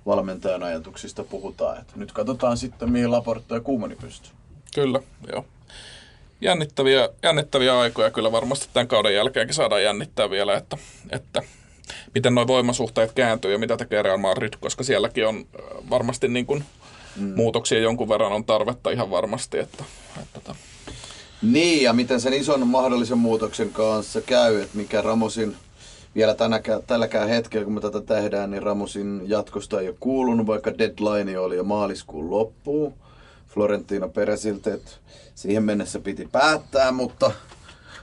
valmentajan 0.06 0.64
ajatuksista 0.64 1.24
puhutaan. 1.24 1.78
Et 1.78 1.96
nyt 1.96 2.12
katsotaan 2.12 2.58
sitten, 2.58 2.92
mihin 2.92 3.12
Laporta 3.12 3.56
ja 3.56 3.62
Kuumani 3.62 3.96
pystyy. 3.96 4.32
Kyllä, 4.76 5.00
joo. 5.32 5.46
Jännittäviä, 6.42 7.10
jännittäviä 7.24 7.80
aikoja 7.80 8.12
kyllä 8.12 8.32
varmasti 8.32 8.70
tämän 8.74 8.88
kauden 8.88 9.16
jälkeenkin 9.16 9.56
saadaan 9.56 9.84
jännittää 9.84 10.30
vielä, 10.30 10.58
että, 10.58 10.78
että 11.10 11.42
miten 12.16 12.36
nuo 12.36 12.48
voimasuhteet 12.48 13.12
kääntyy 13.12 13.52
ja 13.52 13.60
mitä 13.60 13.78
tekee 13.78 14.02
Real 14.02 14.18
Madrid, 14.18 14.54
koska 14.60 14.84
sielläkin 14.84 15.28
on 15.28 15.38
äh, 15.38 15.90
varmasti 15.90 16.28
niin 16.28 16.46
kuin 16.46 16.64
mm. 17.16 17.34
muutoksia 17.36 17.80
jonkun 17.80 18.10
verran 18.10 18.32
on 18.32 18.46
tarvetta 18.46 18.92
ihan 18.92 19.10
varmasti. 19.10 19.60
Että, 19.60 19.84
että. 20.22 20.28
Tota. 20.34 20.56
Niin, 21.42 21.84
ja 21.84 21.94
miten 21.94 22.22
sen 22.22 22.34
ison 22.34 22.68
mahdollisen 22.68 23.18
muutoksen 23.18 23.70
kanssa 23.70 24.22
käy, 24.22 24.62
että 24.62 24.78
mikä 24.78 25.02
Ramosin 25.02 25.56
vielä 26.16 26.34
tänäkään, 26.34 26.84
tälläkään 26.88 27.30
hetkellä, 27.30 27.66
kun 27.66 27.74
me 27.74 27.82
tätä 27.82 28.02
tehdään, 28.02 28.52
niin 28.52 28.64
Ramosin 28.64 29.22
jatkosta 29.26 29.82
ei 29.82 29.88
ole 29.88 29.96
kuulunut, 30.00 30.48
vaikka 30.48 30.78
deadline 30.78 31.40
oli 31.40 31.56
jo 31.56 31.64
maaliskuun 31.64 32.32
loppuun. 32.32 32.94
Florentino 33.48 34.10
Peresiltä, 34.10 34.74
että 34.74 34.92
siihen 35.36 35.64
mennessä 35.64 36.00
piti 36.00 36.30
päättää, 36.32 36.92
mutta 36.92 37.32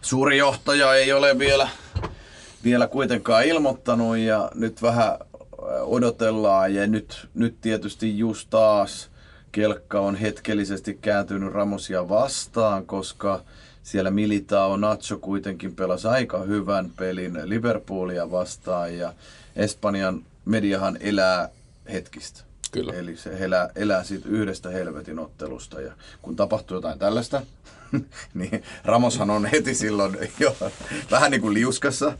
suuri 0.03 0.39
johtaja 0.39 0.95
ei 0.95 1.13
ole 1.13 1.39
vielä, 1.39 1.69
vielä 2.65 2.87
kuitenkaan 2.87 3.45
ilmoittanut 3.45 4.17
ja 4.17 4.51
nyt 4.55 4.83
vähän 4.83 5.19
odotellaan 5.81 6.75
ja 6.75 6.87
nyt, 6.87 7.29
nyt 7.35 7.61
tietysti 7.61 8.19
just 8.19 8.51
taas 8.51 9.11
kelkka 9.53 10.01
on 10.01 10.15
hetkellisesti 10.15 10.99
kääntynyt 11.01 11.53
Ramosia 11.53 12.09
vastaan, 12.09 12.87
koska 12.87 13.41
siellä 13.83 14.11
Militao 14.11 14.77
Nacho 14.77 15.19
kuitenkin 15.19 15.75
pelasi 15.75 16.09
aika 16.09 16.39
hyvän 16.39 16.91
pelin 16.97 17.39
Liverpoolia 17.45 18.31
vastaan 18.31 18.99
ja 18.99 19.13
Espanjan 19.57 20.23
mediahan 20.45 20.99
elää 21.01 21.49
hetkistä. 21.93 22.41
Kyllä. 22.73 22.93
Eli 22.93 23.17
se 23.17 23.31
elää, 23.45 23.71
elää 23.77 24.05
siitä 24.05 24.29
yhdestä 24.29 24.71
helvetin 24.71 25.19
ottelusta 25.19 25.81
ja 25.81 25.93
kun 26.23 26.37
tapahtuu 26.37 26.77
jotain 26.77 26.99
tällaista, 26.99 27.43
niin 28.35 28.63
Ramoshan 28.85 29.31
on 29.31 29.47
heti 29.47 29.75
silloin 29.75 30.17
jo 30.39 30.57
vähän 31.11 31.31
niin 31.31 31.41
kuin 31.41 31.55
liuskassa. 31.55 32.13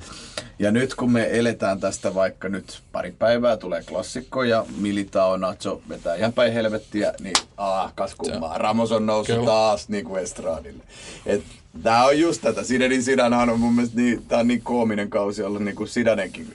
Ja 0.59 0.71
nyt 0.71 0.95
kun 0.95 1.13
me 1.13 1.39
eletään 1.39 1.81
tästä 1.81 2.15
vaikka 2.15 2.49
nyt 2.49 2.83
pari 2.93 3.15
päivää, 3.19 3.57
tulee 3.57 3.83
klassikko 3.83 4.43
ja 4.43 4.67
Militao 4.77 5.37
Nacho 5.37 5.83
vetää 5.89 6.15
ihan 6.15 6.33
päin 6.33 6.53
helvettiä, 6.53 7.15
niin 7.21 7.35
aah, 7.57 7.93
kas 7.95 8.15
kummaa. 8.15 8.59
Ramos 8.59 8.93
on 8.93 9.07
noussut 9.07 9.37
Kyllä. 9.37 9.47
taas 9.47 9.89
niin 9.89 10.05
kuin 10.05 10.23
estradille. 10.23 10.83
Et, 11.27 11.43
tää 11.83 12.05
on 12.05 12.19
just 12.19 12.43
tätä. 12.43 12.65
Sidanin 12.65 13.03
Sidanhan 13.03 13.51
on 13.51 13.61
mun 13.61 13.75
mielestä 13.75 13.97
niin, 13.97 14.25
tää 14.29 14.39
on 14.39 14.49
niin 14.49 14.63
koominen 14.63 15.11
kausi 15.11 15.43
olla 15.43 15.59
niin 15.59 15.77
kuin 15.77 15.89
Sidanenkin 15.89 16.55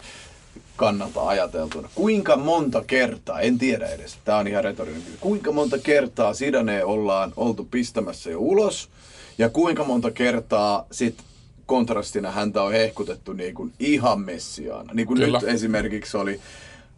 kannalta 0.76 1.28
ajateltuna. 1.28 1.90
Kuinka 1.96 2.36
monta 2.36 2.84
kertaa, 2.88 3.40
en 3.40 3.58
tiedä 3.58 3.88
edes, 3.88 4.18
tämä 4.26 4.38
on 4.38 4.48
ihan 4.48 4.64
retorinen 4.64 5.02
kysymys, 5.02 5.20
kuinka 5.20 5.52
monta 5.52 5.78
kertaa 5.78 6.34
Sidane 6.34 6.84
ollaan 6.84 7.34
oltu 7.38 7.68
pistämässä 7.72 8.30
jo 8.30 8.40
ulos 8.40 8.90
ja 9.38 9.50
kuinka 9.50 9.84
monta 9.84 10.12
kertaa 10.12 10.86
sit 10.92 11.16
kontrastina 11.66 12.32
häntä 12.32 12.64
on 12.64 12.72
hehkutettu 12.72 13.34
niin 13.34 13.56
kuin 13.56 13.74
ihan 13.80 14.22
messiaana. 14.22 14.94
Niin 14.94 15.08
kuin 15.08 15.20
nyt 15.20 15.44
esimerkiksi 15.44 16.18
oli 16.18 16.40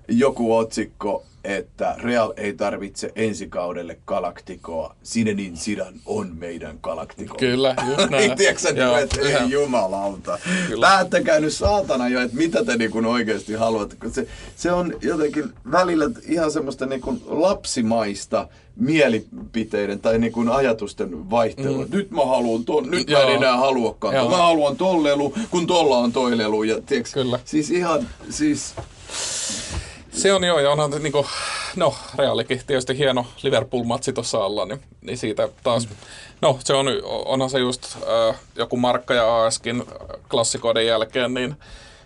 joku 0.08 0.58
otsikko, 0.58 1.26
että 1.44 1.96
Real 1.98 2.34
ei 2.38 2.54
tarvitse 2.54 3.12
ensi 3.16 3.48
kaudelle 3.48 3.98
galaktikoa. 4.06 4.96
Sinenin 5.04 5.58
Sidan 5.58 5.94
on 6.06 6.32
meidän 6.38 6.80
galaktiko. 6.82 7.38
Kyllä, 7.38 7.76
just 7.90 8.10
näin. 8.12 8.36
Tiedätkö 8.36 8.70
Joo, 8.70 8.98
että 8.98 9.22
ei 9.22 9.50
jumalauta. 9.50 10.40
Kyllä. 10.68 10.88
Päättäkää 10.88 11.40
nyt 11.40 11.54
saatana 11.54 12.10
jo, 12.10 12.22
että 12.22 12.38
mitä 12.38 12.66
te 12.66 12.78
niin 12.78 13.06
oikeasti 13.06 13.54
haluatte. 13.54 13.96
Se, 14.12 14.28
se 14.56 14.72
on 14.72 14.94
jotenkin 15.02 15.54
välillä 15.72 16.10
ihan 16.28 16.52
semmoista 16.52 16.86
niin 16.86 17.02
kuin 17.02 17.22
lapsimaista 17.26 18.48
mielipiteiden 18.76 20.00
tai 20.00 20.20
niin 20.20 20.32
kuin 20.32 20.50
ajatusten 20.50 21.30
vaihtelua. 21.30 21.86
Mm. 21.86 21.92
Nyt 21.92 22.12
mä 22.12 22.26
haluan 22.26 22.66
ton, 22.66 22.92
nyt 22.92 23.10
Joo. 23.10 23.22
mä 23.22 23.28
en 23.30 23.36
enää 23.36 23.58
haluakaan. 23.58 24.16
Joo. 24.16 24.30
Mä 24.30 24.38
haluan 24.38 24.76
tollelu, 24.76 25.34
kun 25.52 25.68
tolla 25.68 25.98
on 25.98 26.12
toilelu. 26.12 26.64
Ja, 26.64 26.82
tiedätkö, 26.82 27.14
Kyllä. 27.14 27.40
Siis 27.46 27.72
ihan, 27.72 28.08
siis 28.30 28.74
se 30.20 30.34
on 30.34 30.44
joo, 30.44 30.60
ja 30.60 30.72
onhan 30.72 30.92
niin 30.92 31.12
kuin, 31.12 31.28
no 31.76 31.96
Realikin 32.18 32.62
tietysti 32.68 32.98
hieno 32.98 33.26
Liverpool-matsi 33.44 34.14
tuossa 34.14 34.46
alla, 34.46 34.66
niin, 34.66 34.82
niin 35.02 35.18
siitä 35.18 35.50
taas, 35.64 35.90
mm. 35.90 35.96
no 36.42 36.60
se 36.64 36.74
on, 36.74 36.88
onhan 37.04 37.50
se 37.50 37.60
just 37.60 37.86
äh, 37.96 38.36
joku 38.56 38.78
Markka 38.78 39.14
ja 39.14 39.46
ASkin 39.46 39.84
klassikoiden 40.30 40.86
jälkeen, 40.86 41.34
niin 41.34 41.56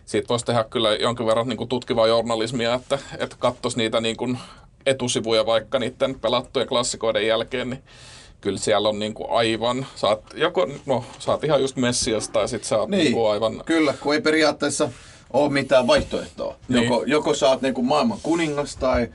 siitä 0.06 0.30
voisi 0.30 0.46
tehdä 0.46 0.64
kyllä 0.64 0.96
jonkin 0.96 1.26
verran 1.26 1.48
niin 1.48 1.58
kuin 1.58 1.70
tutkivaa 1.70 2.08
journalismia, 2.08 2.74
että, 2.74 3.00
että 3.18 3.36
katsoisi 3.40 3.78
niitä 3.78 4.02
niin 4.02 4.18
kuin 4.18 4.40
etusivuja 4.86 5.46
vaikka 5.46 5.80
niiden 5.80 6.20
pelattujen 6.20 6.68
klassikoiden 6.68 7.28
jälkeen, 7.28 7.70
niin 7.70 7.84
kyllä 8.42 8.58
siellä 8.58 8.90
on 8.90 9.00
niin 9.00 9.14
kuin 9.14 9.32
aivan, 9.32 9.86
saat, 9.96 10.22
joko, 10.36 10.68
no, 10.86 11.06
saat 11.20 11.44
ihan 11.44 11.62
just 11.62 11.76
Messiasta 11.76 12.34
tai 12.34 12.48
sitten 12.48 12.70
saat 12.70 12.90
niin, 12.90 13.00
niin 13.00 13.14
kuin 13.14 13.32
aivan... 13.32 13.64
Kyllä, 13.66 13.94
kun 14.00 14.14
ei 14.14 14.22
periaatteessa 14.22 14.90
ole 15.34 15.52
mitään 15.52 15.88
vaihtoehtoa. 15.88 16.56
Niin. 16.68 16.84
Joko, 16.84 17.04
joko 17.08 17.34
sä 17.34 17.50
oot 17.50 17.62
niinku 17.62 17.82
maailman 17.82 18.20
kuningas 18.24 18.76
tai 18.76 19.08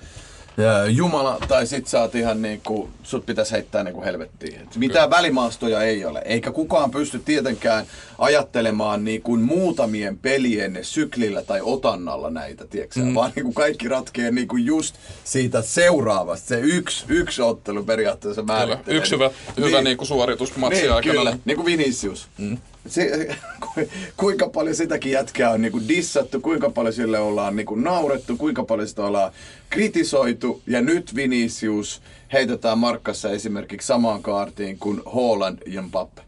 ja 0.58 0.86
Jumala, 0.86 1.38
tai 1.48 1.66
sit 1.66 1.86
sä 1.86 2.00
oot 2.00 2.14
ihan 2.14 2.42
niinku, 2.42 2.88
sut 3.02 3.26
pitäisi 3.26 3.52
heittää 3.52 3.84
niinku 3.84 4.02
helvettiin. 4.02 4.60
Et 4.60 4.76
mitään 4.76 5.10
välimaastoja 5.10 5.82
ei 5.82 6.04
ole, 6.04 6.22
eikä 6.24 6.52
kukaan 6.52 6.90
pysty 6.90 7.18
tietenkään 7.18 7.86
ajattelemaan 8.18 9.04
niinku 9.04 9.36
muutamien 9.36 10.18
pelien 10.18 10.78
syklillä 10.82 11.42
tai 11.42 11.60
otannalla 11.62 12.30
näitä, 12.30 12.66
tiedätkö 12.66 13.00
mm. 13.00 13.14
vaan 13.14 13.32
niinku 13.36 13.52
kaikki 13.52 13.88
ratkee 13.88 14.30
niinku 14.30 14.56
just 14.56 14.94
siitä 15.24 15.62
seuraavasta. 15.62 16.48
Se 16.48 16.60
yksi, 16.60 17.04
yksi 17.08 17.42
ottelu 17.42 17.84
periaatteessa 17.84 18.42
määrittelee. 18.42 18.98
Yksi 18.98 19.14
hyvä, 19.14 19.30
hyvä 19.56 19.68
niin, 19.68 19.84
niinku 19.84 20.04
suoritus 20.04 20.56
matsi 20.56 20.80
niin, 20.80 20.92
aikana. 20.92 21.14
Kyllä, 21.14 21.38
niin 21.44 21.56
kuin 21.56 21.66
Vinicius. 21.66 22.28
Mm 22.38 22.58
se, 22.86 23.36
kuinka 24.16 24.48
paljon 24.48 24.76
sitäkin 24.76 25.12
jätkää 25.12 25.50
on 25.50 25.62
niinku 25.62 25.80
dissattu, 25.88 26.40
kuinka 26.40 26.70
paljon 26.70 26.94
sille 26.94 27.18
ollaan 27.18 27.56
niinku 27.56 27.74
naurettu, 27.74 28.36
kuinka 28.36 28.64
paljon 28.64 28.88
sitä 28.88 29.04
ollaan 29.04 29.32
kritisoitu. 29.70 30.62
Ja 30.66 30.80
nyt 30.80 31.14
Vinicius 31.14 32.02
heitetään 32.32 32.78
Markkassa 32.78 33.30
esimerkiksi 33.30 33.86
samaan 33.86 34.22
kaartiin 34.22 34.78
kuin 34.78 35.02
Holland 35.14 35.58
ja 35.66 35.82
Mbappe. 35.82 36.22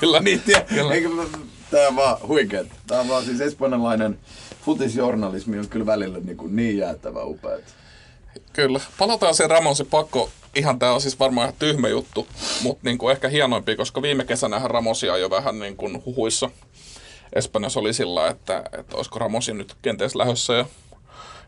Kyllä. 0.00 0.20
niin, 0.20 0.40
tie, 0.40 0.66
kyllä. 0.68 0.94
Eikö, 0.94 1.08
tää 1.70 1.88
on 1.88 1.96
vaan 1.96 2.16
huikeet. 2.28 2.66
Tää 2.86 3.00
on 3.00 3.08
vaan 3.08 3.24
siis 3.24 3.40
espanjalainen 3.40 4.18
futisjournalismi 4.64 5.58
on 5.58 5.68
kyllä 5.68 5.86
välillä 5.86 6.18
niin, 6.18 6.36
kuin 6.36 6.56
niin 6.56 6.78
jäätävä 6.78 7.24
upeat. 7.24 7.64
Kyllä. 8.52 8.80
Palataan 8.98 9.34
sen 9.34 9.50
Ramonsi 9.50 9.84
pakko. 9.84 10.30
Ihan 10.54 10.78
tämä 10.78 10.92
on 10.92 11.00
siis 11.00 11.18
varmaan 11.18 11.44
ihan 11.44 11.58
tyhmä 11.58 11.88
juttu, 11.88 12.26
mutta 12.62 12.84
niin 12.84 12.98
kuin 12.98 13.12
ehkä 13.12 13.28
hienoimpi, 13.28 13.76
koska 13.76 14.02
viime 14.02 14.24
kesänä 14.24 14.60
Ramosia 14.64 15.16
jo 15.16 15.30
vähän 15.30 15.58
niin 15.58 15.76
kuin 15.76 16.04
huhuissa 16.06 16.50
Espanjassa 17.32 17.80
oli 17.80 17.92
sillä, 17.92 18.28
että, 18.28 18.64
että 18.78 18.96
olisiko 18.96 19.18
Ramosi 19.18 19.54
nyt 19.54 19.74
kenties 19.82 20.14
lähössä. 20.14 20.54
Ja, 20.54 20.64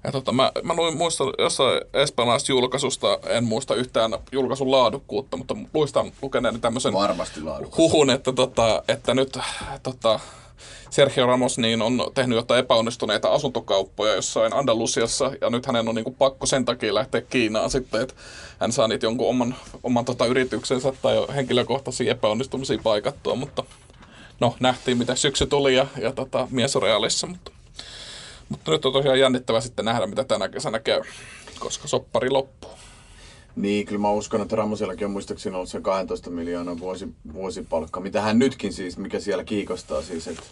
ja 0.05 0.13
tota, 0.13 0.33
mä, 0.33 0.53
mä 0.63 0.75
luin, 0.75 0.97
muistan 0.97 1.33
jossain 1.39 1.81
espanjalaisesta 1.95 2.53
julkaisusta, 2.53 3.19
en 3.27 3.45
muista 3.45 3.75
yhtään 3.75 4.11
julkaisun 4.33 4.71
laadukkuutta, 4.71 5.37
mutta 5.37 5.57
muistan 5.73 6.13
lukeneeni 6.23 6.59
tämmöisen 6.59 6.93
huhun, 7.77 8.11
että, 8.11 8.33
tota, 8.33 8.83
että 8.89 9.15
nyt 9.15 9.39
tota, 9.83 10.21
Sergio 10.95 11.27
Ramos 11.27 11.59
niin 11.59 11.83
on 11.83 12.11
tehnyt 12.15 12.37
jotain 12.37 12.61
epäonnistuneita 12.61 13.29
asuntokauppoja 13.29 14.15
jossain 14.15 14.53
Andalusiassa, 14.53 15.33
ja 15.41 15.51
nyt 15.51 15.67
hänen 15.67 15.89
on 15.89 15.95
niin 15.95 16.05
kuin 16.05 16.15
pakko 16.15 16.47
sen 16.47 16.65
takia 16.65 16.95
lähteä 16.95 17.21
Kiinaan 17.21 17.71
sitten, 17.71 18.03
että 18.03 18.15
hän 18.61 18.73
saa 18.73 18.89
niitä 18.89 19.07
jonkun 19.07 19.29
oman, 19.29 19.55
oman 19.83 20.05
tota 20.05 20.27
yrityksensä 20.27 20.93
tai 21.03 21.27
henkilökohtaisia 21.35 22.11
epäonnistumisia 22.11 22.79
paikattua, 22.83 23.35
mutta 23.35 23.65
no, 24.41 24.57
nähtiin 24.61 24.99
mitä 24.99 25.15
syksy 25.15 25.47
tuli 25.47 25.77
ja, 25.77 25.87
ja 26.01 26.13
tota, 26.13 26.49
mies 26.51 26.77
on 26.77 26.83
realissa, 26.83 27.27
mutta, 27.27 27.51
mutta 28.49 28.71
nyt 28.71 28.87
on 28.87 28.93
tosiaan 28.93 29.21
jännittävää 29.21 29.61
sitten 29.61 29.85
nähdä, 29.85 30.07
mitä 30.07 30.25
tänä 30.25 30.49
kesänä 30.49 30.79
käy, 30.79 31.03
koska 31.59 31.89
soppari 31.89 32.31
loppuu. 32.31 32.71
Niin, 33.57 33.87
kyllä 33.87 34.01
mä 34.01 34.11
uskon, 34.11 34.41
että 34.41 34.57
Ramosillakin 34.57 35.05
on 35.05 35.11
muistaakseni 35.11 35.57
ollut 35.57 35.69
se 35.69 35.81
12 35.81 36.31
miljoonaa 36.31 36.79
vuosi, 36.79 37.09
vuosipalkka, 37.33 38.01
mitä 38.01 38.21
hän 38.21 38.39
nytkin 38.39 38.73
siis, 38.73 38.99
mikä 38.99 39.21
siellä 39.21 39.45
kiikostaa 39.45 40.03
siis, 40.03 40.29
että 40.29 40.43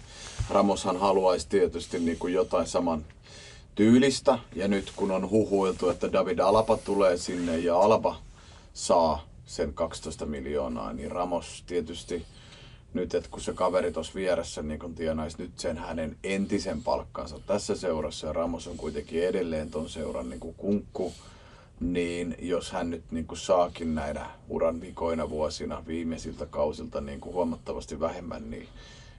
Ramoshan 0.51 0.97
haluaisi 0.97 1.49
tietysti 1.49 1.99
niin 1.99 2.19
kuin 2.19 2.35
jotain 2.35 2.67
saman 2.67 3.05
tyylistä, 3.75 4.39
ja 4.55 4.69
nyt 4.69 4.93
kun 4.97 5.11
on 5.11 5.31
huhuiltu, 5.31 5.89
että 5.89 6.13
David 6.13 6.39
Alaba 6.39 6.77
tulee 6.77 7.17
sinne 7.17 7.59
ja 7.59 7.77
Alaba 7.77 8.17
saa 8.75 9.27
sen 9.47 9.75
12 9.75 10.27
miljoonaa, 10.27 10.93
niin 10.93 11.11
Ramos 11.11 11.65
tietysti 11.67 12.25
nyt, 12.95 13.15
että 13.15 13.31
kun 13.31 13.41
se 13.41 13.53
kaveri 13.53 13.93
tuossa 13.93 14.15
vieressä 14.15 14.63
niin 14.63 14.81
kun 14.81 14.95
tienaisi 14.95 15.37
nyt 15.39 15.59
sen 15.59 15.79
hänen 15.79 16.17
entisen 16.25 16.83
palkkansa 16.83 17.41
tässä 17.47 17.77
seurassa, 17.77 18.27
ja 18.27 18.33
Ramos 18.33 18.67
on 18.67 18.77
kuitenkin 18.77 19.23
edelleen 19.23 19.71
ton 19.71 19.89
seuran 19.89 20.31
niin 20.31 20.41
kuin 20.41 20.55
kunkku, 20.55 21.13
niin 21.83 22.37
jos 22.39 22.73
hän 22.73 22.91
nyt 22.91 23.05
niin 23.11 23.27
kuin 23.27 23.39
saakin 23.39 23.95
näinä 23.95 24.27
uran 24.49 24.81
vikoina 24.81 25.31
vuosina 25.31 25.83
viimeisiltä 25.87 26.47
kausilta 26.47 27.01
niin 27.01 27.21
kuin 27.21 27.35
huomattavasti 27.35 28.01
vähemmän, 28.01 28.51
niin 28.51 28.69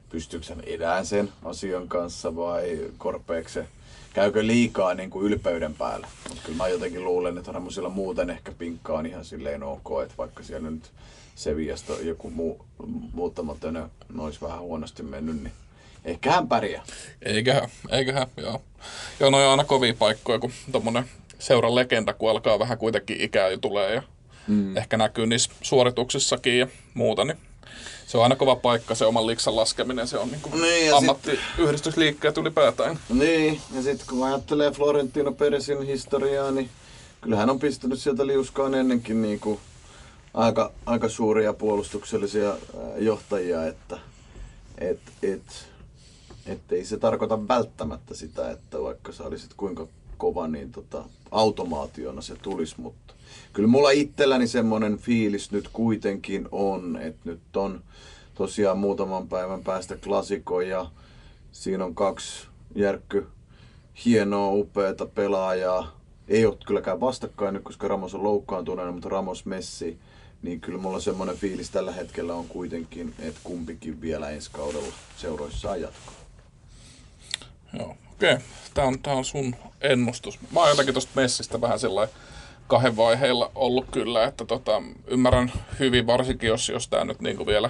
pystyykö 0.09 0.45
hän 0.49 0.61
edään 0.61 1.05
sen 1.05 1.30
asian 1.45 1.88
kanssa 1.88 2.36
vai 2.36 2.91
korpeeko 2.97 3.49
se, 3.49 3.68
käykö 4.14 4.47
liikaa 4.47 4.93
niin 4.93 5.09
kuin 5.09 5.26
ylpeyden 5.26 5.74
päällä. 5.74 6.07
Mutta 6.30 6.43
kyllä 6.45 6.57
mä 6.57 6.68
jotenkin 6.68 7.05
luulen, 7.05 7.38
että 7.38 7.51
Ramosilla 7.51 7.89
muuten 7.89 8.30
ehkä 8.30 8.51
pinkkaa 8.51 8.97
on 8.97 9.05
ihan 9.05 9.26
silleen 9.26 9.64
ok, 9.64 9.88
että 10.03 10.18
vaikka 10.18 10.43
siellä 10.43 10.72
nyt 10.72 10.91
Sevillasta 11.36 11.93
joku 11.93 12.30
muu, 12.30 12.66
muutama 13.14 13.55
tönö 13.59 13.88
olisi 14.18 14.41
vähän 14.41 14.59
huonosti 14.59 15.03
mennyt, 15.03 15.43
niin 15.43 15.53
ehkä 16.05 16.32
hän 16.32 16.47
pärjää. 16.47 16.84
Eiköhän, 17.22 17.70
eiköhän, 17.89 18.28
joo. 18.38 18.61
Joo, 19.20 19.30
no 19.30 19.38
on 19.38 19.51
aina 19.51 19.64
kovia 19.64 19.93
paikkoja, 19.93 20.39
kun 20.39 20.51
tommonen 20.72 21.05
seuran 21.44 21.76
legenda, 21.76 22.14
kun 22.14 22.30
alkaa 22.30 22.60
vähän 22.60 22.78
kuitenkin 22.78 23.22
ikää 23.22 23.50
jo 23.50 23.58
tulee 23.58 23.94
ja 23.94 24.04
mm. 24.48 24.78
ehkä 24.78 24.98
näkyy 24.98 25.26
niissä 25.26 25.52
suorituksissakin 25.62 26.60
ja 26.60 26.68
muuta, 26.94 27.26
niin 27.26 27.38
se 28.08 28.18
on 28.18 28.24
aina 28.24 28.36
kova 28.36 28.56
paikka, 28.56 28.96
se 28.96 29.06
oman 29.06 29.28
liksan 29.28 29.56
laskeminen, 29.56 30.08
se 30.08 30.18
on 30.18 30.32
niin 30.32 30.41
kuin 30.41 30.62
Niin, 30.62 30.88
ja 30.88 30.98
ammattiyhdistysliikkeet 30.98 32.38
ylipäätään. 32.38 33.00
Niin, 33.10 33.62
ja 33.76 33.82
sitten 33.82 34.08
kun 34.08 34.28
ajattelee 34.28 34.72
Florentino 34.72 35.32
Peresin 35.32 35.82
historiaa, 35.82 36.52
niin 36.52 36.70
kyllähän 37.22 37.50
on 37.50 37.60
pistänyt 37.60 38.00
sieltä 38.00 38.28
liuskaan 38.28 38.76
ennenkin 38.76 39.22
niin 39.22 39.39
kuin 39.39 39.60
aika, 40.34 40.72
aika 40.86 41.10
suuria 41.10 41.54
puolustuksellisia 41.54 42.56
johtajia, 42.98 43.68
että 43.68 44.00
et, 44.78 45.00
et, 45.24 45.68
ettei 46.46 46.86
se 46.86 46.98
tarkoita 46.98 47.48
välttämättä 47.48 48.14
sitä, 48.14 48.52
että 48.52 48.82
vaikka 48.82 49.12
sä 49.12 49.24
olisit 49.24 49.52
kuinka 49.58 49.88
kova, 50.24 50.48
niin 50.48 50.72
tota, 50.72 51.04
automaationa 51.32 52.22
se 52.22 52.36
tulisi, 52.36 52.76
mutta 52.78 53.14
kyllä 53.54 53.68
mulla 53.68 53.92
itselläni 53.92 54.48
semmoinen 54.48 54.98
fiilis 54.98 55.52
nyt 55.52 55.70
kuitenkin 55.74 56.48
on, 56.52 56.98
että 57.02 57.22
nyt 57.24 57.56
on 57.56 57.82
tosiaan 58.36 58.78
muutaman 58.78 59.28
päivän 59.28 59.64
päästä 59.64 59.98
klasiko 59.98 60.62
ja 60.62 60.86
siinä 61.52 61.86
on 61.86 61.96
kaksi 61.96 62.48
järkky 62.76 63.28
hienoa, 64.06 64.52
upeata 64.52 65.06
pelaajaa. 65.06 66.00
Ei 66.28 66.46
ole 66.46 66.58
kylläkään 66.66 67.00
vastakkain 67.00 67.54
nyt, 67.54 67.64
koska 67.64 67.88
Ramos 67.88 68.16
on 68.16 68.24
loukkaantuneena, 68.24 68.92
mutta 68.92 69.10
Ramos 69.10 69.46
Messi, 69.46 69.98
niin 70.42 70.62
kyllä 70.62 70.80
mulla 70.80 71.00
semmoinen 71.00 71.38
fiilis 71.38 71.70
tällä 71.70 71.92
hetkellä 71.92 72.34
on 72.34 72.48
kuitenkin, 72.48 73.14
että 73.20 73.40
kumpikin 73.44 74.02
vielä 74.02 74.30
ensi 74.30 74.52
kaudella 74.52 74.94
seuroissaan 75.18 75.82
jatkaa. 75.82 76.14
Joo, 77.80 77.96
okei. 78.24 78.38
Tämä 78.74 78.88
on, 78.88 79.00
tää 79.00 79.14
on 79.14 79.26
sun 79.26 79.56
ennustus. 79.82 80.40
Mä 80.52 80.60
oon 80.60 80.70
jotenkin 80.70 80.94
tosta 80.94 81.12
Messistä 81.16 81.62
vähän 81.62 81.80
sellainen 81.80 82.16
kahden 82.68 82.98
vaiheilla 82.98 83.52
ollut 83.56 83.86
kyllä, 83.92 84.24
että 84.24 84.46
tota, 84.46 84.82
ymmärrän 85.08 85.52
hyvin 85.80 86.08
varsinkin, 86.08 86.48
jos, 86.48 86.70
jos 86.70 86.88
tämä 86.88 87.06
nyt 87.06 87.22
niinku 87.22 87.46
vielä 87.46 87.70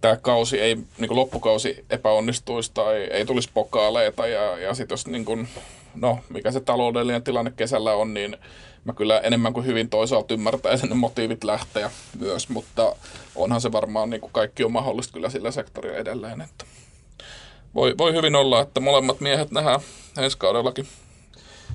tämä 0.00 0.16
kausi 0.16 0.60
ei, 0.60 0.76
niin 0.98 1.16
loppukausi 1.16 1.84
epäonnistuisi 1.90 2.70
tai 2.74 2.96
ei 2.96 3.26
tulisi 3.26 3.50
pokaaleita 3.54 4.26
ja, 4.26 4.58
ja 4.58 4.74
sitten 4.74 4.92
jos 4.92 5.06
niin 5.06 5.24
kuin, 5.24 5.48
no, 5.94 6.18
mikä 6.28 6.50
se 6.50 6.60
taloudellinen 6.60 7.22
tilanne 7.22 7.52
kesällä 7.56 7.92
on, 7.92 8.14
niin 8.14 8.36
mä 8.84 8.92
kyllä 8.92 9.20
enemmän 9.20 9.52
kuin 9.52 9.66
hyvin 9.66 9.90
toisaalta 9.90 10.34
ymmärtäisin 10.34 10.88
ne 10.88 10.94
motiivit 10.94 11.44
lähteä 11.44 11.90
myös, 12.18 12.48
mutta 12.48 12.96
onhan 13.34 13.60
se 13.60 13.72
varmaan 13.72 14.10
niin 14.10 14.20
kuin 14.20 14.32
kaikki 14.32 14.64
on 14.64 14.72
mahdollista 14.72 15.12
kyllä 15.12 15.30
sillä 15.30 15.50
sektorilla 15.50 15.96
edelleen, 15.96 16.40
että 16.40 16.64
voi, 17.74 17.94
voi 17.98 18.12
hyvin 18.12 18.36
olla, 18.36 18.60
että 18.60 18.80
molemmat 18.80 19.20
miehet 19.20 19.50
nähdään 19.50 19.80
ensi 20.18 20.38
kaudellakin. 20.38 20.86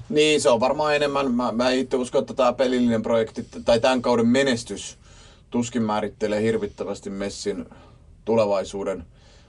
Niin, 0.10 0.42
se 0.42 0.50
on 0.50 0.60
varmaan 0.60 0.96
enemmän, 0.96 1.32
mä, 1.32 1.52
mä 1.52 1.72
itse 1.72 1.98
uskon, 1.98 2.22
että 2.22 2.34
tämä 2.34 2.54
pelillinen 2.54 3.02
projekti 3.02 3.46
tai 3.66 3.80
tämän 3.80 4.02
kauden 4.02 4.28
menestys 4.28 4.98
tuskin 5.50 5.84
määrittelee 5.84 6.42
hirvittävästi 6.42 7.10
Messin 7.10 7.66
tulevaisuuden 8.26 9.06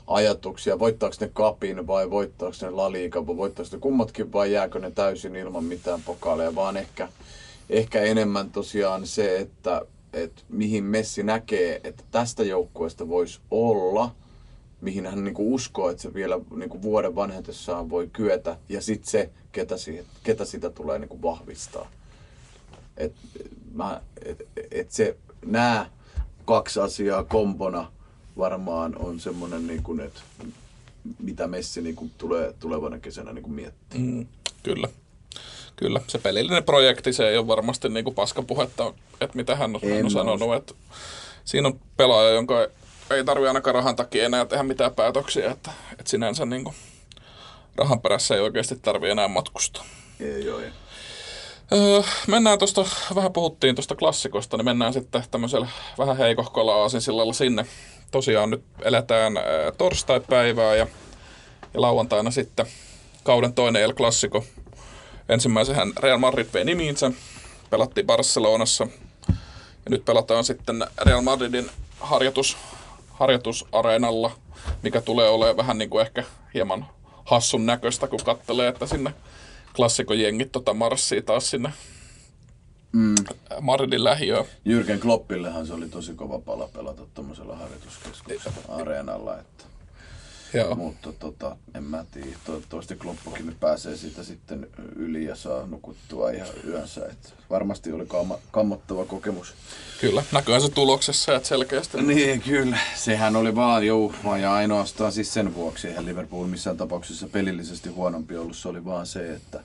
ajatuksia. 0.07 0.79
Voittaako 0.79 1.17
ne 1.21 1.31
kapin 1.33 1.87
vai 1.87 2.11
voittaako 2.11 2.57
ne 2.63 2.71
La 2.71 2.93
Liga, 2.93 3.27
vai 3.27 3.37
voittaako 3.37 3.71
ne 3.73 3.79
kummatkin 3.79 4.33
vai 4.33 4.53
jääkö 4.53 4.79
ne 4.79 4.91
täysin 4.91 5.37
ilman 5.37 5.65
mitään 5.65 6.03
pokaaleja, 6.03 6.55
vaan 6.55 6.77
ehkä, 6.77 7.09
ehkä 7.71 8.03
enemmän 8.03 8.51
tosiaan 8.51 9.07
se, 9.07 9.39
että, 9.39 9.83
että 10.13 10.43
mihin 10.49 10.85
Messi 10.85 11.23
näkee, 11.23 11.81
että 11.85 12.05
tästä 12.11 12.43
joukkueesta 12.43 13.09
voisi 13.09 13.41
olla, 13.51 14.11
mihin 14.81 15.07
hän 15.07 15.25
niinku 15.25 15.55
uskoo, 15.55 15.91
että 15.91 16.03
se 16.03 16.15
vielä 16.15 16.41
niinku 16.57 16.83
vuoden 16.83 17.15
vanhetessaan 17.15 17.91
voi 17.91 18.11
kyetä, 18.13 18.57
ja 18.69 18.81
sitten 18.81 19.11
se, 19.11 19.31
ketä, 19.53 19.77
siihen, 19.77 20.05
ketä 20.23 20.45
sitä 20.45 20.71
tulee 20.71 20.99
niinku 20.99 21.23
vahvistaa. 21.23 21.91
Et, 22.97 23.13
mä, 23.75 24.01
et, 24.25 24.49
et 24.71 24.91
se, 24.91 25.17
nämä 25.47 25.91
kaksi 26.45 26.81
asiaa 26.81 27.25
kompona 27.25 27.93
varmaan 28.39 28.99
on 28.99 29.21
semmoinen, 29.21 29.67
niin 29.67 29.83
kuin, 29.83 30.01
että 30.01 30.21
mitä 31.19 31.47
Messi 31.47 31.83
niin 31.83 31.97
kuin, 31.97 32.11
tulee 32.19 32.55
tulevana 32.61 32.99
kesänä 32.99 33.33
niin 33.33 33.43
kuin 33.43 33.55
miettiä. 33.55 34.01
Mm, 34.01 34.27
kyllä. 34.63 34.89
Kyllä, 35.77 36.01
se 36.07 36.19
pelillinen 36.19 36.65
projekti, 36.65 37.13
se 37.13 37.29
ei 37.29 37.39
ole 37.39 37.47
varmasti 37.47 37.89
niin 37.89 38.05
kuin 38.05 38.15
paskapuhetta, 38.15 38.95
että 39.21 39.37
mitä 39.37 39.57
hän 39.57 39.75
on, 39.77 39.81
hän 39.91 40.05
on 40.05 40.11
sanonut. 40.11 40.55
Että 40.55 40.75
siinä 41.45 41.69
on 41.69 41.81
pelaaja, 41.97 42.31
jonka 42.31 42.69
ei 43.11 43.25
tarvitse 43.25 43.49
ainakaan 43.49 43.75
rahan 43.75 43.97
takia 43.97 44.25
enää 44.25 44.45
tehdä 44.45 44.63
mitään 44.63 44.95
päätöksiä, 44.95 45.51
että, 45.51 45.71
että 45.93 46.11
sinänsä 46.11 46.47
niin 46.47 46.65
kuin, 46.65 46.77
rahan 47.77 48.01
perässä 48.01 48.35
ei 48.35 48.41
oikeasti 48.41 48.77
tarvitse 48.77 49.13
enää 49.13 49.29
matkustaa. 49.29 49.85
Ei, 50.21 50.45
joo, 50.45 50.61
ei. 50.61 50.71
Öö, 51.73 52.03
mennään 52.27 52.59
tuosta, 52.59 52.85
vähän 53.15 53.33
puhuttiin 53.33 53.75
tuosta 53.75 53.95
klassikosta, 53.95 54.57
niin 54.57 54.65
mennään 54.65 54.93
sitten 54.93 55.25
tämmöisellä 55.31 55.69
vähän 55.99 56.17
heikohkolla 56.17 56.75
aasinsillalla 56.75 57.33
sinne 57.33 57.67
tosiaan 58.11 58.51
nyt 58.51 58.65
eletään 58.83 59.37
ää, 59.37 59.45
torstai-päivää 59.79 60.75
ja, 60.75 60.87
ja 61.75 61.81
lauantaina 61.81 62.31
sitten 62.31 62.67
kauden 63.25 63.55
toinen 63.55 63.83
El 63.83 63.93
Clasico. 63.93 64.45
Ensimmäisenhän 65.29 65.93
Real 66.01 66.19
Madrid 66.19 66.47
vei 66.55 66.65
nimiinsä, 66.65 67.11
pelattiin 67.71 68.07
Barcelonassa 68.07 68.87
ja 69.29 69.91
nyt 69.91 70.05
pelataan 70.05 70.45
sitten 70.45 70.87
Real 71.03 71.21
Madridin 71.21 71.71
harjoitus, 72.01 72.57
harjoitusareenalla, 73.19 74.31
mikä 74.83 75.01
tulee 75.01 75.29
olemaan 75.29 75.57
vähän 75.57 75.79
niin 75.79 75.91
kuin 75.91 76.03
ehkä 76.03 76.25
hieman 76.55 76.87
hassun 77.25 77.67
näköistä, 77.67 78.09
kun 78.09 78.21
katselee, 78.25 78.69
että 78.69 78.87
sinne 78.87 79.15
klassikojengit 79.77 80.53
tota 80.53 80.75
marssii 80.75 81.23
taas 81.23 81.51
sinne 81.51 81.73
mm. 82.93 83.15
Madridin 83.61 84.05
lähiöön. 84.05 84.45
Jyrken 84.65 85.01
Kloppillehan 85.01 85.67
se 85.67 85.75
oli 85.75 85.89
tosi 85.89 86.15
kova 86.15 86.39
pala 86.39 86.69
pelata 86.69 87.03
tuommoisella 87.15 87.57
harjoituskeskuksella 87.57 88.59
areenalla. 88.69 89.39
Että. 89.39 89.65
Joo. 90.57 90.75
Mutta 90.75 91.13
tota, 91.13 91.57
en 91.75 91.85
mä 91.85 92.05
tiedä. 92.11 92.29
Toivottavasti 92.45 92.97
Kloppokin 92.97 93.57
pääsee 93.61 93.97
siitä 93.97 94.25
sitten 94.25 94.69
yli 94.97 95.25
ja 95.25 95.37
saa 95.37 95.67
nukuttua 95.67 96.31
ihan 96.31 96.49
yönsä. 96.67 97.07
Et 97.07 97.35
varmasti 97.51 97.93
oli 97.93 98.05
kam- 98.05 98.39
kammottava 98.51 99.05
kokemus. 99.05 99.55
Kyllä, 100.01 100.23
näkyy 100.33 100.61
se 100.61 100.69
tuloksessa, 100.69 101.37
että 101.37 101.49
selkeästi. 101.49 102.03
Niin, 102.03 102.43
kyllä. 102.43 102.79
Sehän 102.95 103.37
oli 103.37 103.55
vaan, 103.55 103.87
juu, 103.87 104.15
vaan 104.25 104.41
ja 104.41 104.55
ainoastaan 104.55 105.13
siis 105.13 105.35
sen 105.35 105.55
vuoksi. 105.55 105.89
Eihän 105.89 106.07
Liverpool 106.07 106.47
missään 106.47 106.77
tapauksessa 106.77 107.29
pelillisesti 107.29 107.89
huonompi 107.89 108.37
ollut. 108.37 108.57
Se 108.57 108.69
oli 108.69 108.85
vaan 108.85 109.07
se, 109.07 109.35
että 109.35 109.61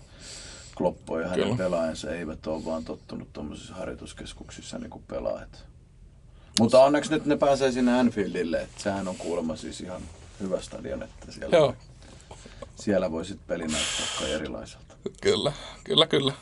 Kloppo 0.75 1.19
ja 1.19 1.27
hänen 1.27 1.43
Kyllä. 1.43 1.57
pelaajansa 1.57 2.11
eivät 2.11 2.47
ole 2.47 2.65
vaan 2.65 2.83
tottunut 2.83 3.33
tuommoisissa 3.33 3.73
harjoituskeskuksissa 3.73 4.77
niin 4.77 5.03
pelaajat. 5.07 5.63
Mutta 6.59 6.83
onneksi 6.83 7.11
nyt 7.11 7.25
ne 7.25 7.37
pääsee 7.37 7.71
sinne 7.71 7.99
Anfieldille, 7.99 8.61
että 8.61 8.83
sehän 8.83 9.07
on 9.07 9.15
kuulemma 9.15 9.55
siis 9.55 9.81
ihan 9.81 10.01
hyvä 10.41 10.61
stadion, 10.61 11.03
että 11.03 11.31
siellä, 11.31 11.57
Joo. 11.57 11.67
Voi, 11.67 11.75
siellä 12.75 13.11
voi 13.11 13.25
sitten 13.25 13.47
peli 13.47 13.67
näyttää 13.67 14.35
erilaiselta. 14.35 14.95
Kyllä, 15.21 15.51
kyllä, 15.83 16.07
kyllä. 16.07 16.33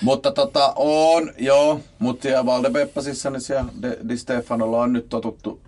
Mutta 0.00 0.32
tota, 0.32 0.72
on, 0.76 1.32
joo, 1.38 1.80
mutta 1.98 2.22
siellä 2.22 2.46
Valdepeppasissa, 2.46 3.30
niin 3.30 3.40
siellä 3.40 3.64
Di 4.08 4.16
Stefanolla 4.16 4.80
on 4.80 4.92
nyt 4.92 5.08
totuttu, 5.08 5.60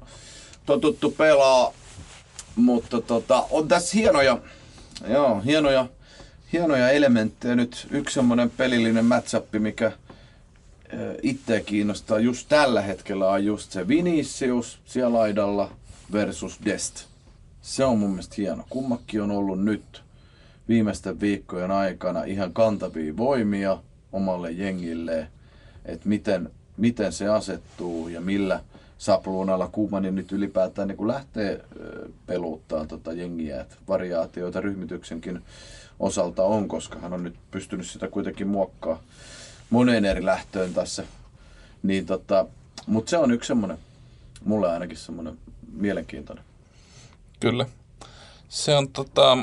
totuttu 0.67 1.11
pelaa. 1.11 1.73
Mutta 2.57 3.01
tota, 3.01 3.47
on 3.51 3.69
tässä 3.69 3.99
hienoja, 3.99 4.39
joo, 5.09 5.41
hienoja 5.45 5.87
hienoja 6.53 6.91
elementtejä. 6.91 7.55
Nyt 7.57 7.87
yksi 7.91 8.15
semmoinen 8.15 8.51
pelillinen 8.51 9.05
matchup, 9.05 9.47
mikä 9.53 9.93
itseä 11.23 11.61
kiinnostaa 11.61 12.19
just 12.19 12.49
tällä 12.49 12.83
hetkellä 12.83 13.31
on 13.31 13.45
just 13.45 13.73
se 13.73 13.89
Vinicius 13.89 14.79
siellä 14.85 15.19
laidalla 15.19 15.71
versus 16.13 16.59
Dest. 16.65 17.10
Se 17.63 17.85
on 17.85 17.99
mun 17.99 18.11
mielestä 18.11 18.35
hieno. 18.39 18.65
Kummakki 18.71 19.21
on 19.21 19.31
ollut 19.31 19.65
nyt 19.65 20.03
viimeisten 20.69 21.21
viikkojen 21.21 21.71
aikana 21.71 22.25
ihan 22.25 22.53
kantavia 22.53 23.17
voimia 23.17 23.79
omalle 24.13 24.51
jengille, 24.51 25.29
että 25.85 26.09
miten, 26.09 26.51
miten 26.77 27.13
se 27.13 27.29
asettuu 27.29 28.09
ja 28.09 28.21
millä 28.21 28.61
sapluunalla 28.99 29.69
Kuumani 29.69 30.11
nyt 30.11 30.33
ylipäätään 30.33 30.89
niin 30.89 31.09
lähtee 31.09 31.65
peluuttaan 32.27 32.89
tota 32.89 33.13
jengiä, 33.13 33.61
että 33.61 33.77
variaatioita 33.89 34.61
ryhmityksenkin 34.61 35.43
osalta 36.01 36.45
on, 36.45 36.69
koska 36.69 36.99
hän 36.99 37.13
on 37.13 37.25
nyt 37.25 37.35
pystynyt 37.51 37.87
sitä 37.87 38.09
kuitenkin 38.09 38.49
muokkaa 38.49 39.03
moneen 39.71 40.05
eri 40.05 40.25
lähtöön 40.25 40.75
tässä. 40.75 41.05
Niin 41.83 42.07
tota, 42.07 42.47
mutta 42.87 43.11
se 43.11 43.19
on 43.19 43.31
yksi 43.31 43.49
semmoinen, 43.49 43.79
mulle 44.45 44.71
ainakin 44.71 44.97
semmoinen 44.97 45.39
mielenkiintoinen. 45.73 46.50
Kyllä. 47.41 47.67
Se 48.49 48.77
on 48.77 48.89
tota, 48.89 49.39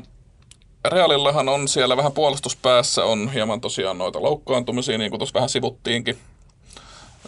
Realillahan 0.86 1.50
on 1.50 1.68
siellä 1.68 1.98
vähän 1.98 2.12
puolustuspäässä 2.12 3.04
on 3.04 3.32
hieman 3.34 3.62
tosiaan 3.62 3.98
noita 3.98 4.22
loukkaantumisia, 4.22 4.98
niin 4.98 5.12
kuin 5.12 5.20
tuossa 5.20 5.34
vähän 5.34 5.50
sivuttiinkin. 5.50 6.18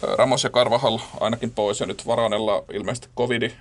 Ramos 0.02 0.44
ja 0.44 0.50
Karvahal 0.50 0.98
ainakin 1.20 1.50
pois 1.50 1.80
ja 1.80 1.86
nyt 1.86 2.06
Varanella 2.06 2.64
ilmeisesti 2.72 3.08
covidi, 3.16 3.52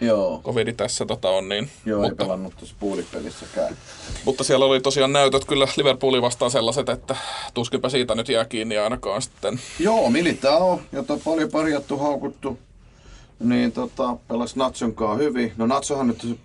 Joo. 0.00 0.40
covidi 0.44 0.72
tässä 0.72 1.06
tota 1.06 1.30
on. 1.30 1.48
Niin, 1.48 1.70
Joo, 1.86 2.00
mutta, 2.00 2.22
ei 2.22 2.26
pelannut 2.26 2.56
tuossa 2.56 2.74
puulipelissäkään. 2.80 3.76
mutta, 4.24 4.44
siellä 4.44 4.64
oli 4.64 4.80
tosiaan 4.80 5.12
näytöt 5.12 5.44
kyllä 5.44 5.68
Liverpoolin 5.76 6.22
vastaan 6.22 6.50
sellaiset, 6.50 6.88
että 6.88 7.16
tuskinpä 7.54 7.88
siitä 7.88 8.14
nyt 8.14 8.28
jää 8.28 8.44
kiinni 8.44 8.78
ainakaan 8.78 9.22
sitten. 9.22 9.60
Joo, 9.78 10.10
Militao, 10.10 10.80
jota 10.92 11.18
paljon 11.24 11.50
parjattu, 11.50 11.98
haukuttu, 11.98 12.58
niin 13.40 13.72
tota, 13.72 14.16
pelasi 14.28 14.58
Natson 14.58 14.94
kanssa 14.94 15.22
hyvin. 15.22 15.52
No 15.56 15.66
Natsohan 15.66 16.06
nyt, 16.06 16.38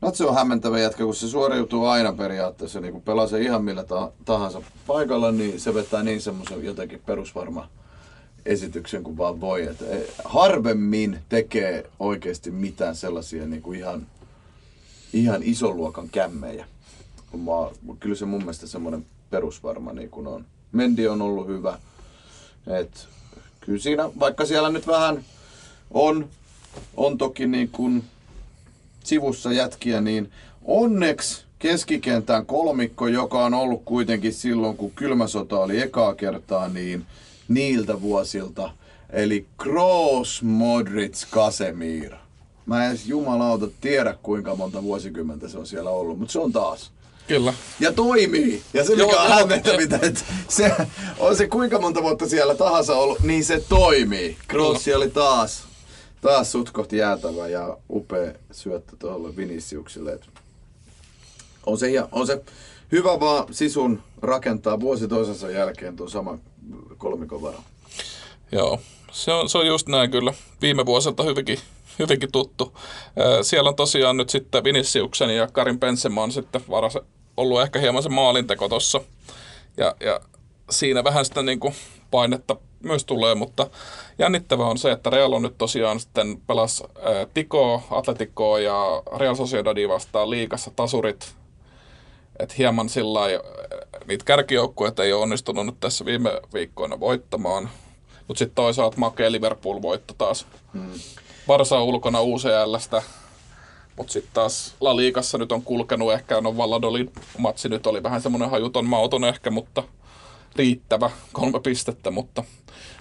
Natso 0.00 0.28
on 0.28 0.34
hämmentävä 0.34 0.78
jätkä, 0.78 1.04
kun 1.04 1.14
se 1.14 1.28
suoriutuu 1.28 1.84
aina 1.84 2.12
periaatteessa, 2.12 2.80
niin 2.80 2.92
kun 2.92 3.02
pelaa 3.02 3.26
se 3.26 3.40
ihan 3.40 3.64
millä 3.64 3.84
ta- 3.84 4.12
tahansa 4.24 4.62
paikalla, 4.86 5.32
niin 5.32 5.60
se 5.60 5.74
vetää 5.74 6.02
niin 6.02 6.20
semmoisen 6.20 6.64
jotenkin 6.64 7.02
perusvarma 7.06 7.68
esityksen 8.46 9.02
kuin 9.02 9.18
vaan 9.18 9.40
voi. 9.40 9.62
Et 9.62 9.82
eh, 9.82 10.02
harvemmin 10.24 11.18
tekee 11.28 11.90
oikeasti 11.98 12.50
mitään 12.50 12.96
sellaisia 12.96 13.46
niin 13.46 13.62
kuin 13.62 13.78
ihan, 13.78 14.06
ihan 15.12 15.42
ison 15.42 15.76
luokan 15.76 16.08
kämmejä. 16.08 16.66
Mä, 17.32 17.52
kyllä 18.00 18.16
se 18.16 18.24
mun 18.24 18.40
mielestä 18.40 18.66
semmoinen 18.66 19.06
perusvarma 19.30 19.92
niin 19.92 20.10
kuin 20.10 20.26
on. 20.26 20.44
Mendi 20.72 21.08
on 21.08 21.22
ollut 21.22 21.46
hyvä. 21.46 21.78
Et, 22.66 23.08
kyllä 23.60 23.78
siinä, 23.78 24.10
vaikka 24.20 24.46
siellä 24.46 24.70
nyt 24.70 24.86
vähän 24.86 25.24
on, 25.90 26.28
on 26.96 27.18
toki 27.18 27.46
niin 27.46 27.68
kuin 27.68 28.04
sivussa 29.06 29.52
jätkiä, 29.52 30.00
niin 30.00 30.30
onneksi 30.64 31.44
keskikentän 31.58 32.46
kolmikko, 32.46 33.08
joka 33.08 33.44
on 33.44 33.54
ollut 33.54 33.82
kuitenkin 33.84 34.32
silloin, 34.32 34.76
kun 34.76 34.90
kylmä 34.90 35.26
sota 35.26 35.58
oli 35.58 35.80
ekaa 35.80 36.14
kertaa, 36.14 36.68
niin 36.68 37.06
niiltä 37.48 38.00
vuosilta. 38.00 38.70
Eli 39.10 39.46
Kroos, 39.58 40.42
Modric, 40.42 41.26
Casemir. 41.30 42.12
Mä 42.66 42.84
en 42.84 42.90
edes 42.90 43.06
jumalauta 43.06 43.68
tiedä, 43.80 44.16
kuinka 44.22 44.56
monta 44.56 44.82
vuosikymmentä 44.82 45.48
se 45.48 45.58
on 45.58 45.66
siellä 45.66 45.90
ollut, 45.90 46.18
mutta 46.18 46.32
se 46.32 46.38
on 46.38 46.52
taas. 46.52 46.90
Kyllä. 47.28 47.54
Ja 47.80 47.92
toimii. 47.92 48.62
Ja 48.74 48.84
se 48.84 48.92
Joo, 48.92 49.06
mikä 49.08 49.20
on 49.20 49.28
joo, 49.28 49.38
hämmentävintä, 49.38 49.98
että 50.02 50.20
se, 50.48 50.72
on 51.18 51.36
se 51.36 51.48
kuinka 51.48 51.78
monta 51.78 52.02
vuotta 52.02 52.28
siellä 52.28 52.54
tahansa 52.54 52.96
ollut, 52.96 53.22
niin 53.22 53.44
se 53.44 53.64
toimii. 53.68 54.36
Krossi 54.48 54.94
oli 54.94 55.10
taas, 55.10 55.65
taas 56.26 56.52
sutkot 56.52 56.92
jäätävä 56.92 57.48
ja 57.48 57.76
upea 57.90 58.32
syöttö 58.50 58.96
tuolle 58.98 59.36
Viniciukselle. 59.36 60.18
On 61.66 61.78
se, 61.78 61.86
on 62.12 62.26
se 62.26 62.42
hyvä 62.92 63.20
vaan 63.20 63.54
sisun 63.54 64.02
rakentaa 64.22 64.80
vuosi 64.80 65.08
toisensa 65.08 65.50
jälkeen 65.50 65.96
tuon 65.96 66.10
saman 66.10 66.40
kolmikon 66.98 67.42
varan. 67.42 67.62
Joo, 68.52 68.80
se 69.12 69.32
on, 69.32 69.48
se 69.48 69.58
on 69.58 69.66
just 69.66 69.88
näin 69.88 70.10
kyllä. 70.10 70.34
Viime 70.62 70.86
vuosilta 70.86 71.22
hyvinkin, 71.22 71.58
hyvinkin 71.98 72.32
tuttu. 72.32 72.78
Siellä 73.42 73.68
on 73.68 73.76
tosiaan 73.76 74.16
nyt 74.16 74.30
sitten 74.30 74.64
Viniciuksen 74.64 75.36
ja 75.36 75.48
Karin 75.52 75.80
Benzema 75.80 76.22
on 76.22 76.32
sitten 76.32 76.62
varas 76.70 76.98
ollut 77.36 77.62
ehkä 77.62 77.78
hieman 77.78 78.02
se 78.02 78.08
maalinteko 78.08 78.68
tossa. 78.68 79.00
Ja, 79.76 79.94
ja 80.00 80.20
siinä 80.70 81.04
vähän 81.04 81.24
sitä 81.24 81.42
niin 81.42 81.60
kuin 81.60 81.74
painetta 82.10 82.56
myös 82.82 83.04
tulee, 83.04 83.34
mutta 83.34 83.70
jännittävää 84.18 84.66
on 84.66 84.78
se, 84.78 84.92
että 84.92 85.10
Real 85.10 85.32
on 85.32 85.42
nyt 85.42 85.58
tosiaan 85.58 86.00
sitten 86.00 86.40
pelas 86.46 86.82
ää, 86.82 87.26
Tiko, 87.34 87.82
Atleticoa 87.90 88.60
ja 88.60 89.02
Real 89.16 89.34
Sociedadia 89.34 89.88
vastaan 89.88 90.30
liikassa 90.30 90.70
tasurit 90.76 91.36
et 92.38 92.58
hieman 92.58 92.88
sillä 92.88 93.20
lailla, 93.20 93.44
niitä 94.06 94.24
kärkijoukkueita 94.24 95.04
ei 95.04 95.12
ole 95.12 95.22
onnistunut 95.22 95.66
nyt 95.66 95.80
tässä 95.80 96.04
viime 96.04 96.40
viikkoina 96.54 97.00
voittamaan. 97.00 97.70
Mutta 98.28 98.38
sitten 98.38 98.54
toisaalta 98.54 98.96
makea 98.96 99.32
Liverpool 99.32 99.82
voitto 99.82 100.14
taas. 100.18 100.46
Hmm. 100.72 100.92
Barsa 101.46 101.78
on 101.78 101.84
ulkona 101.84 102.22
UCLstä. 102.22 103.02
Mutta 103.96 104.12
sitten 104.12 104.32
taas 104.34 104.74
La 104.80 104.96
Ligassa 104.96 105.38
nyt 105.38 105.52
on 105.52 105.62
kulkenut 105.62 106.12
ehkä, 106.12 106.40
no 106.40 106.56
Valladolid 106.56 107.08
matsi 107.38 107.68
nyt 107.68 107.86
oli 107.86 108.02
vähän 108.02 108.22
semmoinen 108.22 108.50
hajuton 108.50 108.86
mauton 108.86 109.24
ehkä, 109.24 109.50
mutta 109.50 109.82
riittävä 110.56 111.10
kolme 111.32 111.60
pistettä, 111.60 112.10
mutta, 112.10 112.44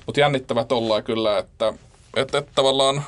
mutta 0.05 0.19
jännittävä 0.19 0.63
tollain 0.63 1.03
kyllä, 1.03 1.37
että, 1.37 1.73
että, 2.15 2.37
että 2.37 2.51
tavallaan 2.55 3.03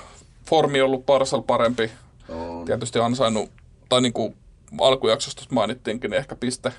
formi 0.46 0.82
on 0.82 0.86
ollut 0.86 1.06
Barsal 1.06 1.42
parempi, 1.42 1.92
On. 2.30 2.66
tietysti 2.66 3.00
ansainnut, 3.00 3.50
tai 3.90 4.02
niin 4.02 4.14
kuin 4.14 4.36
alkujaksosta 4.82 5.46
mainittiinkin, 5.50 6.12
niin 6.12 6.20
ehkä 6.20 6.36
piste, 6.36 6.74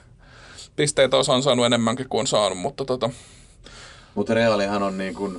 pisteitä 0.76 1.16
olisi 1.16 1.32
ansainnut 1.32 1.66
enemmänkin 1.66 2.08
kuin 2.08 2.20
on 2.20 2.26
saanut, 2.26 2.58
mutta 2.58 2.84
tota, 2.84 3.10
Mutta 4.14 4.34
Realihan 4.34 4.82
on 4.82 4.98
niin 4.98 5.14
kuin, 5.14 5.38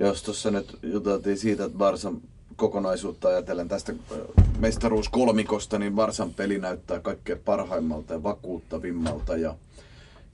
jos 0.00 0.22
tuossa 0.22 0.50
nyt 0.50 0.78
juteltiin 0.82 1.38
siitä, 1.38 1.64
että 1.64 1.78
Barsan 1.78 2.20
kokonaisuutta 2.56 3.28
ajatellen 3.28 3.68
tästä 3.68 3.92
ö, 4.10 4.26
mestaruuskolmikosta, 4.58 5.78
niin 5.78 5.94
Barsan 5.94 6.34
peli 6.34 6.58
näyttää 6.58 7.00
kaikkein 7.00 7.38
parhaimmalta 7.38 8.12
ja 8.12 8.22
vakuuttavimmalta 8.22 9.36
ja, 9.36 9.54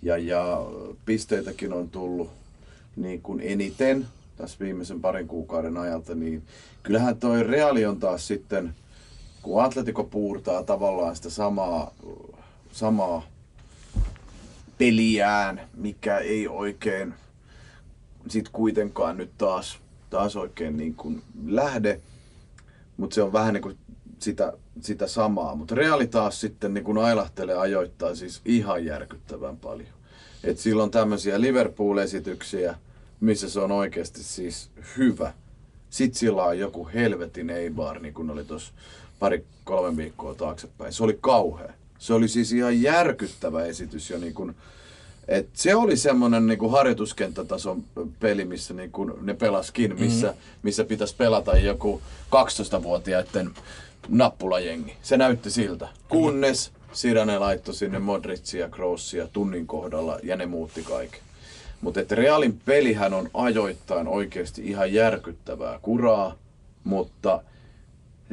ja, 0.03 0.17
ja 0.17 0.67
pisteitäkin 1.05 1.73
on 1.73 1.89
tullut 1.91 2.31
niin 2.97 3.23
kuin 3.23 3.41
eniten 3.41 4.07
tässä 4.37 4.57
viimeisen 4.61 5.01
parin 5.01 5.29
kuukauden 5.29 5.77
ajalta, 5.77 6.15
niin 6.15 6.43
kyllähän 6.83 7.17
toi 7.17 7.43
Reali 7.43 7.87
on 7.87 8.01
taas 8.01 8.27
sitten, 8.27 8.75
kun 9.43 9.65
Atletico 9.65 10.05
puurtaa 10.05 10.63
tavallaan 10.63 11.17
sitä 11.17 11.31
samaa, 11.31 11.95
samaa 12.73 13.27
peliään, 14.79 15.61
mikä 15.77 16.19
ei 16.19 16.49
oikein 16.49 17.15
sit 18.29 18.49
kuitenkaan 18.49 19.17
nyt 19.17 19.31
taas, 19.39 19.79
taas 20.11 20.37
oikein 20.37 20.77
niin 20.77 20.95
kuin 20.95 21.23
lähde, 21.47 22.01
mutta 22.97 23.15
se 23.15 23.23
on 23.23 23.33
vähän 23.33 23.55
niin 23.55 23.63
kuin 23.63 23.77
sitä, 24.19 24.53
sitä 24.81 25.07
samaa. 25.07 25.55
Mutta 25.55 25.75
Reali 25.75 26.07
taas 26.07 26.41
sitten 26.41 26.75
niin 26.75 26.85
kuin 26.85 26.99
ailahtelee 26.99 27.57
ajoittaa 27.57 28.15
siis 28.15 28.41
ihan 28.45 28.85
järkyttävän 28.85 29.57
paljon. 29.57 29.89
Et 30.45 30.59
silloin 30.59 30.91
tämmöisiä 30.91 31.41
Liverpool-esityksiä, 31.41 32.77
missä 33.21 33.51
se 33.51 33.61
on 33.61 33.73
oikeasti 33.73 34.23
siis 34.23 34.71
hyvä. 34.97 35.33
Sitten 35.91 36.19
sillä 36.19 36.45
on 36.45 36.59
joku 36.59 36.89
helvetin 36.95 37.51
Eibar, 37.51 37.99
niin 37.99 38.15
kuin 38.15 38.31
oli 38.31 38.45
tuossa 38.45 38.73
pari-kolme 39.19 39.97
viikkoa 39.97 40.35
taaksepäin. 40.35 40.93
Se 40.93 41.05
oli 41.05 41.19
kauhea. 41.21 41.73
Se 41.99 42.15
oli 42.15 42.29
siis 42.29 42.53
ihan 42.53 42.83
järkyttävä 42.83 43.65
esitys 43.65 44.11
jo 44.11 44.19
niin 44.19 44.35
kuin, 44.35 44.57
et 45.29 45.49
se 45.53 45.75
oli 45.75 45.97
semmoinen 45.97 46.47
niinku 46.47 46.69
harjoituskenttätason 46.69 47.85
peli, 48.21 48.45
missä 48.45 48.75
niinku 48.75 49.05
ne 49.05 49.35
pelaskin, 49.35 50.01
missä, 50.01 50.35
missä 50.63 50.85
pitäisi 50.85 51.17
pelata 51.17 51.59
joku 51.59 52.03
12-vuotiaiden 52.27 53.51
nappulajengi. 54.09 54.97
Se 55.03 55.17
näytti 55.17 55.51
siltä. 55.51 55.89
Kunnes 56.09 56.73
Sirane 56.93 57.39
laittoi 57.39 57.75
sinne 57.75 57.99
Modricia, 57.99 58.69
Crossia 58.69 59.29
tunnin 59.29 59.67
kohdalla 59.67 60.19
ja 60.23 60.37
ne 60.37 60.47
muutti 60.47 60.83
kaiken. 60.83 61.26
Mutta 61.81 62.01
että 62.01 62.15
Realin 62.15 62.61
pelihän 62.65 63.15
on 63.15 63.31
ajoittain 63.35 64.09
oikeasti 64.09 64.67
ihan 64.67 64.93
järkyttävää 64.93 65.79
kuraa, 65.83 66.35
mutta 66.85 67.43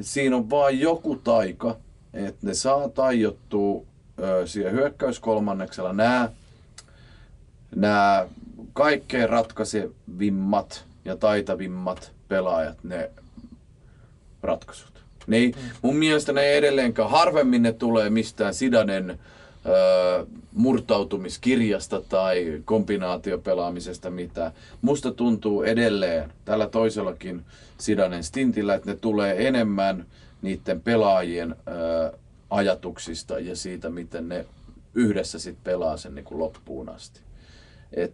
siinä 0.01 0.35
on 0.35 0.49
vaan 0.49 0.79
joku 0.79 1.15
taika, 1.15 1.75
että 2.13 2.47
ne 2.47 2.53
saa 2.53 2.89
tajottua 2.89 3.85
siihen 4.45 4.71
hyökkäyskolmanneksella 4.71 5.93
nämä 5.93 6.29
nämä 7.75 8.27
kaikkein 8.73 9.29
ratkaisevimmat 9.29 10.85
ja 11.05 11.15
taitavimmat 11.15 12.11
pelaajat, 12.27 12.83
ne 12.83 13.11
ratkaisut. 14.43 15.03
Ne 15.27 15.37
ei, 15.37 15.53
mun 15.81 15.95
mielestä 15.95 16.33
ne 16.33 16.41
ei 16.41 16.57
edelleenkään, 16.57 17.09
harvemmin 17.09 17.63
ne 17.63 17.71
tulee 17.71 18.09
mistään 18.09 18.53
Sidanen 18.53 19.19
murtautumiskirjasta 20.53 22.01
tai 22.01 22.61
kombinaatiopelaamisesta 22.65 24.09
mitään. 24.09 24.51
Musta 24.81 25.11
tuntuu 25.11 25.63
edelleen 25.63 26.33
tällä 26.45 26.67
toisellakin 26.67 27.45
Sidanen 27.77 28.23
stintillä, 28.23 28.73
että 28.75 28.89
ne 28.89 28.97
tulee 28.97 29.47
enemmän 29.47 30.05
niiden 30.41 30.81
pelaajien 30.81 31.55
ajatuksista 32.49 33.39
ja 33.39 33.55
siitä, 33.55 33.89
miten 33.89 34.29
ne 34.29 34.45
yhdessä 34.93 35.39
sit 35.39 35.57
pelaa 35.63 35.97
sen 35.97 36.15
niin 36.15 36.25
kuin 36.25 36.39
loppuun 36.39 36.89
asti. 36.89 37.19
Et, 37.93 38.13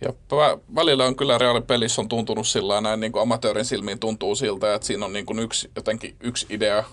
Ja 0.00 0.08
vä- 0.10 0.60
välillä 0.74 1.04
on 1.06 1.16
kyllä 1.16 1.38
Realin 1.38 1.62
pelissä 1.62 2.02
on 2.02 2.08
tuntunut 2.08 2.46
sillä 2.46 2.80
näin 2.80 3.00
niin 3.00 3.12
kuin 3.12 3.22
amatöörin 3.22 3.64
silmiin 3.64 3.98
tuntuu 3.98 4.34
siltä, 4.34 4.74
että 4.74 4.86
siinä 4.86 5.04
on 5.04 5.12
niin 5.12 5.26
kuin 5.26 5.38
yksi, 5.38 5.70
jotenkin 5.76 6.16
yksi 6.20 6.46
idea, 6.50 6.84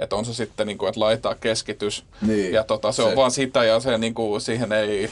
että 0.00 0.16
on 0.16 0.24
se 0.24 0.34
sitten 0.34 0.66
niin 0.66 0.78
kuin, 0.78 0.88
että 0.88 1.00
laittaa 1.00 1.34
keskitys. 1.34 2.04
Niin, 2.26 2.52
ja 2.52 2.64
tota, 2.64 2.92
se, 2.92 2.96
se, 2.96 3.02
on 3.02 3.16
vaan 3.16 3.30
sitä 3.30 3.64
ja 3.64 3.80
se, 3.80 3.98
niin 3.98 4.14
kuin, 4.14 4.40
siihen 4.40 4.72
ei, 4.72 5.10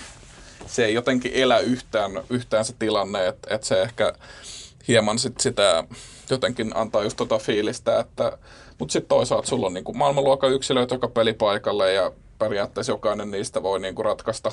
se 0.66 0.84
ei 0.84 0.94
jotenkin 0.94 1.32
elä 1.34 1.58
yhtään, 1.58 2.10
yhtään 2.30 2.64
se 2.64 2.74
tilanne, 2.78 3.26
että, 3.26 3.54
että 3.54 3.66
se 3.66 3.82
ehkä 3.82 4.12
hieman 4.88 5.18
sit 5.18 5.40
sitä 5.40 5.84
jotenkin 6.30 6.72
antaa 6.74 7.02
just 7.02 7.16
tota 7.16 7.38
fiilistä, 7.38 8.00
että 8.00 8.38
mutta 8.78 8.92
sitten 8.92 9.08
toisaalta 9.08 9.48
sulla 9.48 9.66
on 9.66 9.74
niinku 9.74 9.94
maailmanluokan 9.94 10.52
yksilöitä 10.52 10.94
joka 10.94 11.08
pelipaikalle 11.08 11.92
ja 11.92 12.12
periaatteessa 12.38 12.92
jokainen 12.92 13.30
niistä 13.30 13.62
voi 13.62 13.80
niinku 13.80 14.02
ratkaista 14.02 14.52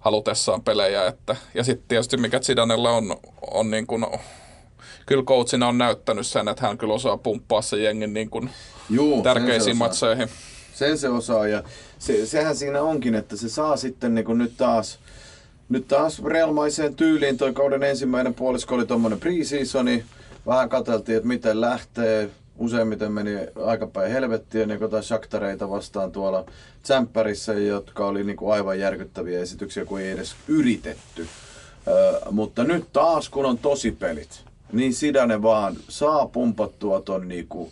halutessaan 0.00 0.62
pelejä. 0.62 1.06
Että, 1.06 1.36
ja 1.54 1.64
sitten 1.64 1.88
tietysti 1.88 2.16
mikä 2.16 2.40
Zidanella 2.40 2.90
on, 2.90 3.16
on 3.50 3.70
niin 3.70 3.86
kuin, 3.86 4.06
kyllä 5.06 5.22
coachina 5.22 5.68
on 5.68 5.78
näyttänyt 5.78 6.26
sen, 6.26 6.48
että 6.48 6.66
hän 6.66 6.78
kyllä 6.78 6.94
osaa 6.94 7.16
pumppaa 7.16 7.62
se 7.62 7.76
jengin 7.76 8.14
niin 8.14 8.30
kuin 8.30 8.50
Juu, 8.90 9.22
tärkeisiin 9.22 9.76
matseihin. 9.76 10.28
Sen 10.74 10.98
se 10.98 11.08
osaa 11.08 11.46
ja 11.46 11.62
se, 11.98 12.26
sehän 12.26 12.56
siinä 12.56 12.82
onkin, 12.82 13.14
että 13.14 13.36
se 13.36 13.48
saa 13.48 13.76
sitten 13.76 14.14
niin 14.14 14.24
kuin 14.24 14.38
nyt 14.38 14.56
taas 14.56 14.98
nyt 15.68 15.88
taas 15.88 16.24
realmaiseen 16.24 16.94
tyyliin 16.94 17.36
toi 17.36 17.52
kauden 17.52 17.82
ensimmäinen 17.82 18.34
puolisko 18.34 18.74
oli 18.74 18.86
tuommoinen 18.86 19.20
pre-seasoni. 19.20 20.04
Vähän 20.46 20.68
katseltiin, 20.68 21.16
että 21.16 21.28
miten 21.28 21.60
lähtee. 21.60 22.30
Useimmiten 22.58 23.12
meni 23.12 23.30
aika 23.64 23.86
päin 23.86 24.12
helvettiä, 24.12 24.66
niin 24.66 24.78
kuin 24.78 25.02
Shaktareita 25.02 25.70
vastaan 25.70 26.12
tuolla 26.12 26.44
Tsemppärissä, 26.82 27.52
jotka 27.52 28.06
oli 28.06 28.24
niin 28.24 28.36
kuin 28.36 28.52
aivan 28.52 28.78
järkyttäviä 28.78 29.40
esityksiä, 29.40 29.84
kun 29.84 30.00
ei 30.00 30.10
edes 30.10 30.34
yritetty. 30.48 31.26
Ö, 31.88 32.20
mutta 32.30 32.64
nyt 32.64 32.84
taas, 32.92 33.28
kun 33.28 33.46
on 33.46 33.58
pelit, 33.98 34.45
niin 34.72 34.94
Sidane 34.94 35.42
vaan 35.42 35.76
saa 35.88 36.26
pumpattua 36.26 37.00
ton 37.00 37.28
niin 37.28 37.46
kuin 37.48 37.70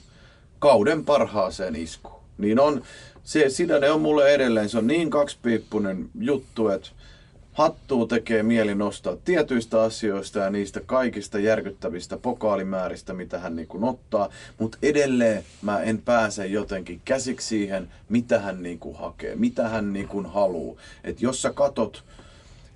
kauden 0.58 1.04
parhaaseen 1.04 1.76
iskuun. 1.76 2.20
Niin 2.38 2.60
on, 2.60 2.82
se 3.24 3.48
Sidane 3.48 3.90
on 3.90 4.00
mulle 4.00 4.34
edelleen, 4.34 4.68
se 4.68 4.78
on 4.78 4.86
niin 4.86 5.10
kaksipiippunen 5.10 6.08
juttu, 6.20 6.68
että 6.68 6.88
hattuu 7.54 8.06
tekee 8.06 8.42
mieli 8.42 8.74
nostaa 8.74 9.16
tietyistä 9.24 9.82
asioista 9.82 10.38
ja 10.38 10.50
niistä 10.50 10.80
kaikista 10.86 11.38
järkyttävistä 11.38 12.16
pokaalimääristä, 12.16 13.12
mitä 13.12 13.38
hän 13.38 13.56
niin 13.56 13.84
ottaa, 13.84 14.28
mutta 14.58 14.78
edelleen 14.82 15.44
mä 15.62 15.82
en 15.82 16.02
pääse 16.02 16.46
jotenkin 16.46 17.00
käsiksi 17.04 17.46
siihen, 17.46 17.88
mitä 18.08 18.40
hän 18.40 18.62
niin 18.62 18.80
hakee, 18.94 19.36
mitä 19.36 19.68
hän 19.68 19.92
niin 19.92 20.26
haluaa. 20.26 20.80
että 21.04 21.24
jos 21.24 21.42
sä 21.42 21.52
katot, 21.52 22.04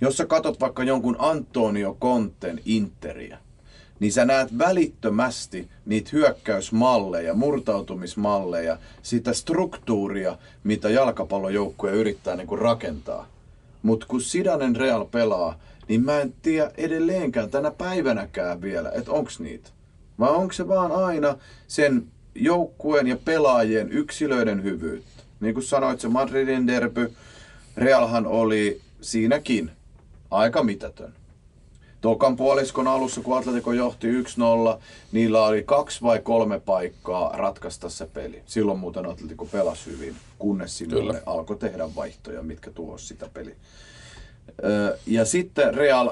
jos 0.00 0.16
sä 0.16 0.26
katot 0.26 0.60
vaikka 0.60 0.84
jonkun 0.84 1.16
Antonio 1.18 1.96
Conten 2.00 2.60
Interiä, 2.64 3.38
niin 4.00 4.12
sä 4.12 4.24
näet 4.24 4.58
välittömästi 4.58 5.68
niitä 5.86 6.10
hyökkäysmalleja, 6.12 7.34
murtautumismalleja, 7.34 8.78
sitä 9.02 9.32
struktuuria, 9.32 10.38
mitä 10.64 10.90
jalkapallojoukkue 10.90 11.92
yrittää 11.92 12.36
niin 12.36 12.46
kuin 12.46 12.60
rakentaa. 12.60 13.28
Mutta 13.82 14.06
kun 14.06 14.20
Sidanen 14.20 14.76
Real 14.76 15.04
pelaa, 15.04 15.58
niin 15.88 16.04
mä 16.04 16.20
en 16.20 16.34
tiedä 16.42 16.70
edelleenkään 16.76 17.50
tänä 17.50 17.70
päivänäkään 17.70 18.62
vielä, 18.62 18.90
että 18.90 19.12
onks 19.12 19.40
niitä. 19.40 19.70
Vai 20.18 20.30
onko 20.30 20.52
se 20.52 20.68
vaan 20.68 20.92
aina 20.92 21.36
sen 21.68 22.06
joukkueen 22.34 23.06
ja 23.06 23.16
pelaajien 23.24 23.92
yksilöiden 23.92 24.62
hyvyyttä. 24.62 25.22
Niin 25.40 25.54
kuin 25.54 25.64
sanoit, 25.64 26.00
se 26.00 26.08
Madridin 26.08 26.66
derby, 26.66 27.12
Realhan 27.76 28.26
oli 28.26 28.80
siinäkin 29.00 29.70
aika 30.30 30.62
mitätön. 30.62 31.17
Tokan 32.00 32.36
puoliskon 32.36 32.88
alussa, 32.88 33.20
kun 33.20 33.38
Atletico 33.38 33.72
johti 33.72 34.22
1-0, 34.22 34.24
niillä 35.12 35.44
oli 35.44 35.62
kaksi 35.62 36.02
vai 36.02 36.18
kolme 36.18 36.60
paikkaa 36.60 37.36
ratkaista 37.36 37.88
se 37.88 38.06
peli. 38.06 38.42
Silloin 38.46 38.78
muuten 38.78 39.06
Atletico 39.06 39.44
pelasi 39.44 39.90
hyvin, 39.90 40.16
kunnes 40.38 40.78
sinne 40.78 41.22
alkoi 41.26 41.56
tehdä 41.56 41.94
vaihtoja, 41.96 42.42
mitkä 42.42 42.70
tuhosi 42.70 43.06
sitä 43.06 43.28
peliä. 43.34 43.54
Ja 45.06 45.24
sitten 45.24 45.74
Real, 45.74 46.10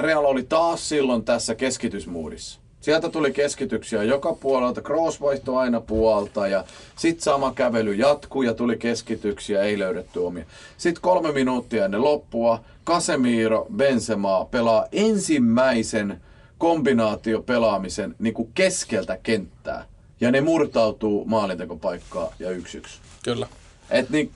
Real 0.00 0.24
oli 0.24 0.42
taas 0.42 0.88
silloin 0.88 1.24
tässä 1.24 1.54
keskitysmuudissa. 1.54 2.60
Sieltä 2.84 3.08
tuli 3.08 3.32
keskityksiä 3.32 4.02
joka 4.02 4.32
puolelta, 4.32 4.82
Kroos 4.82 5.20
vaihtoi 5.20 5.56
aina 5.56 5.80
puolta 5.80 6.48
ja 6.48 6.64
sitten 6.96 7.22
sama 7.22 7.52
kävely 7.52 7.94
jatkuu 7.94 8.42
ja 8.42 8.54
tuli 8.54 8.76
keskityksiä, 8.76 9.62
ei 9.62 9.78
löydetty 9.78 10.18
omia. 10.18 10.44
Sitten 10.76 11.02
kolme 11.02 11.32
minuuttia 11.32 11.84
ennen 11.84 12.04
loppua 12.04 12.64
Casemiro 12.86 13.66
Benzema 13.76 14.44
pelaa 14.44 14.86
ensimmäisen 14.92 16.20
kombinaatiopelaamisen 16.58 18.14
niin 18.18 18.34
kuin 18.34 18.50
keskeltä 18.54 19.18
kenttää. 19.22 19.84
Ja 20.20 20.30
ne 20.30 20.40
murtautuu 20.40 21.24
maalintekopaikkaa 21.24 22.34
ja 22.38 22.50
yksi 22.50 22.78
yksi. 22.78 22.98
Kyllä. 23.22 23.46
Et 23.90 24.10
niin, 24.10 24.30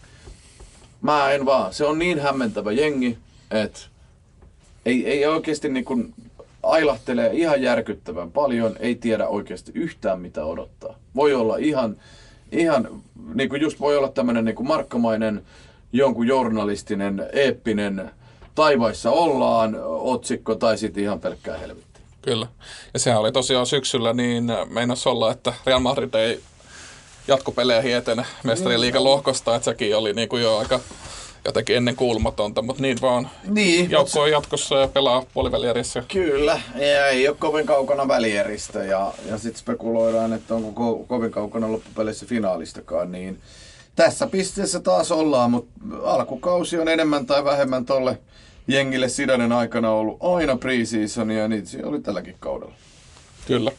mä 1.03 1.31
en 1.31 1.47
vaan. 1.47 1.75
Se 1.75 1.85
on 1.85 1.99
niin 1.99 2.21
hämmentävä 2.21 2.73
jengi, 2.73 3.19
että 3.51 3.81
ei, 4.87 5.07
ei 5.07 5.27
oikeasti 5.27 5.69
niin 5.69 5.85
kuin 5.85 6.15
ailahtelee 6.69 7.31
ihan 7.33 7.63
järkyttävän 7.63 8.31
paljon, 8.31 8.77
ei 8.81 8.95
tiedä 8.95 9.29
oikeasti 9.29 9.73
yhtään 9.75 10.21
mitä 10.21 10.45
odottaa. 10.45 10.95
Voi 11.17 11.35
olla 11.35 11.57
ihan, 11.57 11.97
ihan 12.53 13.03
niin 13.35 13.49
kuin 13.49 13.63
just 13.63 13.81
voi 13.81 13.97
olla 13.97 14.09
tämmöinen 14.09 14.45
niin 14.45 14.55
kuin 14.55 14.67
markkamainen 14.67 15.43
jonkun 15.93 16.27
journalistinen, 16.27 17.29
eeppinen 17.33 18.11
taivaissa 18.55 19.11
ollaan 19.11 19.77
otsikko 19.85 20.55
tai 20.55 20.79
sitten 20.79 21.03
ihan 21.03 21.21
pelkkää 21.21 21.59
helvettiä. 21.59 22.03
Kyllä. 22.23 22.47
Ja 22.93 22.99
sehän 22.99 23.21
oli 23.21 23.33
tosiaan 23.33 23.67
syksyllä 23.67 24.13
niin 24.13 24.53
meinas 24.71 25.07
olla, 25.07 25.33
että 25.33 25.53
Real 25.67 25.81
Madrid 25.81 26.15
ei 26.15 26.41
jatkopeleihin 27.29 27.97
etene 27.97 28.25
mestariliikan 28.45 29.05
lohkosta, 29.05 29.57
että 29.57 29.65
sekin 29.65 29.97
oli 29.97 30.13
niin 30.13 30.29
kuin 30.29 30.43
jo 30.43 30.57
aika 30.57 30.81
jotenkin 31.49 31.77
ennen 31.77 31.97
kuulumatonta, 31.97 32.63
mutta 32.63 32.83
niin 32.83 33.01
vaan 33.01 33.31
niin, 33.45 33.91
joukko 33.91 34.21
on 34.21 34.31
jatkossa 34.31 34.75
ja 34.75 34.89
pelaa 34.89 35.25
puolivälieristä. 35.35 36.03
Kyllä, 36.13 36.61
ja 36.75 37.07
ei 37.07 37.29
ole 37.29 37.37
kovin 37.39 37.67
kaukana 37.67 38.09
välieristä 38.09 38.85
ja, 38.85 39.13
ja 39.29 39.39
sitten 39.39 39.61
spekuloidaan, 39.61 40.33
että 40.33 40.55
onko 40.55 40.71
ko- 40.71 41.07
kovin 41.07 41.31
kaukana 41.31 41.73
loppupeleissä 41.73 42.27
finaalistakaan, 42.27 43.13
niin 43.13 43.39
tässä 43.97 44.27
pisteessä 44.27 44.81
taas 44.81 45.13
ollaan, 45.13 45.51
mutta 45.51 45.71
alkukausi 46.05 46.79
on 46.79 46.89
enemmän 46.89 47.27
tai 47.27 47.45
vähemmän 47.45 47.85
tolle 47.85 48.19
jengille 48.69 49.09
Sidanen 49.09 49.53
aikana 49.53 49.91
ollut 49.91 50.19
aina 50.21 50.57
preseason 50.57 51.31
ja 51.31 51.49
niitä 51.49 51.69
oli 51.85 52.01
tälläkin 52.01 52.37
kaudella. 52.41 52.75
Kyllä. 53.47 53.71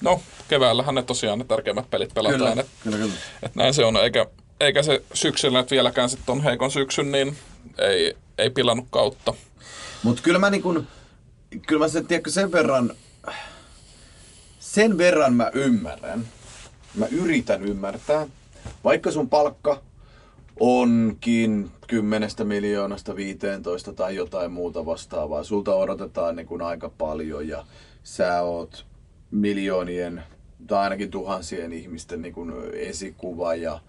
No, 0.00 0.20
keväällähän 0.48 0.94
ne 0.94 1.02
tosiaan 1.02 1.38
ne 1.38 1.44
tärkeimmät 1.44 1.90
pelit 1.90 2.14
pelataan. 2.14 2.38
Kyllä, 2.38 2.60
et, 2.60 2.66
kyllä, 2.82 2.96
kyllä. 2.96 3.14
Et 3.42 3.54
näin 3.54 3.74
se 3.74 3.84
on, 3.84 3.96
eikä, 3.96 4.26
eikä 4.60 4.82
se 4.82 5.02
syksyllä 5.14 5.60
nyt 5.60 5.70
vieläkään 5.70 6.08
sitten 6.08 6.32
on 6.32 6.42
heikon 6.42 6.70
syksyn, 6.70 7.12
niin 7.12 7.36
ei, 7.78 8.16
ei 8.38 8.50
pilannut 8.50 8.86
kautta. 8.90 9.34
Mutta 10.02 10.22
kyllä 10.22 10.38
mä, 10.38 10.50
niin 10.50 10.62
kun, 10.62 10.86
kyllä 11.66 11.84
mä 11.84 11.88
sen, 11.88 12.06
tiedätkö, 12.06 12.30
sen 12.30 12.52
verran, 12.52 12.92
sen 14.60 14.98
verran 14.98 15.34
mä 15.34 15.50
ymmärrän, 15.54 16.28
mä 16.94 17.06
yritän 17.06 17.62
ymmärtää, 17.62 18.26
vaikka 18.84 19.10
sun 19.10 19.28
palkka 19.28 19.82
onkin 20.60 21.70
10 21.86 22.30
miljoonasta 22.44 23.16
15 23.16 23.92
tai 23.92 24.16
jotain 24.16 24.52
muuta 24.52 24.86
vastaavaa. 24.86 25.44
Sulta 25.44 25.74
odotetaan 25.74 26.36
niin 26.36 26.46
kuin 26.46 26.62
aika 26.62 26.88
paljon 26.98 27.48
ja 27.48 27.64
sä 28.02 28.42
oot 28.42 28.86
miljoonien 29.30 30.22
tai 30.66 30.78
ainakin 30.78 31.10
tuhansien 31.10 31.72
ihmisten 31.72 32.22
niin 32.22 32.34
kuin 32.34 32.52
esikuva 32.74 33.54
ja, 33.54 33.80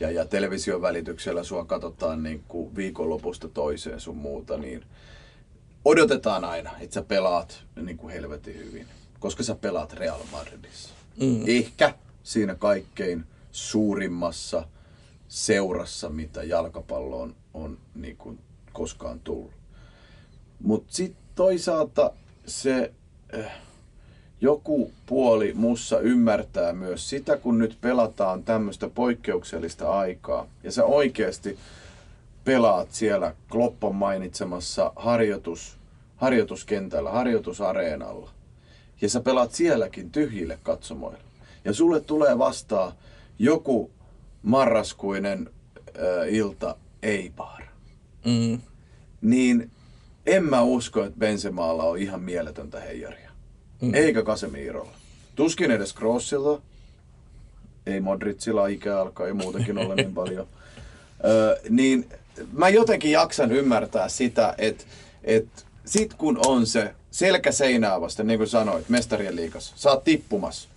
ja, 0.00 0.10
ja 0.10 0.24
television 0.24 0.82
välityksellä 0.82 1.44
sua 1.44 1.64
katsotaan 1.64 2.22
niin 2.22 2.44
kuin 2.48 2.76
viikonlopusta 2.76 3.48
toiseen 3.48 4.00
sun 4.00 4.16
muuta, 4.16 4.56
niin 4.56 4.84
odotetaan 5.84 6.44
aina, 6.44 6.70
että 6.80 6.94
sä 6.94 7.02
pelaat 7.02 7.64
niin 7.76 7.96
kuin 7.96 8.12
helvetin 8.12 8.56
hyvin, 8.56 8.86
koska 9.18 9.42
sä 9.42 9.54
pelaat 9.54 9.92
Real 9.92 10.20
Madridissa. 10.32 10.90
Mm. 11.20 11.42
Ehkä 11.46 11.94
siinä 12.22 12.54
kaikkein 12.54 13.24
suurimmassa 13.52 14.68
seurassa, 15.28 16.08
mitä 16.08 16.42
jalkapallo 16.42 17.22
on, 17.22 17.36
on 17.54 17.78
niin 17.94 18.16
kuin 18.16 18.38
koskaan 18.72 19.20
tullut. 19.20 19.52
Mutta 20.62 20.92
sitten 20.92 21.22
toisaalta 21.34 22.12
se 22.46 22.92
äh, 23.38 23.52
joku 24.40 24.92
puoli 25.06 25.52
mussa 25.54 26.00
ymmärtää 26.00 26.72
myös 26.72 27.10
sitä, 27.10 27.36
kun 27.36 27.58
nyt 27.58 27.78
pelataan 27.80 28.42
tämmöistä 28.42 28.88
poikkeuksellista 28.88 29.90
aikaa. 29.90 30.46
Ja 30.62 30.72
sä 30.72 30.84
oikeasti 30.84 31.58
pelaat 32.44 32.92
siellä 32.92 33.34
Kloppon 33.50 33.94
mainitsemassa 33.94 34.92
harjoitus, 34.96 35.78
harjoituskentällä, 36.16 37.10
harjoitusareenalla. 37.10 38.30
Ja 39.00 39.08
sä 39.08 39.20
pelaat 39.20 39.52
sielläkin 39.52 40.10
tyhjille 40.10 40.58
katsomoille. 40.62 41.18
Ja 41.64 41.72
sulle 41.72 42.00
tulee 42.00 42.38
vastaan 42.38 42.92
joku 43.38 43.90
marraskuinen 44.42 45.50
äh, 45.88 46.34
ilta 46.34 46.76
Eibar. 47.02 47.62
Mm. 48.24 48.58
Niin 49.20 49.70
en 50.26 50.44
mä 50.44 50.62
usko, 50.62 51.04
että 51.04 51.18
Benzemaalla 51.18 51.82
on 51.82 51.98
ihan 51.98 52.20
mieletöntä 52.20 52.80
heijaria. 52.80 53.27
Mm. 53.80 53.94
Eikä 53.94 54.22
Casemirolla. 54.22 54.92
Tuskin 55.36 55.70
edes 55.70 55.94
Crossilta. 55.94 56.62
Ei 57.86 58.00
Modricilla 58.00 58.66
ikä 58.66 59.00
alkaa 59.00 59.26
ja 59.26 59.34
muutenkin 59.34 59.78
olla 59.78 59.94
niin 59.94 60.14
paljon. 60.14 60.46
Ö, 61.24 61.60
niin 61.70 62.08
mä 62.52 62.68
jotenkin 62.68 63.10
jaksan 63.10 63.52
ymmärtää 63.52 64.08
sitä, 64.08 64.54
että 64.58 64.84
et 65.24 65.66
sit 65.84 66.14
kun 66.14 66.38
on 66.46 66.66
se 66.66 66.94
selkä 67.10 67.52
seinää 67.52 68.00
vasten, 68.00 68.26
niin 68.26 68.38
kuin 68.38 68.48
sanoit, 68.48 68.88
mestarien 68.88 69.36
liikassa. 69.36 69.72
Sä 69.76 69.90
oot 69.90 70.04
tippumassa. 70.04 70.68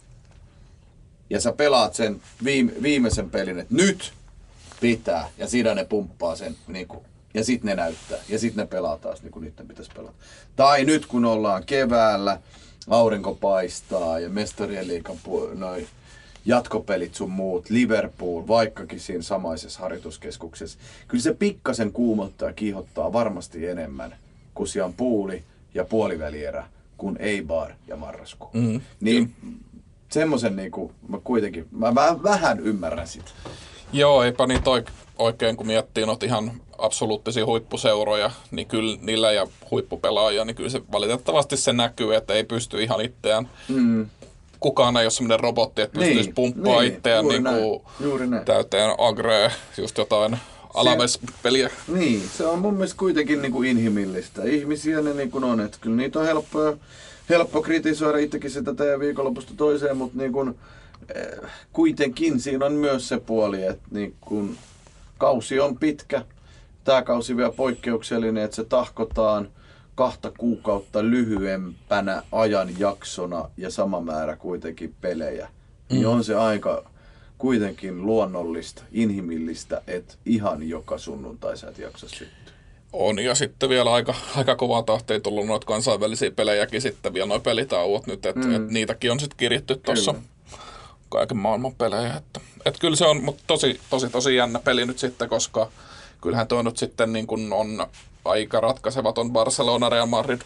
Ja 1.30 1.42
sä 1.42 1.52
pelaat 1.52 1.94
sen 1.94 2.22
viime, 2.44 2.72
viimeisen 2.82 3.30
pelin, 3.30 3.60
että 3.60 3.76
nyt 3.76 4.14
pitää. 4.82 5.30
Ja 5.38 5.48
siinä 5.48 5.76
ne 5.76 5.86
pumppaa 5.86 6.36
sen. 6.36 6.56
Niin 6.68 6.88
kuin, 6.88 7.06
ja 7.34 7.44
sitten 7.44 7.70
ne 7.70 7.76
näyttää. 7.76 8.18
Ja 8.30 8.40
sitten 8.40 8.64
ne 8.64 8.68
pelaa 8.68 8.98
taas 8.98 9.22
niin 9.22 9.32
kuin 9.32 9.46
niiden 9.46 9.68
pitäisi 9.68 9.92
pelata. 9.96 10.14
Tai 10.56 10.86
nyt 10.86 11.06
kun 11.06 11.26
ollaan 11.26 11.64
keväällä, 11.66 12.40
aurinko 12.92 13.36
paistaa 13.36 14.20
ja 14.20 14.30
mestarien 14.30 14.88
liikan 14.88 15.16
pu- 15.28 15.56
noin 15.56 15.88
jatkopelit 16.46 17.16
sun 17.16 17.32
muut, 17.32 17.70
Liverpool, 17.70 18.48
vaikkakin 18.48 19.00
siinä 19.00 19.22
samaisessa 19.22 19.80
harjoituskeskuksessa. 19.80 20.80
Kyllä 21.08 21.22
se 21.24 21.34
pikkasen 21.34 21.92
kuumottaa 21.92 22.50
ja 22.50 22.54
kiihottaa 22.54 23.14
varmasti 23.14 23.68
enemmän, 23.68 24.16
kun 24.54 24.68
siellä 24.68 24.88
on 24.88 24.94
puuli 24.94 25.44
ja 25.74 25.86
puolivälierä, 25.86 26.64
kuin 26.98 27.18
Eibar 27.20 27.72
ja 27.88 27.96
marrasku. 27.96 28.50
Mm, 28.54 28.82
niin 29.02 29.36
semmoisen 30.10 30.56
niinku, 30.56 30.92
mä 31.08 31.20
kuitenkin, 31.24 31.68
mä 31.72 31.96
vähän, 31.96 32.24
vähän 32.24 32.60
ymmärrän 32.60 33.08
sitä. 33.08 33.32
Joo, 33.94 34.24
eipä 34.24 34.48
niitä 34.48 34.70
oikein, 35.18 35.58
kun 35.58 35.68
miettii 35.68 36.06
noita 36.06 36.26
ihan 36.26 36.52
absoluuttisia 36.78 37.46
huippuseuroja, 37.46 38.32
niin 38.52 38.68
kyllä 38.68 38.98
niillä 39.02 39.32
ja 39.32 39.48
huippupelaajia, 39.72 40.46
niin 40.46 40.56
kyllä 40.56 40.70
se 40.70 40.82
valitettavasti 40.92 41.58
se 41.58 41.74
näkyy, 41.74 42.16
että 42.16 42.34
ei 42.34 42.44
pysty 42.44 42.84
ihan 42.84 43.02
itseään 43.02 43.50
mm 43.68 44.10
kukaan 44.62 44.98
ei 44.98 45.06
ole 45.06 45.12
semmoinen 45.12 45.40
robotti, 45.40 45.82
että 45.82 46.00
pystyisi 46.00 46.22
niin, 46.22 46.36
pumppaa 46.36 46.82
niin, 46.82 46.94
itseään 46.94 47.28
niin 47.28 47.44
kuin 47.44 47.82
täyteen 48.46 48.96
agree, 48.98 49.52
just 49.78 49.98
jotain 49.98 50.38
Alaves-peliä. 50.74 51.70
Niin, 51.88 52.22
se 52.38 52.46
on 52.46 52.60
mun 52.60 52.74
mielestä 52.74 52.98
kuitenkin 52.98 53.42
niin 53.42 53.52
kuin 53.52 53.70
inhimillistä. 53.70 54.44
Ihmisiä 54.44 55.02
ne 55.02 55.14
niin 55.14 55.32
kuin 55.32 55.44
on, 55.44 55.60
että 55.60 55.78
kyllä 55.82 55.96
niitä 55.96 56.20
on 56.20 56.26
helppo, 56.26 56.78
helppo 57.30 57.62
kritisoida 57.62 58.18
itsekin 58.18 58.52
sitä 58.52 58.74
teidän 58.74 59.00
viikonlopusta 59.00 59.54
toiseen, 59.58 59.98
mutta 59.98 60.18
niin 60.18 60.32
kuin, 60.32 60.56
kuitenkin 61.74 62.40
siinä 62.40 62.66
on 62.66 62.74
myös 62.74 63.08
se 63.08 63.20
puoli, 63.20 63.64
että 63.64 63.88
niin 63.92 64.16
kuin, 64.22 64.58
kausi 65.18 65.60
on 65.60 65.78
pitkä, 65.78 66.26
tämä 66.84 67.02
kausi 67.02 67.38
vielä 67.38 67.52
poikkeuksellinen, 67.52 68.44
että 68.44 68.56
se 68.56 68.64
tahkotaan– 68.64 69.50
kahta 69.96 70.32
kuukautta 70.38 71.04
lyhyempänä 71.04 72.24
ajanjaksona 72.32 73.50
ja 73.58 73.72
sama 73.72 74.02
määrä 74.02 74.36
kuitenkin 74.36 74.96
pelejä, 75.02 75.46
niin 75.46 75.52
mm. 75.90 75.96
niin 75.96 76.08
on 76.08 76.24
se 76.24 76.36
aika 76.36 76.84
kuitenkin 77.38 78.06
luonnollista, 78.06 78.84
inhimillistä, 78.92 79.82
että 79.88 80.14
ihan 80.26 80.70
joka 80.70 80.98
sunnuntai 80.98 81.58
sä 81.58 81.70
et 81.70 81.78
jaksa 81.78 82.10
syttyä. 82.10 82.54
On, 82.94 83.20
ja 83.20 83.36
sitten 83.36 83.70
vielä 83.70 83.94
aika, 83.94 84.16
aika 84.36 84.56
kovaa 84.56 84.84
tahtia 84.84 85.20
tullut 85.20 85.48
noita 85.48 85.66
kansainvälisiä 85.66 86.32
pelejäkin 86.32 86.82
sitten 86.82 87.14
vielä 87.14 87.28
noin 87.28 87.42
pelitauot 87.42 88.08
nyt, 88.08 88.26
että 88.26 88.48
mm. 88.48 88.56
et 88.56 88.70
niitäkin 88.70 89.12
on 89.12 89.20
sitten 89.20 89.38
kirjattu 89.38 89.76
tuossa 89.76 90.16
kaiken 91.12 91.38
maailman 91.38 91.76
pelejä. 91.76 92.14
Että, 92.14 92.40
et 92.66 92.80
kyllä 92.80 92.96
se 92.96 93.06
on 93.06 93.24
mutta 93.24 93.44
tosi, 93.48 93.80
tosi, 93.90 94.10
tosi 94.10 94.36
jännä 94.36 94.60
peli 94.60 94.86
nyt 94.86 95.00
sitten, 95.00 95.30
koska 95.30 95.68
kyllähän 96.22 96.48
tuo 96.48 96.62
nyt 96.62 96.78
sitten 96.78 97.14
niin 97.14 97.28
kuin 97.28 97.54
on 97.54 97.88
aika 98.26 98.60
ratkaisevaton 98.60 99.32
Barcelona 99.32 99.90
Real 99.90 100.06
Madrid 100.06 100.42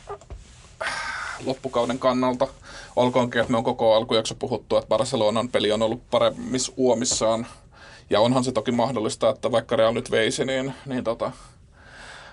loppukauden 1.45 1.99
kannalta. 1.99 2.47
Olkoonkin, 2.95 3.41
että 3.41 3.51
me 3.51 3.57
on 3.57 3.63
koko 3.63 3.95
alkujakso 3.95 4.35
puhuttu, 4.35 4.77
että 4.77 4.87
Barcelonan 4.87 5.49
peli 5.49 5.71
on 5.71 5.81
ollut 5.81 6.09
paremmissa 6.11 6.73
uomissaan. 6.77 7.47
Ja 8.09 8.21
onhan 8.21 8.43
se 8.43 8.51
toki 8.51 8.71
mahdollista, 8.71 9.29
että 9.29 9.51
vaikka 9.51 9.75
Real 9.75 9.93
nyt 9.93 10.11
veisi, 10.11 10.45
niin, 10.45 10.73
niin 10.85 11.03
tota, 11.03 11.31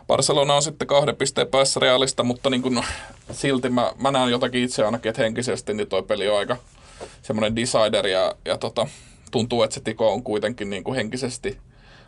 Barcelona 0.06 0.54
on 0.54 0.62
sitten 0.62 0.88
kahden 0.88 1.16
pisteen 1.16 1.46
päässä 1.46 1.80
Realista, 1.80 2.22
mutta 2.22 2.50
niin 2.50 2.62
kun, 2.62 2.84
silti 3.32 3.68
mä, 3.68 3.92
mä 3.98 4.10
näen 4.10 4.30
jotakin 4.30 4.64
itse 4.64 4.84
ainakin, 4.84 5.10
että 5.10 5.22
henkisesti 5.22 5.74
niin 5.74 5.88
toi 5.88 6.02
peli 6.02 6.28
on 6.28 6.38
aika 6.38 6.56
semmoinen 7.22 7.56
decider 7.56 8.06
ja, 8.06 8.34
ja 8.44 8.58
tota, 8.58 8.86
tuntuu, 9.30 9.62
että 9.62 9.74
se 9.74 9.80
tiko 9.80 10.12
on 10.12 10.22
kuitenkin 10.22 10.70
niin 10.70 10.84
kuin 10.84 10.94
henkisesti 10.94 11.58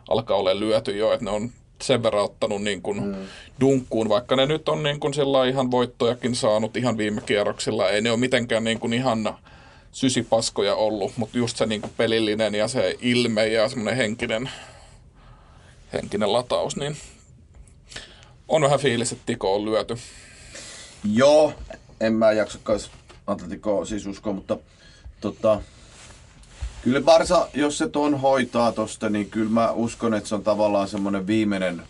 alkaa 0.08 0.36
olla 0.36 0.60
lyöty 0.60 0.96
jo, 0.96 1.12
että 1.12 1.24
ne 1.24 1.30
on 1.30 1.50
sen 1.82 2.02
verran 2.02 2.24
ottanut 2.24 2.62
niin 2.62 2.82
kuin 2.82 3.04
mm. 3.04 3.14
dunkkuun, 3.60 4.08
vaikka 4.08 4.36
ne 4.36 4.46
nyt 4.46 4.68
on 4.68 4.82
niin 4.82 5.00
kuin 5.00 5.14
sillä 5.14 5.46
ihan 5.46 5.70
voittojakin 5.70 6.36
saanut 6.36 6.76
ihan 6.76 6.98
viime 6.98 7.20
kierroksilla. 7.20 7.90
Ei 7.90 8.00
ne 8.00 8.10
ole 8.10 8.18
mitenkään 8.18 8.64
niin 8.64 8.80
kuin 8.80 8.92
ihan 8.92 9.36
sysipaskoja 9.92 10.74
ollut, 10.74 11.12
mutta 11.16 11.38
just 11.38 11.56
se 11.56 11.66
niin 11.66 11.80
kuin 11.80 11.92
pelillinen 11.96 12.54
ja 12.54 12.68
se 12.68 12.96
ilme 13.00 13.46
ja 13.46 13.68
semmoinen 13.68 13.96
henkinen, 13.96 14.50
henkinen 15.92 16.32
lataus, 16.32 16.76
niin 16.76 16.96
on 18.48 18.62
vähän 18.62 18.80
fiilis, 18.80 19.12
että 19.12 19.22
Tiko 19.26 19.54
on 19.54 19.64
lyöty. 19.64 19.96
Joo, 21.12 21.52
en 22.00 22.12
mä 22.12 22.32
jaksa 22.32 22.58
kans 22.62 22.90
Atletico 23.26 23.84
siis 23.84 24.06
uskoa, 24.06 24.32
mutta 24.32 24.58
tota, 25.32 25.62
Kyllä 26.82 27.00
Barsa, 27.00 27.48
jos 27.54 27.78
se 27.78 27.88
ton 27.88 28.20
hoitaa 28.20 28.72
tosta, 28.72 29.10
niin 29.10 29.30
kyllä 29.30 29.50
mä 29.50 29.70
uskon, 29.70 30.14
että 30.14 30.28
se 30.28 30.34
on 30.34 30.42
tavallaan 30.42 30.88
semmoinen 30.88 31.26
viimeinen 31.26 31.82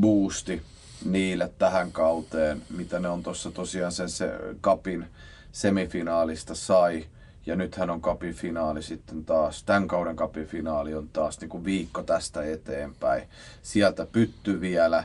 boosti 0.00 0.62
niille 1.04 1.52
tähän 1.58 1.92
kauteen, 1.92 2.62
mitä 2.76 2.98
ne 2.98 3.08
on 3.08 3.22
tuossa 3.22 3.50
tosiaan 3.50 3.92
sen 3.92 4.10
se 4.10 4.32
kapin 4.60 5.06
semifinaalista 5.52 6.54
sai. 6.54 7.04
Ja 7.46 7.56
nythän 7.56 7.90
on 7.90 8.00
kapin 8.00 8.34
finaali 8.34 8.82
sitten 8.82 9.24
taas, 9.24 9.64
tämän 9.64 9.88
kauden 9.88 10.16
kapin 10.16 10.46
finaali 10.46 10.94
on 10.94 11.08
taas 11.08 11.40
niin 11.40 11.48
kuin 11.48 11.64
viikko 11.64 12.02
tästä 12.02 12.42
eteenpäin. 12.42 13.22
Sieltä 13.62 14.06
pytty 14.12 14.60
vielä 14.60 15.04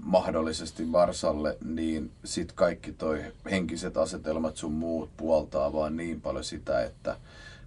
mahdollisesti 0.00 0.92
Varsalle, 0.92 1.56
niin 1.64 2.10
sitten 2.24 2.56
kaikki 2.56 2.92
toi 2.92 3.24
henkiset 3.50 3.96
asetelmat 3.96 4.56
sun 4.56 4.72
muut 4.72 5.10
puoltaa 5.16 5.72
vaan 5.72 5.96
niin 5.96 6.20
paljon 6.20 6.44
sitä, 6.44 6.82
että 6.82 7.16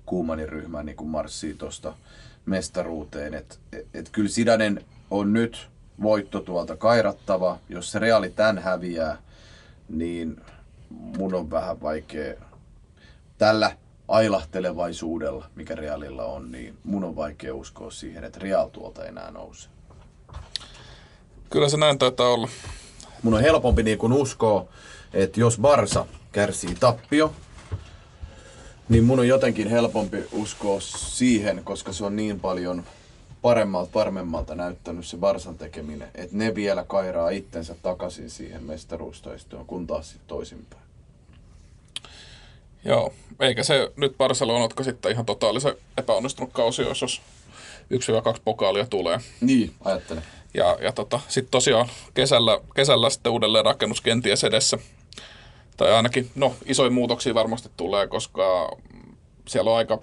Kuumanin 0.05 0.49
ryhmä 0.49 0.83
niin 0.83 1.07
marssii 1.07 1.53
tuosta 1.53 1.93
mestaruuteen. 2.45 3.33
Et, 3.33 3.59
et, 3.73 3.87
et 3.93 4.09
kyllä 4.09 4.29
Sidanen 4.29 4.85
on 5.11 5.33
nyt 5.33 5.69
voitto 6.01 6.39
tuolta 6.39 6.77
kairattava. 6.77 7.59
Jos 7.69 7.91
se 7.91 7.99
reaali 7.99 8.29
tän 8.29 8.57
häviää, 8.57 9.17
niin 9.89 10.41
mun 10.89 11.33
on 11.33 11.51
vähän 11.51 11.81
vaikea 11.81 12.33
tällä 13.37 13.77
ailahtelevaisuudella, 14.07 15.49
mikä 15.55 15.75
Realilla 15.75 16.25
on, 16.25 16.51
niin 16.51 16.77
mun 16.83 17.03
on 17.03 17.15
vaikea 17.15 17.55
uskoa 17.55 17.91
siihen, 17.91 18.23
että 18.23 18.39
Real 18.39 18.67
tuolta 18.67 19.05
enää 19.05 19.31
nousee. 19.31 19.76
Kyllä 21.49 21.69
se 21.69 21.77
näin 21.77 21.99
taitaa 21.99 22.29
olla. 22.29 22.49
Mun 23.23 23.33
on 23.33 23.41
helpompi 23.41 23.83
niin 23.83 23.97
kuin 23.97 24.13
uskoa, 24.13 24.65
että 25.13 25.39
jos 25.39 25.57
Barsa 25.59 26.05
kärsii 26.31 26.75
tappio, 26.79 27.33
niin 28.89 29.03
mun 29.03 29.19
on 29.19 29.27
jotenkin 29.27 29.69
helpompi 29.69 30.17
uskoa 30.31 30.79
siihen, 30.81 31.61
koska 31.63 31.93
se 31.93 32.05
on 32.05 32.15
niin 32.15 32.39
paljon 32.39 32.83
paremmalta, 33.41 33.91
varmemmalta 33.93 34.55
näyttänyt 34.55 35.05
se 35.07 35.17
Barsan 35.17 35.57
tekeminen, 35.57 36.11
että 36.15 36.37
ne 36.37 36.55
vielä 36.55 36.83
kairaa 36.83 37.29
itsensä 37.29 37.75
takaisin 37.83 38.29
siihen 38.29 38.63
mestaruustaistoon, 38.63 39.65
kun 39.65 39.87
taas 39.87 40.09
sitten 40.09 40.27
toisinpäin. 40.27 40.81
Joo, 42.85 43.13
eikä 43.39 43.63
se 43.63 43.91
nyt 43.95 44.17
Barcelonatko 44.17 44.83
sitten 44.83 45.11
ihan 45.11 45.25
totaalisen 45.25 45.73
epäonnistunut 45.97 46.53
kausi, 46.53 46.81
jos 46.81 47.21
1-2 48.35 48.39
pokaalia 48.45 48.85
tulee. 48.89 49.19
Niin, 49.41 49.73
ajattelen. 49.83 50.23
Ja, 50.53 50.77
ja 50.81 50.91
tota, 50.91 51.19
sitten 51.27 51.51
tosiaan 51.51 51.89
kesällä, 52.13 52.59
kesällä 52.75 53.09
sitten 53.09 53.31
uudelleen 53.31 53.65
rakennus 53.65 54.01
kenties 54.01 54.43
edessä 54.43 54.77
tai 55.77 55.91
ainakin, 55.91 56.31
no 56.35 56.55
isoja 56.65 56.91
muutoksia 56.91 57.33
varmasti 57.33 57.69
tulee, 57.77 58.07
koska 58.07 58.71
siellä 59.47 59.71
on 59.71 59.77
aika, 59.77 59.99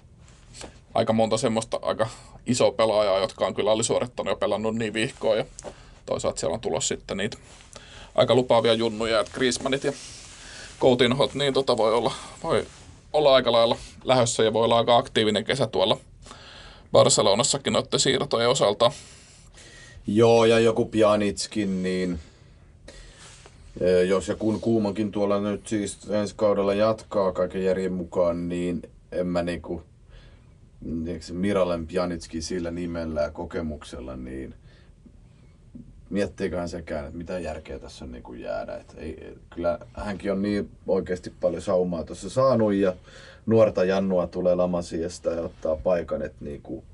aika 0.94 1.12
monta 1.12 1.36
semmoista 1.36 1.78
aika 1.82 2.08
isoa 2.46 2.72
pelaajaa, 2.72 3.18
jotka 3.18 3.46
on 3.46 3.54
kyllä 3.54 3.72
alisuorittanut 3.72 4.32
ja 4.32 4.36
pelannut 4.36 4.74
niin 4.74 4.92
vihkoa 4.92 5.36
ja 5.36 5.44
toisaalta 6.06 6.40
siellä 6.40 6.54
on 6.54 6.60
tulossa 6.60 6.88
sitten 6.88 7.16
niitä 7.16 7.38
aika 8.14 8.34
lupaavia 8.34 8.74
junnuja, 8.74 9.20
että 9.20 9.32
Griezmannit 9.32 9.84
ja 9.84 9.92
Coutinhot, 10.80 11.34
niin 11.34 11.54
tota 11.54 11.76
voi 11.76 11.94
olla, 11.94 12.12
voi 12.42 12.66
olla 13.12 13.34
aika 13.34 13.52
lailla 13.52 13.76
lähössä 14.04 14.42
ja 14.42 14.52
voi 14.52 14.64
olla 14.64 14.78
aika 14.78 14.96
aktiivinen 14.96 15.44
kesä 15.44 15.66
tuolla 15.66 15.98
Barcelonassakin 16.92 17.72
noiden 17.72 18.00
siirtojen 18.00 18.48
osalta. 18.48 18.92
Joo, 20.06 20.44
ja 20.44 20.58
joku 20.58 20.84
Pjanitskin, 20.84 21.82
niin 21.82 22.18
jos 24.08 24.28
ja 24.28 24.36
kun 24.36 24.60
Kuumankin 24.60 25.12
tuolla 25.12 25.40
nyt 25.40 25.66
siis 25.66 26.10
ensi 26.10 26.34
kaudella 26.36 26.74
jatkaa 26.74 27.32
kaiken 27.32 27.64
järjen 27.64 27.92
mukaan, 27.92 28.48
niin 28.48 28.82
en 29.12 29.26
mä 29.26 29.42
niinku, 29.42 29.82
Miralem 31.32 31.86
Pjanitski 31.86 32.42
sillä 32.42 32.70
nimellä 32.70 33.20
ja 33.20 33.30
kokemuksella, 33.30 34.16
niin 34.16 34.54
miettiiköhän 36.10 36.68
sekään, 36.68 37.04
että 37.04 37.18
mitä 37.18 37.38
järkeä 37.38 37.78
tässä 37.78 38.04
on 38.04 38.12
niin 38.12 38.22
kuin 38.22 38.40
jäädä. 38.40 38.76
Et 38.76 38.94
ei, 38.96 39.36
kyllä 39.54 39.78
hänkin 39.94 40.32
on 40.32 40.42
niin 40.42 40.70
oikeasti 40.86 41.32
paljon 41.40 41.62
saumaa 41.62 42.04
tuossa 42.04 42.30
saanut 42.30 42.74
ja 42.74 42.94
nuorta 43.46 43.84
Jannua 43.84 44.26
tulee 44.26 44.54
lamasiasta 44.54 45.30
ja 45.30 45.42
ottaa 45.42 45.76
paikan. 45.76 46.22
Että 46.22 46.44
niin 46.44 46.62
kuin, 46.62 46.84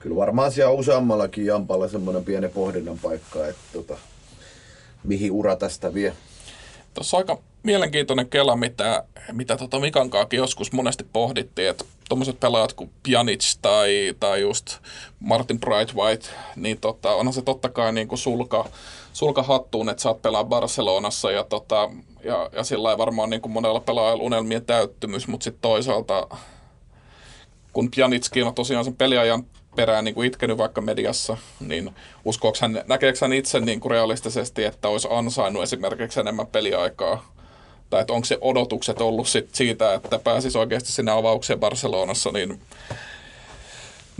kyllä 0.00 0.16
varmaan 0.16 0.52
siellä 0.52 0.72
useammallakin 0.72 1.46
Jampalla 1.46 1.88
semmoinen 1.88 2.24
pieni 2.24 2.48
pohdinnan 2.48 2.98
paikka, 2.98 3.46
että 3.46 3.62
tota, 3.72 3.98
mihin 5.04 5.32
ura 5.32 5.56
tästä 5.56 5.94
vie. 5.94 6.12
Tuossa 6.94 7.16
aika 7.16 7.38
mielenkiintoinen 7.62 8.28
kela, 8.28 8.56
mitä, 8.56 9.04
mitä 9.32 9.56
tota 9.56 9.80
Mikankaakin 9.80 10.38
joskus 10.38 10.72
monesti 10.72 11.04
pohdittiin, 11.12 11.68
että 11.68 11.84
tuommoiset 12.08 12.40
pelaajat 12.40 12.72
kuin 12.72 12.90
Pjanic 13.02 13.56
tai, 13.62 14.14
tai 14.20 14.40
just 14.40 14.78
Martin 15.20 15.60
Brightwhite, 15.60 16.28
niin 16.56 16.80
tota, 16.80 17.14
onhan 17.14 17.32
se 17.32 17.42
totta 17.42 17.68
kai 17.68 17.92
niin 17.92 18.08
kuin 18.08 18.18
sulka, 18.18 18.68
sulka 19.12 19.42
hattuun, 19.42 19.88
että 19.88 20.02
saat 20.02 20.22
pelaa 20.22 20.44
Barcelonassa 20.44 21.30
ja, 21.30 21.44
tota, 21.44 21.90
ja, 22.24 22.50
ja 22.52 22.64
sillä 22.64 22.90
ei 22.90 22.98
varmaan 22.98 23.30
niin 23.30 23.42
kuin 23.42 23.52
monella 23.52 23.80
pelaajalla 23.80 24.24
unelmien 24.24 24.64
täyttymys, 24.64 25.28
mutta 25.28 25.44
sitten 25.44 25.62
toisaalta 25.62 26.28
kun 27.72 27.90
Pjanitski 27.90 28.42
on 28.42 28.54
tosiaan 28.54 28.84
sen 28.84 28.96
peliajan 28.96 29.44
perään 29.76 30.04
niin 30.04 30.14
kuin 30.14 30.26
itkenyt 30.26 30.58
vaikka 30.58 30.80
mediassa, 30.80 31.36
niin 31.60 31.90
uskoako 32.24 32.58
hän, 32.60 32.84
näkeekö 32.86 33.18
hän 33.20 33.32
itse 33.32 33.60
niin 33.60 33.80
kuin 33.80 33.90
realistisesti, 33.90 34.64
että 34.64 34.88
olisi 34.88 35.08
ansainnut 35.10 35.62
esimerkiksi 35.62 36.20
enemmän 36.20 36.46
peliaikaa? 36.46 37.34
Tai 37.90 38.00
että 38.00 38.12
onko 38.12 38.24
se 38.24 38.38
odotukset 38.40 39.00
ollut 39.00 39.28
sit 39.28 39.54
siitä, 39.54 39.94
että 39.94 40.18
pääsisi 40.18 40.58
oikeasti 40.58 40.92
sinne 40.92 41.12
avaukseen 41.12 41.60
Barcelonassa, 41.60 42.30
niin 42.30 42.60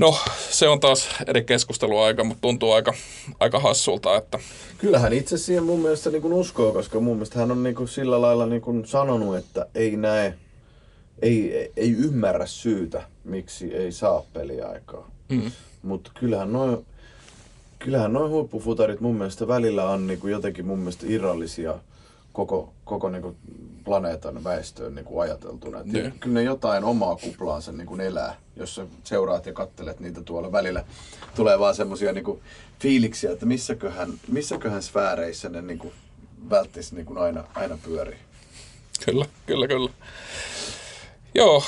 No, 0.01 0.15
se 0.51 0.69
on 0.69 0.81
taas 0.81 1.09
eri 1.27 1.45
keskusteluaika, 1.45 2.25
mutta 2.25 2.41
tuntuu 2.41 2.73
aika, 2.73 2.95
aika 3.41 3.59
hassulta, 3.59 4.17
että... 4.17 4.39
Kyllähän 4.79 5.13
itse 5.13 5.39
siihen 5.39 5.65
mun 5.65 5.81
mielestä 5.81 6.11
niin 6.11 6.23
kuin 6.23 6.35
uskoo, 6.35 6.73
koska 6.73 7.01
mun 7.01 7.17
mielestä 7.17 7.39
hän 7.39 7.51
on 7.51 7.63
niin 7.63 7.75
kuin 7.75 7.89
sillä 7.89 8.21
lailla 8.21 8.47
niin 8.47 8.63
kuin 8.63 8.87
sanonut, 8.87 9.37
että 9.37 9.67
ei 9.75 9.97
näe, 9.97 10.35
ei, 11.23 11.71
ei 11.77 11.91
ymmärrä 11.91 12.47
syytä, 12.47 13.03
miksi 13.25 13.75
ei 13.75 13.93
saa 13.93 14.23
peliaikaa. 14.33 15.11
Mm. 15.31 15.51
Mutta 15.83 16.11
kyllähän 16.15 16.53
noin 16.53 16.87
kyllähän 17.79 18.13
noi 18.13 18.29
huippufutarit 18.29 19.01
mun 19.01 19.17
mielestä 19.17 19.49
välillä 19.49 19.89
on 19.91 20.07
niin 20.07 20.21
kuin 20.21 20.31
jotenkin 20.31 20.67
mun 20.67 20.79
mielestä 20.79 21.07
irrallisia 21.09 21.79
koko, 22.33 22.73
koko 22.85 23.09
niin 23.09 23.23
kuin 23.23 23.37
planeetan 23.85 24.45
väestöön 24.45 24.95
niin 24.95 25.05
kuin 25.05 25.23
ajateltuna. 25.23 25.81
Et 25.81 25.87
niin. 25.87 26.15
Kyllä 26.21 26.35
ne 26.35 26.43
jotain 26.43 26.85
omaa 26.85 27.17
kuplaansa 27.17 27.73
niin 27.73 27.87
kuin 27.87 28.01
elää, 28.01 28.37
jos 28.57 28.75
sä 28.75 28.87
seuraat 29.05 29.47
ja 29.47 29.53
kattelet 29.53 30.01
niitä 30.01 30.23
tuolla 30.23 30.53
välillä. 30.53 30.85
Tulee 31.35 31.59
vaan 31.59 31.75
semmoisia 31.75 32.13
niin 32.13 32.41
fiiliksiä, 32.81 33.33
että 33.33 33.47
missäköhän, 33.47 34.13
missäköhän 34.29 34.83
sfääreissä 34.83 35.49
ne 35.49 35.63
niin 35.63 35.79
kuin 35.79 35.93
välttis 36.51 36.93
niin 36.93 37.07
kuin 37.07 37.19
aina, 37.19 37.45
aina 37.55 37.79
pyörii. 37.83 38.19
Kyllä, 39.05 39.25
kyllä, 39.47 39.69
kyllä. 39.69 39.91
Joo, 41.35 41.63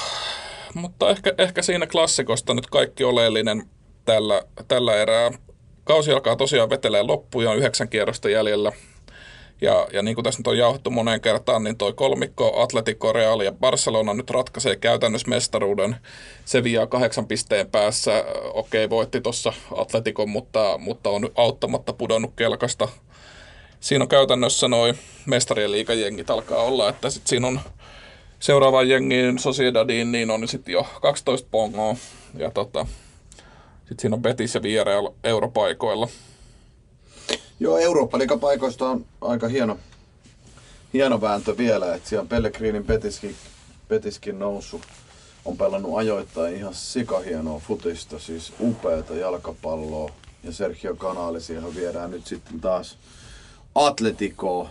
mutta 0.75 1.11
ehkä, 1.11 1.35
ehkä 1.39 1.63
siinä 1.63 1.87
klassikosta 1.87 2.55
nyt 2.55 2.67
kaikki 2.67 3.05
oleellinen 3.05 3.69
tällä, 4.05 4.43
tällä 4.69 4.95
erää. 4.95 5.31
Kausi 5.85 6.13
alkaa 6.13 6.37
tosiaan 6.37 6.71
vetelee 6.71 7.03
loppuun 7.03 7.45
ja 7.45 7.55
yhdeksän 7.55 7.89
kierrosta 7.89 8.29
jäljellä. 8.29 8.73
Ja, 9.61 9.89
ja 9.93 10.03
niin 10.03 10.15
kuin 10.15 10.25
tässä 10.25 10.41
nyt 10.41 10.47
on 10.47 10.59
jauhtu 10.59 10.91
moneen 10.91 11.21
kertaan, 11.21 11.65
niin 11.65 11.77
toi 11.77 11.93
kolmikko 11.93 12.63
Atletico, 12.63 13.13
Real 13.13 13.41
ja 13.41 13.53
Barcelona 13.53 14.15
nyt 14.15 14.31
ratkaisee 14.31 14.77
käytännössä 14.77 15.29
mestaruuden. 15.29 15.97
Sevilla 16.45 16.87
kahdeksan 16.87 17.27
pisteen 17.27 17.71
päässä, 17.71 18.25
okei 18.55 18.91
voitti 18.91 19.21
tuossa 19.21 19.53
Atletikon, 19.77 20.29
mutta, 20.29 20.79
mutta 20.79 21.11
on 21.11 21.31
auttamatta 21.35 21.93
pudonnut 21.93 22.33
kelkasta. 22.37 22.89
Siinä 23.81 24.03
on 24.03 24.09
käytännössä 24.09 24.69
noin 24.69 24.99
mestarien 25.27 25.71
liikajengit 25.71 26.31
alkaa 26.31 26.63
olla, 26.63 26.89
että 26.89 27.11
sit 27.11 27.27
siinä 27.27 27.47
on 27.47 27.61
seuraavaan 28.43 28.89
jengiin 28.89 29.39
Sociedadiin, 29.39 30.13
niin 30.13 30.31
on 30.31 30.49
sitten 30.49 30.73
jo 30.73 30.87
12 31.01 31.49
pongoa. 31.51 31.97
Ja 32.35 32.51
tota, 32.51 32.87
sitten 33.79 33.99
siinä 33.99 34.17
on 34.17 34.23
Betis 34.23 34.55
ja 34.55 34.63
Villarreal 34.63 35.11
europaikoilla. 35.25 36.09
Joo, 37.61 37.79
eurooppa 37.79 38.19
paikoista 38.41 38.91
on 38.91 39.05
aika 39.21 39.49
hieno, 39.49 39.79
hieno 40.93 41.21
vääntö 41.21 41.57
vielä, 41.59 41.95
että 41.95 42.09
siellä 42.09 42.23
on 42.23 42.29
Pellegrinin 42.29 42.85
Betiskin, 42.85 43.37
Betiskin 43.89 44.39
noussut. 44.39 44.83
On 45.45 45.57
pelannut 45.57 45.99
ajoittain 45.99 46.57
ihan 46.57 46.75
sikahienoa 46.75 47.59
futista, 47.59 48.19
siis 48.19 48.53
upeata 48.61 49.15
jalkapalloa. 49.15 50.11
Ja 50.45 50.53
Sergio 50.53 50.95
Canali 50.95 51.41
siihen 51.41 51.75
viedään 51.75 52.11
nyt 52.11 52.27
sitten 52.27 52.61
taas 52.61 52.99
Atleticoa 53.75 54.71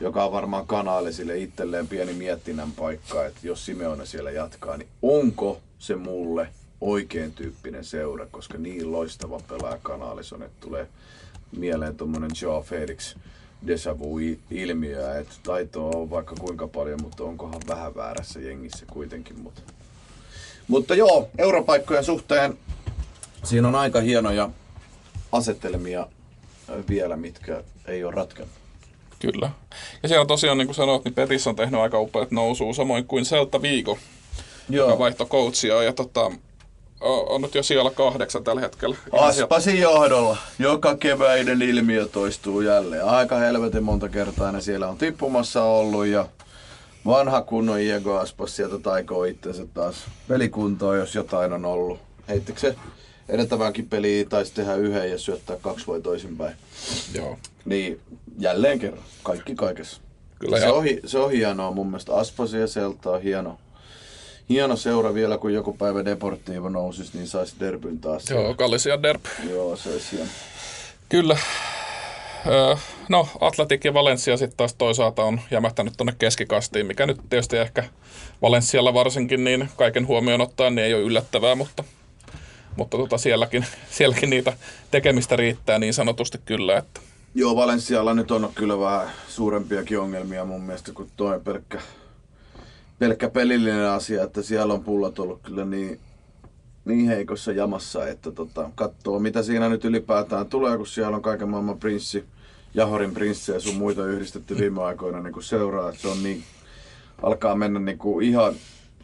joka 0.00 0.24
on 0.24 0.32
varmaan 0.32 0.66
kanaalisille 0.66 1.38
itselleen 1.38 1.88
pieni 1.88 2.12
miettinnän 2.12 2.72
paikka, 2.72 3.26
että 3.26 3.40
jos 3.42 3.66
Simeone 3.66 4.06
siellä 4.06 4.30
jatkaa, 4.30 4.76
niin 4.76 4.88
onko 5.02 5.60
se 5.78 5.96
mulle 5.96 6.48
oikein 6.80 7.32
tyyppinen 7.32 7.84
seura, 7.84 8.26
koska 8.26 8.58
niin 8.58 8.92
loistava 8.92 9.40
pelaaja 9.48 9.78
kanaalis 9.82 10.32
on, 10.32 10.42
että 10.42 10.60
tulee 10.60 10.88
mieleen 11.56 11.96
tuommoinen 11.96 12.30
Joe 12.42 12.62
Felix 12.62 13.16
deja 13.66 13.98
vu-ilmiö, 13.98 15.18
että 15.18 15.34
taitoa 15.42 15.96
on 15.96 16.10
vaikka 16.10 16.34
kuinka 16.34 16.68
paljon, 16.68 17.02
mutta 17.02 17.24
onkohan 17.24 17.60
vähän 17.68 17.94
väärässä 17.94 18.40
jengissä 18.40 18.86
kuitenkin. 18.86 19.40
Mutta, 19.40 19.62
mutta 20.68 20.94
joo, 20.94 21.28
europaikkojen 21.38 22.04
suhteen 22.04 22.58
siinä 23.44 23.68
on 23.68 23.74
aika 23.74 24.00
hienoja 24.00 24.50
asettelmia 25.32 26.06
vielä, 26.88 27.16
mitkä 27.16 27.64
ei 27.86 28.04
ole 28.04 28.14
ratkennut. 28.14 28.59
Kyllä. 29.20 29.50
Ja 30.02 30.08
siellä 30.08 30.26
tosiaan, 30.26 30.58
niin 30.58 30.68
kuin 30.68 30.74
sanoit, 30.74 31.04
niin 31.04 31.14
Petis 31.14 31.46
on 31.46 31.56
tehnyt 31.56 31.80
aika 31.80 32.00
upeat 32.00 32.30
nousua, 32.30 32.74
samoin 32.74 33.06
kuin 33.06 33.24
Selta 33.24 33.62
Viiko, 33.62 33.98
Joo. 34.68 34.86
joka 34.86 34.98
vaihto 34.98 35.26
coachia. 35.26 35.82
Ja 35.82 35.92
tota, 35.92 36.30
on 37.00 37.42
nyt 37.42 37.54
jo 37.54 37.62
siellä 37.62 37.90
kahdeksan 37.90 38.44
tällä 38.44 38.60
hetkellä. 38.60 38.96
Aspasin 39.12 39.80
johdolla. 39.80 40.36
Joka 40.58 40.96
keväinen 40.96 41.62
ilmiö 41.62 42.06
toistuu 42.06 42.60
jälleen. 42.60 43.04
Aika 43.04 43.36
helvetin 43.36 43.82
monta 43.82 44.08
kertaa 44.08 44.52
ne 44.52 44.60
siellä 44.60 44.88
on 44.88 44.98
tippumassa 44.98 45.64
ollut 45.64 46.06
ja 46.06 46.26
vanha 47.06 47.42
kunnon 47.42 47.80
Iego 47.80 48.18
Aspas 48.18 48.56
sieltä 48.56 48.78
taikoo 48.78 49.24
itsensä 49.24 49.66
taas 49.74 49.96
pelikuntoon, 50.28 50.98
jos 50.98 51.14
jotain 51.14 51.52
on 51.52 51.64
ollut. 51.64 51.98
Heittikö 52.28 52.60
se 52.60 52.74
edeltäväänkin 53.28 53.88
peliä 53.88 54.24
taisi 54.24 54.54
tehdä 54.54 54.74
yhden 54.74 55.10
ja 55.10 55.18
syöttää 55.18 55.56
kaksi 55.62 55.86
voi 55.86 56.02
toisinpäin. 56.02 56.54
Joo. 57.14 57.38
Niin 57.64 58.00
jälleen 58.40 58.78
kerran, 58.78 59.04
kaikki 59.22 59.54
kaikessa. 59.54 60.00
Kyllä 60.38 60.60
se, 60.60 60.68
on, 60.68 60.84
se 61.06 61.18
on 61.18 61.30
hienoa 61.30 61.70
mun 61.70 61.86
mielestä. 61.86 62.14
Aspasi 62.14 62.56
ja 62.56 62.66
Selta 62.66 63.10
on 63.10 63.22
hieno, 63.22 63.58
hieno 64.48 64.76
seura 64.76 65.14
vielä, 65.14 65.38
kun 65.38 65.54
joku 65.54 65.72
päivä 65.72 66.04
Deportivo 66.04 66.68
nousisi, 66.68 67.10
niin 67.14 67.28
saisi 67.28 67.54
derbyn 67.60 67.98
taas. 67.98 68.30
Joo, 68.30 68.54
Kallisia 68.54 69.02
derp. 69.02 69.24
Joo, 69.50 69.76
se 69.76 69.88
olisi 69.90 70.06
hieno. 70.12 70.30
Kyllä. 71.08 71.36
no, 73.08 73.28
Atletik 73.40 73.84
ja 73.84 73.94
Valencia 73.94 74.36
sitten 74.36 74.56
taas 74.56 74.74
toisaalta 74.74 75.24
on 75.24 75.40
jämähtänyt 75.50 75.94
tuonne 75.96 76.14
keskikastiin, 76.18 76.86
mikä 76.86 77.06
nyt 77.06 77.20
tietysti 77.30 77.56
ehkä 77.56 77.84
Valencialla 78.42 78.94
varsinkin 78.94 79.44
niin 79.44 79.68
kaiken 79.76 80.06
huomioon 80.06 80.40
ottaen 80.40 80.74
niin 80.74 80.84
ei 80.84 80.94
ole 80.94 81.02
yllättävää, 81.02 81.54
mutta 81.54 81.84
mutta 82.76 82.96
tota, 82.96 83.18
sielläkin, 83.18 83.66
sielläkin 83.90 84.30
niitä 84.30 84.52
tekemistä 84.90 85.36
riittää 85.36 85.78
niin 85.78 85.94
sanotusti 85.94 86.38
kyllä. 86.44 86.78
Että. 86.78 87.00
Joo, 87.34 87.56
Valenssialla 87.56 88.14
nyt 88.14 88.30
on 88.30 88.50
kyllä 88.54 88.78
vähän 88.78 89.10
suurempiakin 89.28 89.98
ongelmia 89.98 90.44
mun 90.44 90.62
mielestä 90.62 90.92
kuin 90.92 91.10
tuo 91.16 91.40
pelkkä, 91.40 91.80
pelkkä 92.98 93.30
pelillinen 93.30 93.90
asia, 93.90 94.24
että 94.24 94.42
siellä 94.42 94.74
on 94.74 94.84
pullat 94.84 95.18
ollut 95.18 95.40
kyllä 95.42 95.64
niin, 95.64 96.00
niin 96.84 97.06
heikossa 97.06 97.52
jamassa, 97.52 98.08
että 98.08 98.30
tota, 98.30 98.70
katsoo 98.74 99.18
mitä 99.18 99.42
siinä 99.42 99.68
nyt 99.68 99.84
ylipäätään 99.84 100.46
tulee, 100.46 100.76
kun 100.76 100.86
siellä 100.86 101.16
on 101.16 101.22
kaiken 101.22 101.48
maailman 101.48 101.78
prinssi, 101.78 102.24
Jahorin 102.74 103.14
prinssi 103.14 103.52
ja 103.52 103.60
sun 103.60 103.76
muita 103.76 104.06
yhdistetty 104.06 104.58
viime 104.58 104.82
aikoina 104.82 105.20
niin 105.20 105.42
seuraa, 105.42 105.88
että 105.88 106.00
se 106.00 106.08
on 106.08 106.22
niin, 106.22 106.42
alkaa 107.22 107.54
mennä 107.54 107.80
niin 107.80 107.98
kuin 107.98 108.26
ihan 108.26 108.54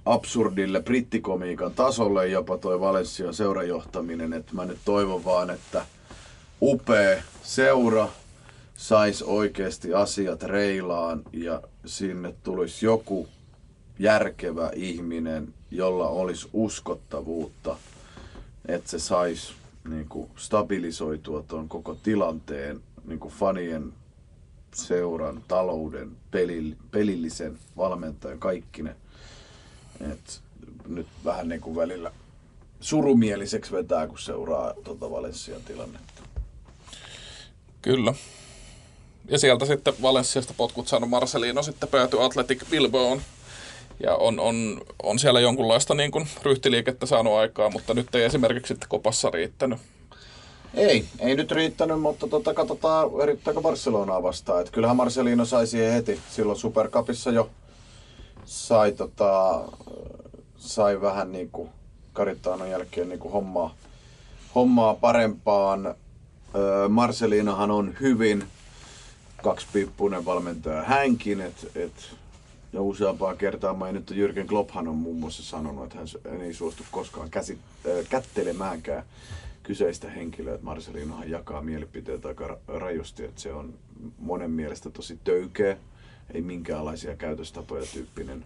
absurdille 0.06 0.82
brittikomiikan 0.82 1.72
tasolle 1.72 2.28
jopa 2.28 2.58
toi 2.58 2.80
Valenssian 2.80 3.34
seurajohtaminen, 3.34 4.32
että 4.32 4.54
mä 4.54 4.64
nyt 4.64 4.78
toivon 4.84 5.24
vaan, 5.24 5.50
että 5.50 5.86
upea 6.62 7.22
seura 7.42 8.08
saisi 8.76 9.24
oikeasti 9.24 9.94
asiat 9.94 10.42
reilaan 10.42 11.22
ja 11.32 11.62
sinne 11.86 12.34
tulisi 12.42 12.86
joku 12.86 13.28
järkevä 13.98 14.70
ihminen, 14.74 15.54
jolla 15.70 16.08
olisi 16.08 16.48
uskottavuutta, 16.52 17.76
että 18.68 18.90
se 18.90 18.98
saisi 18.98 19.52
niin 19.88 20.08
stabilisoitua 20.36 21.42
tuon 21.42 21.68
koko 21.68 21.94
tilanteen 21.94 22.80
niin 23.04 23.18
kuin 23.18 23.34
fanien, 23.34 23.92
seuran, 24.74 25.42
talouden, 25.48 26.10
pelillisen 26.90 27.58
valmentajan, 27.76 28.38
kaikki 28.38 28.82
ne 28.82 28.96
et 30.00 30.40
nyt 30.88 31.06
vähän 31.24 31.48
niin 31.48 31.60
kuin 31.60 31.76
välillä 31.76 32.12
surumieliseksi 32.80 33.72
vetää, 33.72 34.06
kun 34.06 34.18
seuraa 34.18 34.74
tuota 34.84 35.10
Valenssian 35.10 35.62
tilannetta. 35.62 36.22
Kyllä. 37.86 38.14
Ja 39.28 39.38
sieltä 39.38 39.66
sitten 39.66 39.94
Valenssiasta 40.02 40.54
potkut 40.56 40.88
saanut 40.88 41.10
Marcelino 41.10 41.62
sitten 41.62 41.88
päätyi 41.88 42.22
Atletic 42.22 42.70
Bilbaoon. 42.70 43.20
Ja 44.00 44.14
on, 44.14 44.40
on, 44.40 44.80
on 45.02 45.18
siellä 45.18 45.40
jonkunlaista 45.40 45.94
niin 45.94 46.10
kuin 46.10 46.28
ryhtiliikettä 46.42 47.06
saanut 47.06 47.32
aikaa, 47.32 47.70
mutta 47.70 47.94
nyt 47.94 48.14
ei 48.14 48.24
esimerkiksi 48.24 48.68
sitten 48.68 48.88
kopassa 48.88 49.30
riittänyt. 49.30 49.78
Ei, 50.74 51.04
ei 51.18 51.34
nyt 51.34 51.52
riittänyt, 51.52 52.00
mutta 52.00 52.28
tota, 52.28 52.54
katsotaan, 52.54 53.10
yrittääkö 53.22 53.60
Barcelonaa 53.60 54.22
vastaan. 54.22 54.60
Et 54.60 54.70
kyllähän 54.70 54.96
Marcelino 54.96 55.44
sai 55.44 55.66
siihen 55.66 55.92
heti. 55.92 56.20
Silloin 56.30 56.58
Supercupissa 56.58 57.30
jo 57.30 57.50
sai, 58.44 58.92
tota, 58.92 59.62
sai 60.58 61.00
vähän 61.00 61.32
niin 61.32 61.50
kuin 61.50 61.68
Karittaanon 62.12 62.70
jälkeen 62.70 63.08
niin 63.08 63.18
kuin 63.18 63.32
hommaa, 63.32 63.74
hommaa 64.54 64.94
parempaan. 64.94 65.94
Marcelinahan 66.88 67.70
on 67.70 67.94
hyvin 68.00 68.44
kaksipiippunen 69.42 70.24
valmentaja 70.24 70.82
hänkin, 70.82 71.40
et, 71.40 71.70
et, 71.74 71.92
ja 72.72 72.82
useampaa 72.82 73.34
kertaa 73.34 73.74
mainittu 73.74 74.14
Jürgen 74.14 74.46
Klopphan 74.46 74.88
on 74.88 74.96
muun 74.96 75.20
muassa 75.20 75.42
sanonut, 75.42 75.84
että 75.84 75.98
hän 76.30 76.40
ei 76.40 76.54
suostu 76.54 76.82
koskaan 76.90 77.30
käsit, 77.30 77.58
äh, 77.86 78.08
kättelemäänkään 78.08 79.04
kyseistä 79.62 80.10
henkilöä, 80.10 80.54
että 80.54 80.64
Marcelinohan 80.64 81.30
jakaa 81.30 81.62
mielipiteitä 81.62 82.28
aika 82.28 82.58
rajusti, 82.68 83.24
että 83.24 83.40
se 83.40 83.52
on 83.52 83.74
monen 84.18 84.50
mielestä 84.50 84.90
tosi 84.90 85.18
töykeä, 85.24 85.76
ei 86.34 86.42
minkäänlaisia 86.42 87.16
käytöstapoja 87.16 87.86
tyyppinen 87.92 88.44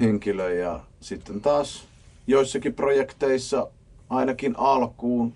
henkilö. 0.00 0.54
Ja 0.54 0.80
sitten 1.00 1.40
taas 1.40 1.84
joissakin 2.26 2.74
projekteissa 2.74 3.68
ainakin 4.10 4.54
alkuun 4.58 5.32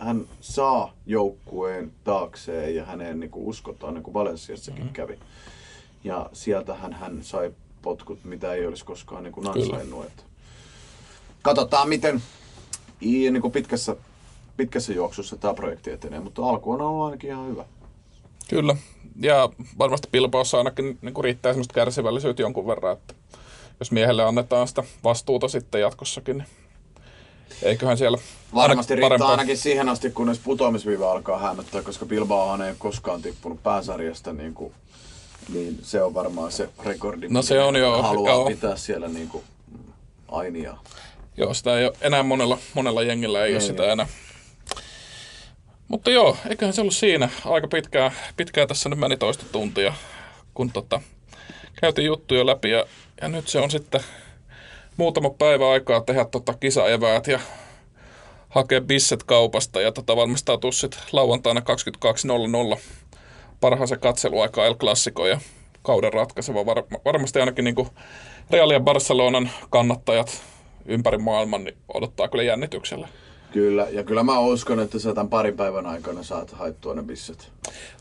hän 0.00 0.26
saa 0.40 0.92
joukkueen 1.06 1.92
taakseen 2.04 2.74
ja 2.74 2.84
häneen 2.84 3.20
niin 3.20 3.30
kuin 3.30 3.46
uskotaan, 3.46 3.94
niin 3.94 4.02
kuin 4.02 4.14
Valenssiassakin 4.14 4.80
mm-hmm. 4.80 4.92
kävi. 4.92 5.18
Ja 6.04 6.30
sieltähän 6.32 6.92
hän 6.92 7.18
sai 7.22 7.52
potkut, 7.82 8.24
mitä 8.24 8.52
ei 8.52 8.66
olisi 8.66 8.84
koskaan 8.84 9.22
niin 9.22 9.32
kuin 9.32 9.48
ansainnut. 9.48 10.04
Että 10.04 10.22
katsotaan, 11.42 11.88
miten 11.88 12.22
niin 13.00 13.40
kuin 13.40 13.52
pitkässä, 13.52 13.96
pitkässä 14.56 14.92
juoksussa 14.92 15.36
tämä 15.36 15.54
projekti 15.54 15.90
etenee, 15.90 16.20
mutta 16.20 16.42
alku 16.42 16.72
on 16.72 16.80
ollut 16.80 17.04
ainakin 17.04 17.30
ihan 17.30 17.48
hyvä. 17.48 17.64
Kyllä, 18.50 18.76
ja 19.20 19.48
varmasti 19.78 20.08
Bilbaossa 20.12 20.58
ainakin 20.58 20.98
niin 21.02 21.14
kuin 21.14 21.24
riittää 21.24 21.52
sellaista 21.52 21.74
kärsivällisyyttä 21.74 22.42
jonkun 22.42 22.66
verran, 22.66 22.92
että 22.92 23.14
jos 23.80 23.92
miehelle 23.92 24.24
annetaan 24.24 24.68
sitä 24.68 24.84
vastuuta 25.04 25.48
sitten 25.48 25.80
jatkossakin, 25.80 26.38
niin 26.38 26.48
eiköhän 27.62 27.98
siellä 27.98 28.18
Varmasti 28.54 28.94
riittää 28.94 29.08
parempaa. 29.08 29.30
ainakin 29.30 29.58
siihen 29.58 29.88
asti, 29.88 30.10
kunnes 30.10 30.38
putoamisviiva 30.38 31.12
alkaa 31.12 31.38
hämöttää, 31.38 31.82
koska 31.82 32.06
Bilbaohan 32.06 32.62
ei 32.62 32.68
ole 32.68 32.76
koskaan 32.78 33.22
tippunut 33.22 33.62
pääsarjasta, 33.62 34.32
niin, 34.32 34.54
kuin, 34.54 34.74
niin 35.52 35.78
se 35.82 36.02
on 36.02 36.14
varmaan 36.14 36.52
se 36.52 36.68
rekordi, 36.84 37.26
no 37.28 37.42
se 37.42 37.60
on 37.60 37.76
jo, 37.76 38.02
haluaa 38.02 38.32
joo. 38.32 38.46
pitää 38.46 38.76
siellä 38.76 39.08
niin 39.08 39.28
kuin, 39.28 39.44
ainia. 40.28 40.76
Joo, 41.36 41.54
sitä 41.54 41.78
ei 41.78 41.84
ole 41.86 41.96
enää 42.00 42.22
monella, 42.22 42.58
monella 42.74 43.02
jengillä 43.02 43.44
ei, 43.44 43.48
ei 43.48 43.54
ole 43.54 43.60
sitä 43.60 43.92
enää. 43.92 44.06
Mutta 45.88 46.10
joo, 46.10 46.36
eiköhän 46.48 46.74
se 46.74 46.80
ollut 46.80 46.94
siinä. 46.94 47.28
Aika 47.44 47.68
pitkään, 47.68 48.12
pitkään 48.36 48.68
tässä 48.68 48.88
nyt 48.88 48.98
meni 48.98 49.16
toista 49.16 49.44
tuntia, 49.52 49.94
kun 50.54 50.72
tota, 50.72 51.00
käytiin 51.80 52.06
juttuja 52.06 52.46
läpi 52.46 52.70
ja, 52.70 52.86
ja 53.20 53.28
nyt 53.28 53.48
se 53.48 53.58
on 53.58 53.70
sitten 53.70 54.00
muutama 54.98 55.30
päivä 55.30 55.70
aikaa 55.70 56.00
tehdä 56.00 56.24
tota 56.24 56.54
kisaeväät 56.54 57.26
ja 57.26 57.40
hakea 58.48 58.80
bisset 58.80 59.22
kaupasta 59.22 59.80
ja 59.80 59.92
tota 59.92 60.16
valmistautua 60.16 60.72
sitten 60.72 61.00
lauantaina 61.12 61.62
22.00 62.74 62.80
parhaaseen 63.60 64.00
katseluaikaan 64.00 64.66
El 64.66 64.74
Clasico 64.74 65.26
ja 65.26 65.40
kauden 65.82 66.12
ratkaiseva. 66.12 66.66
Var, 66.66 66.82
varmasti 67.04 67.40
ainakin 67.40 67.64
niin 67.64 67.88
Real 68.50 68.70
ja 68.70 68.80
Barcelonan 68.80 69.50
kannattajat 69.70 70.42
ympäri 70.86 71.18
maailman 71.18 71.64
niin 71.64 71.76
odottaa 71.94 72.28
kyllä 72.28 72.44
jännityksellä. 72.44 73.08
Kyllä, 73.52 73.86
ja 73.90 74.04
kyllä 74.04 74.22
mä 74.22 74.40
uskon, 74.40 74.80
että 74.80 74.98
sä 74.98 75.14
tämän 75.14 75.28
parin 75.28 75.56
päivän 75.56 75.86
aikana 75.86 76.22
saat 76.22 76.50
haettua 76.50 76.94
ne 76.94 77.02
bisset. 77.02 77.50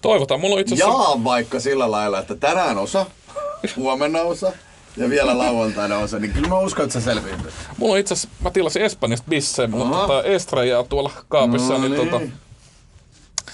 Toivotaan, 0.02 0.40
mulla 0.42 0.56
on 0.56 0.62
itse 0.62 0.76
asiassa... 0.76 0.94
Jaa, 0.94 1.24
vaikka 1.24 1.60
sillä 1.60 1.92
lailla, 1.92 2.20
että 2.20 2.36
tänään 2.36 2.78
osa, 2.78 3.06
huomenna 3.76 4.22
osa, 4.22 4.54
ja 4.98 5.10
vielä 5.10 5.38
lauantaina 5.38 5.98
osa, 5.98 6.20
niin 6.20 6.34
kyllä 6.34 6.48
mä 6.48 6.60
uskon, 6.60 6.86
että 6.86 6.94
sä 6.94 7.02
selviät. 7.02 7.40
Mulla 7.78 7.94
on 7.94 8.00
itse 8.00 8.14
asiassa, 8.14 8.38
mä 8.44 8.52
tilasin 8.52 8.82
Espanjasta 8.82 9.28
bisse, 9.30 9.68
mutta 9.68 9.98
tota 9.98 10.24
Estrejaa 10.24 10.84
tuolla 10.84 11.12
kaapissa, 11.30 11.74
no 11.74 11.80
niin, 11.80 11.92
niin 11.92 12.10
tota, 12.10 12.26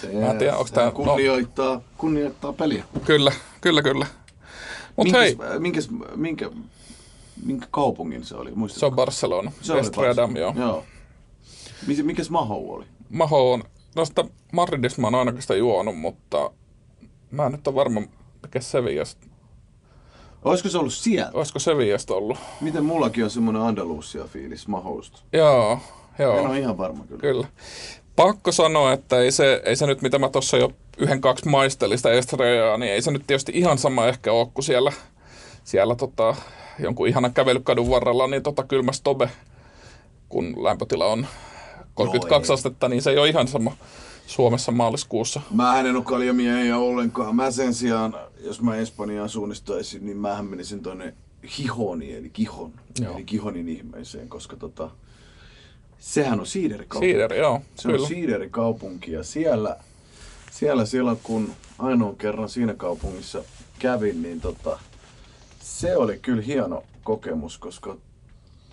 se, 0.02 0.07
mä 0.07 0.32
en 0.32 0.38
tiedä, 0.38 0.57
onko 0.57 0.70
tää... 0.74 0.91
Kunnioittaa, 0.91 1.76
no, 1.76 1.84
kunnioittaa 1.98 2.53
peliä. 2.53 2.84
Kyllä, 3.06 3.32
kyllä, 3.61 3.82
kyllä. 3.82 4.06
Mut 4.95 5.03
minkäs, 5.03 5.22
hei. 5.22 5.38
Minkäs, 5.60 5.90
minkä, 6.15 6.49
minkä 7.45 7.68
kaupungin 7.72 8.26
se 8.26 8.36
oli? 8.36 8.52
Muistatko? 8.56 8.80
Se 8.80 8.86
on 8.86 8.95
Barcelona. 8.95 9.52
Se 9.61 9.80
Estradam, 9.80 10.36
joo. 10.36 10.53
joo. 10.57 10.84
Mikäs 12.03 12.30
Maho 12.30 12.56
oli? 12.56 12.86
Maho 13.10 13.53
on, 13.53 13.64
no 13.95 14.06
sitä 14.06 14.24
Madridista 14.52 15.02
mä 15.02 15.07
oon 15.07 15.15
ainakin 15.15 15.41
sitä 15.41 15.56
juonut, 15.56 15.98
mutta 15.98 16.52
mä 17.32 17.45
en 17.45 17.52
nyt 17.52 17.68
ole 17.68 17.76
varma, 17.76 18.02
mikä 18.44 18.60
Sevillasta 18.61 19.32
Olisiko 20.44 20.70
se 20.70 20.78
ollut 20.78 20.94
siellä? 20.94 21.32
Olisiko 21.34 21.60
se 21.60 21.64
Sevillasta 21.64 22.15
ollut? 22.15 22.38
Miten 22.61 22.86
mullakin 22.86 23.24
on 23.24 23.30
semmoinen 23.30 23.61
Andalusia-fiilis 23.61 24.68
Mahosta. 24.68 25.20
Joo, 25.34 25.80
joo. 26.20 26.38
En 26.38 26.48
ole 26.48 26.60
ihan 26.60 26.78
varma 26.78 27.03
kyllä. 27.07 27.22
Kyllä. 27.22 27.48
Pakko 28.15 28.52
sanoa, 28.52 28.94
että 28.94 29.20
ei 29.20 29.32
se, 29.32 29.61
ei 29.65 29.76
se 29.76 29.88
nyt, 29.88 30.02
mitä 30.02 30.20
mä 30.20 30.30
tuossa 30.30 30.57
jo 30.57 30.72
yhden 30.98 31.22
kaksi 31.22 31.49
maistelista 31.49 32.11
Estrejaa, 32.11 32.78
niin 32.78 32.91
ei 32.91 33.02
se 33.02 33.11
nyt 33.11 33.24
tietysti 33.28 33.52
ihan 33.56 33.78
sama 33.78 34.07
ehkä 34.07 34.32
ole 34.32 34.48
kuin 34.53 34.65
siellä, 34.65 34.91
siellä 35.64 35.95
tota, 35.95 36.36
jonkun 36.80 37.07
ihanan 37.07 37.34
kävelykadun 37.34 37.90
varrella, 37.90 38.28
niin 38.28 38.44
tota 38.44 38.64
kylmä 38.64 38.91
stobe, 38.91 39.30
kun 40.30 40.64
lämpötila 40.64 41.06
on 41.06 41.28
32 41.94 42.52
no 42.52 42.53
astetta, 42.53 42.90
niin 42.90 43.02
se 43.02 43.10
ei 43.10 43.18
ole 43.18 43.30
ihan 43.30 43.48
sama 43.48 43.72
Suomessa 44.27 44.71
maaliskuussa. 44.71 45.41
Mä 45.51 45.79
en 45.79 45.95
ole 45.95 46.03
kaljamiehiä 46.03 46.77
ollenkaan. 46.77 47.35
Mä 47.35 47.51
sen 47.51 47.73
sijaan, 47.73 48.15
jos 48.39 48.61
mä 48.61 48.75
Espanjaan 48.75 49.29
suunnistaisin, 49.29 50.05
niin 50.05 50.17
mä 50.17 50.43
menisin 50.43 50.79
tonne 50.79 51.13
Hihoni, 51.57 52.13
eli 52.13 52.29
Kihon, 52.29 52.73
joo. 52.99 53.15
eli 53.15 53.23
Kihonin 53.23 53.69
ihmeeseen, 53.69 54.29
koska 54.29 54.55
tota, 54.55 54.89
sehän 55.99 56.39
on 56.39 56.45
siiderikaupunki. 56.45 57.13
Siideri, 57.13 57.37
joo. 57.37 57.61
Se 57.75 57.87
kyllä. 57.87 58.01
on 58.01 58.07
siiderikaupunki 58.07 59.11
ja 59.11 59.23
siellä, 59.23 59.77
siellä 60.51 60.85
silloin 60.85 61.19
kun 61.23 61.53
ainoan 61.79 62.15
kerran 62.15 62.49
siinä 62.49 62.73
kaupungissa 62.73 63.43
kävin, 63.79 64.21
niin 64.21 64.41
tota, 64.41 64.79
se 65.59 65.97
oli 65.97 66.19
kyllä 66.19 66.41
hieno 66.41 66.83
kokemus, 67.03 67.57
koska 67.57 67.97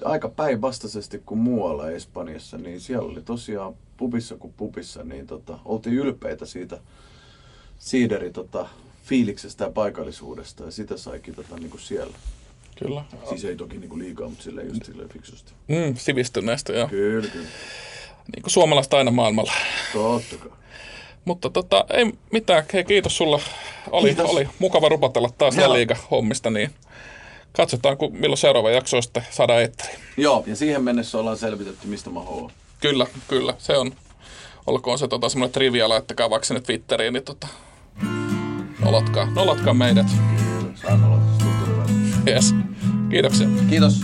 aika 0.04 0.28
päinvastaisesti 0.28 1.22
kuin 1.26 1.38
muualla 1.38 1.90
Espanjassa, 1.90 2.58
niin 2.58 2.80
siellä 2.80 3.08
oli 3.08 3.22
tosiaan 3.22 3.74
pubissa 4.00 4.36
kuin 4.36 4.54
pubissa, 4.56 5.04
niin 5.04 5.26
tota, 5.26 5.58
oltiin 5.64 5.94
ylpeitä 5.94 6.46
siitä 6.46 6.78
siideri 7.78 8.30
tota, 8.30 8.68
fiiliksestä 9.04 9.64
ja 9.64 9.70
paikallisuudesta 9.70 10.64
ja 10.64 10.70
sitä 10.70 10.96
saikin 10.96 11.34
tota, 11.34 11.56
niin 11.56 11.70
kuin 11.70 11.80
siellä. 11.80 12.16
Kyllä. 12.78 13.04
Siis 13.28 13.44
ei 13.44 13.56
toki 13.56 13.78
niin 13.78 13.88
kuin 13.88 14.02
liikaa, 14.02 14.28
mutta 14.28 14.44
silleen 14.44 14.68
just 14.68 14.84
silleen 14.84 15.08
fiksusti. 15.08 15.52
Mm, 15.68 15.94
sivistyneestä, 15.94 16.72
joo. 16.72 16.88
Kyllä, 16.88 17.28
kyllä. 17.28 17.48
Niin 18.34 18.42
kuin 18.42 18.50
suomalaista 18.50 18.96
aina 18.96 19.10
maailmalla. 19.10 19.52
Totta 19.92 20.36
kai. 20.36 20.58
Mutta 21.24 21.50
tota, 21.50 21.84
ei 21.90 22.12
mitään. 22.32 22.64
Hei, 22.72 22.84
kiitos 22.84 23.16
sulla. 23.16 23.40
Oli, 23.90 24.08
kiitos. 24.08 24.30
oli 24.30 24.48
mukava 24.58 24.88
rupatella 24.88 25.30
taas 25.38 25.56
liiga 25.56 25.96
hommista, 26.10 26.50
niin 26.50 26.70
katsotaan, 27.52 27.96
kun, 27.96 28.16
milloin 28.16 28.38
seuraava 28.38 28.70
jakso 28.70 29.02
sitten 29.02 29.26
saadaan 29.30 29.60
eetteriin. 29.60 29.98
Joo, 30.16 30.44
ja 30.46 30.56
siihen 30.56 30.82
mennessä 30.82 31.18
ollaan 31.18 31.38
selvitetty, 31.38 31.86
mistä 31.86 32.10
mä 32.10 32.20
haluan. 32.20 32.52
Kyllä, 32.80 33.06
kyllä. 33.28 33.54
Se 33.58 33.78
on, 33.78 33.92
olkoon 34.66 34.98
se 34.98 35.08
tota, 35.08 35.28
semmoinen 35.28 35.52
trivia, 35.52 35.88
laittakaa 35.88 36.30
vaikka 36.30 36.46
sinne 36.46 36.60
Twitteriin, 36.60 37.12
niin 37.12 37.24
tota, 37.24 37.48
nolotkaa, 38.78 39.30
nolotkaa 39.30 39.74
meidät. 39.74 40.06
Nolottaa. 40.88 41.46
Yes. 42.26 42.54
Kiitoksia. 43.10 43.48
Kiitos. 43.70 44.00